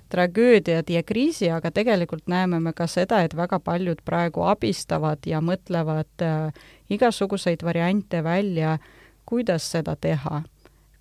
tragöödiat 0.10 0.90
ja 0.90 1.04
kriisi, 1.04 1.50
aga 1.52 1.72
tegelikult 1.72 2.28
näeme 2.28 2.60
me 2.60 2.74
ka 2.74 2.88
seda, 2.88 3.24
et 3.24 3.34
väga 3.36 3.60
paljud 3.60 4.02
praegu 4.06 4.46
abistavad 4.46 5.26
ja 5.26 5.42
mõtlevad 5.42 6.24
äh, 6.24 6.68
igasuguseid 6.90 7.64
variante 7.66 8.24
välja 8.24 8.74
äh, 8.74 8.94
kuidas 9.26 9.72
seda 9.72 9.96
teha. 9.96 10.44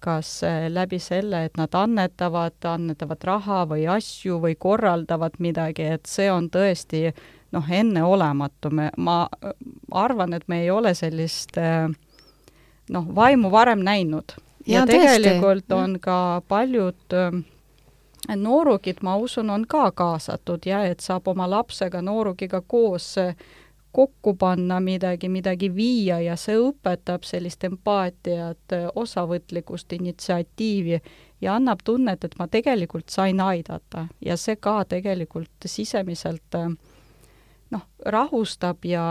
kas 0.05 0.43
eh, 0.45 0.67
läbi 0.69 0.99
selle, 1.01 1.47
et 1.47 1.55
nad 1.57 1.73
annetavad, 1.81 2.59
annetavad 2.69 3.23
raha 3.25 3.63
või 3.71 3.87
asju 3.89 4.37
või 4.43 4.53
korraldavad 4.61 5.39
midagi, 5.41 5.87
et 5.97 6.05
see 6.05 6.27
on 6.29 6.51
tõesti 6.53 7.07
noh, 7.57 7.71
enneolematu, 7.73 8.69
me, 8.69 8.91
ma 9.01 9.23
arvan, 9.97 10.37
et 10.37 10.45
me 10.45 10.59
ei 10.61 10.69
ole 10.71 10.93
sellist 10.93 11.57
eh, 11.57 11.89
noh, 12.93 13.09
vaimu 13.17 13.49
varem 13.49 13.81
näinud. 13.81 14.37
ja, 14.67 14.83
ja 14.83 14.85
tegelikult 14.85 15.65
tõesti. 15.65 15.81
on 15.81 15.97
ka 16.05 16.19
paljud 16.53 17.17
eh, 17.17 17.41
noorukid, 18.37 19.03
ma 19.03 19.17
usun, 19.17 19.51
on 19.51 19.67
ka 19.69 19.91
kaasatud 19.93 20.67
ja 20.67 20.85
et 20.85 21.01
saab 21.01 21.29
oma 21.29 21.51
lapsega, 21.51 22.03
noorukiga 22.03 22.63
koos 22.67 23.15
kokku 23.95 24.35
panna 24.35 24.81
midagi, 24.81 25.29
midagi 25.29 25.69
viia 25.75 26.19
ja 26.21 26.35
see 26.37 26.57
õpetab 26.59 27.23
sellist 27.23 27.65
empaatiat, 27.65 28.75
osavõtlikkust, 28.95 29.93
initsiatiivi 29.95 30.99
ja 31.41 31.55
annab 31.55 31.85
tunnet, 31.85 32.25
et 32.25 32.35
ma 32.39 32.49
tegelikult 32.51 33.15
sain 33.15 33.41
aidata 33.41 34.09
ja 34.25 34.37
see 34.41 34.57
ka 34.57 34.81
tegelikult 34.91 35.69
sisemiselt 35.71 36.59
noh, 37.71 37.85
rahustab 38.07 38.83
ja 38.89 39.05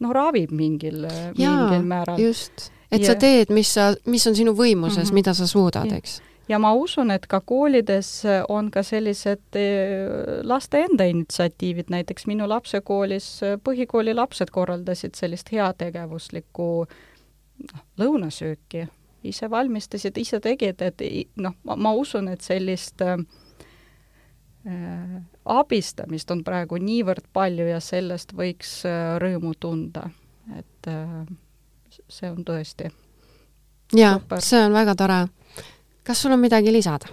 noh, 0.00 0.12
ravib 0.12 0.50
mingil, 0.50 1.06
mingil 1.38 1.86
määral. 1.86 2.18
just, 2.18 2.72
et 2.90 3.04
ja, 3.04 3.12
sa 3.12 3.20
teed, 3.20 3.54
mis 3.54 3.70
sa, 3.78 3.92
mis 4.10 4.26
on 4.26 4.34
sinu 4.34 4.56
võimuses 4.58 4.96
mm, 4.96 5.10
-hmm. 5.10 5.20
mida 5.22 5.34
sa 5.34 5.46
suudad, 5.46 5.92
eks 5.92 6.20
ja 6.48 6.58
ma 6.58 6.72
usun, 6.74 7.10
et 7.10 7.26
ka 7.26 7.40
koolides 7.40 8.10
on 8.48 8.70
ka 8.70 8.82
sellised 8.86 9.58
eh, 9.58 10.42
laste 10.46 10.84
enda 10.86 11.06
initsiatiivid, 11.08 11.90
näiteks 11.90 12.26
minu 12.30 12.48
lapse 12.48 12.80
koolis 12.80 13.28
eh, 13.42 13.56
põhikooli 13.62 14.14
lapsed 14.14 14.52
korraldasid 14.54 15.18
sellist 15.18 15.52
heategevuslikku 15.52 16.68
noh, 16.86 17.82
lõunasööki, 17.98 18.86
ise 19.26 19.50
valmistasid, 19.50 20.18
ise 20.18 20.40
tegid, 20.40 20.82
et 20.82 21.02
noh, 21.42 21.56
ma 21.64 21.92
usun, 21.96 22.28
et 22.32 22.44
sellist 22.44 23.02
äh, 23.02 23.16
abistamist 25.44 26.30
on 26.30 26.44
praegu 26.46 26.78
niivõrd 26.82 27.26
palju 27.34 27.66
ja 27.70 27.80
sellest 27.82 28.34
võiks 28.36 28.78
äh, 28.88 29.16
rõõmu 29.22 29.54
tunda, 29.60 30.08
et 30.58 30.90
äh, 30.90 31.24
see 32.08 32.30
on 32.30 32.44
tõesti 32.46 32.92
jaa, 33.94 34.20
see 34.42 34.62
on 34.66 34.74
väga 34.74 34.94
tore 34.98 35.20
kas 36.06 36.22
sul 36.22 36.34
on 36.36 36.40
midagi 36.40 36.72
lisada? 36.72 37.10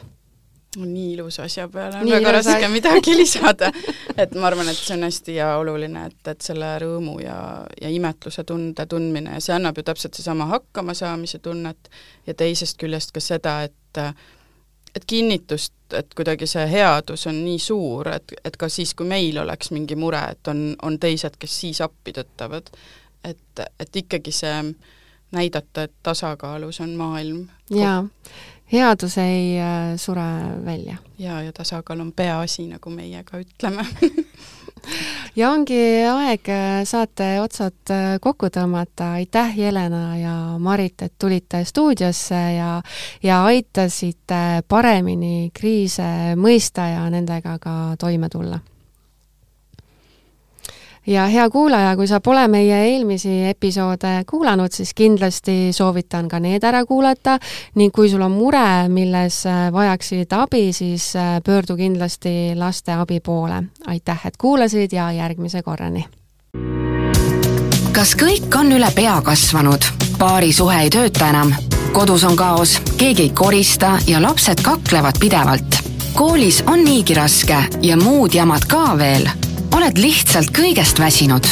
nii 0.75 1.13
ilusa 1.13 1.43
asja 1.43 1.67
peale 1.69 1.97
on 1.97 2.09
väga 2.09 2.31
raske 2.31 2.67
midagi 2.67 3.15
lisada. 3.21 3.71
et 4.17 4.33
ma 4.35 4.47
arvan, 4.47 4.69
et 4.69 4.77
see 4.77 4.95
on 4.97 5.05
hästi 5.05 5.35
ja 5.35 5.49
oluline, 5.61 6.05
et, 6.09 6.27
et 6.27 6.41
selle 6.41 6.71
rõõmu 6.81 7.19
ja, 7.21 7.37
ja 7.81 7.91
imetluse 7.93 8.43
tunde 8.43 8.85
tundmine 8.89 9.37
ja 9.37 9.43
see 9.43 9.55
annab 9.55 9.77
ju 9.77 9.85
täpselt 9.85 10.17
seesama 10.17 10.49
hakkamasaamise 10.53 11.39
tunnet 11.45 11.91
ja 12.27 12.33
teisest 12.33 12.79
küljest 12.81 13.13
ka 13.13 13.21
seda, 13.23 13.59
et 13.69 14.01
et 14.95 15.05
kinnitust, 15.09 15.73
et 15.97 16.11
kuidagi 16.13 16.45
see 16.49 16.65
headus 16.69 17.27
on 17.29 17.39
nii 17.45 17.59
suur, 17.61 18.09
et, 18.13 18.33
et 18.45 18.57
ka 18.57 18.69
siis, 18.69 18.91
kui 18.93 19.07
meil 19.09 19.39
oleks 19.41 19.71
mingi 19.73 19.97
mure, 19.97 20.21
et 20.35 20.49
on, 20.51 20.67
on 20.85 20.99
teised, 21.01 21.37
kes 21.41 21.55
siis 21.63 21.81
appi 21.81 22.13
tõttavad, 22.13 22.69
et, 23.25 23.63
et 23.81 24.01
ikkagi 24.03 24.33
see 24.33 24.59
näidata, 25.33 25.87
et 25.87 25.95
tasakaalus 26.05 26.77
on 26.85 26.93
maailm. 26.99 27.47
jaa 27.73 28.03
headus 28.73 29.17
ei 29.17 29.59
äh, 29.59 29.93
sure 29.97 30.25
välja. 30.65 30.97
jaa, 31.19 31.41
ja 31.41 31.53
tasakaal 31.53 31.99
on 31.99 32.11
peaasi, 32.11 32.67
nagu 32.67 32.89
meie 32.89 33.23
ka 33.23 33.37
ütleme. 33.37 33.85
Ja 35.35 35.53
ongi 35.55 35.77
aeg 36.11 36.49
äh, 36.51 36.81
saate 36.83 37.37
otsad 37.39 37.91
äh, 37.93 38.17
kokku 38.21 38.49
tõmmata, 38.51 39.13
aitäh, 39.15 39.53
Jelena 39.57 40.17
ja 40.19 40.33
Marit, 40.59 41.01
et 41.01 41.13
tulite 41.19 41.63
stuudiosse 41.63 42.41
ja 42.57 42.81
ja 43.23 43.39
aitasite 43.47 44.63
paremini 44.67 45.49
kriise 45.55 46.35
mõista 46.35 46.89
ja 46.91 47.07
nendega 47.09 47.55
ka 47.63 47.95
toime 47.99 48.29
tulla 48.29 48.59
ja 51.07 51.25
hea 51.27 51.49
kuulaja, 51.49 51.95
kui 51.95 52.07
sa 52.07 52.19
pole 52.19 52.47
meie 52.47 52.77
eelmisi 52.93 53.45
episoode 53.49 54.23
kuulanud, 54.29 54.71
siis 54.71 54.93
kindlasti 54.93 55.73
soovitan 55.75 56.27
ka 56.31 56.39
need 56.39 56.63
ära 56.63 56.85
kuulata 56.85 57.37
ning 57.75 57.93
kui 57.93 58.09
sul 58.09 58.21
on 58.21 58.31
mure, 58.31 58.87
milles 58.89 59.43
äh, 59.45 59.67
vajaksid 59.73 60.33
abi, 60.37 60.71
siis 60.73 61.15
äh, 61.15 61.39
pöördu 61.45 61.75
kindlasti 61.77 62.53
lasteabi 62.55 63.19
poole. 63.19 63.63
aitäh, 63.87 64.25
et 64.25 64.37
kuulasid 64.37 64.93
ja 64.93 65.11
järgmise 65.11 65.61
korrani! 65.61 66.05
kas 67.93 68.15
kõik 68.17 68.55
on 68.59 68.71
üle 68.71 68.89
pea 68.95 69.19
kasvanud? 69.21 69.83
paarisuhe 70.19 70.81
ei 70.85 70.89
tööta 70.89 71.29
enam, 71.29 71.53
kodus 71.91 72.23
on 72.23 72.35
kaos, 72.35 72.79
keegi 72.97 73.27
ei 73.27 73.29
korista 73.29 73.97
ja 74.07 74.21
lapsed 74.21 74.63
kaklevad 74.63 75.19
pidevalt. 75.19 75.81
koolis 76.13 76.63
on 76.67 76.83
niigi 76.83 77.13
raske 77.13 77.65
ja 77.81 77.97
muud 77.97 78.33
jamad 78.33 78.65
ka 78.69 78.93
veel 78.97 79.27
oled 79.73 79.97
lihtsalt 79.97 80.51
kõigest 80.53 80.99
väsinud. 80.99 81.47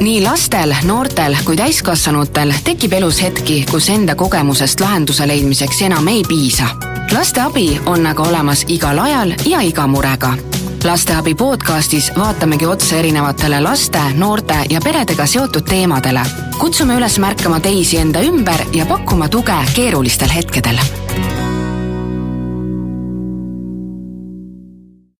nii 0.00 0.22
lastel, 0.22 0.74
noortel 0.84 1.36
kui 1.44 1.56
täiskasvanutel 1.56 2.52
tekib 2.64 2.92
elus 2.92 3.22
hetki, 3.22 3.64
kus 3.70 3.88
enda 3.88 4.14
kogemusest 4.14 4.80
lahenduse 4.80 5.26
leidmiseks 5.28 5.82
enam 5.82 6.08
ei 6.08 6.22
piisa. 6.28 6.68
lasteabi 7.12 7.80
on 7.86 8.06
aga 8.06 8.22
olemas 8.22 8.64
igal 8.68 8.98
ajal 8.98 9.34
ja 9.46 9.60
iga 9.60 9.86
murega 9.86 10.34
lasteabi 10.84 11.34
podcastis 11.34 12.12
vaatamegi 12.18 12.66
otsa 12.66 12.96
erinevatele 12.96 13.60
laste, 13.60 14.00
noorte 14.14 14.54
ja 14.70 14.80
peredega 14.84 15.26
seotud 15.26 15.64
teemadele. 15.64 16.20
kutsume 16.58 16.96
üles 16.96 17.18
märkama 17.18 17.60
teisi 17.60 17.98
enda 17.98 18.20
ümber 18.20 18.66
ja 18.72 18.86
pakkuma 18.86 19.28
tuge 19.28 19.56
keerulistel 19.74 20.30
hetkedel 20.34 20.78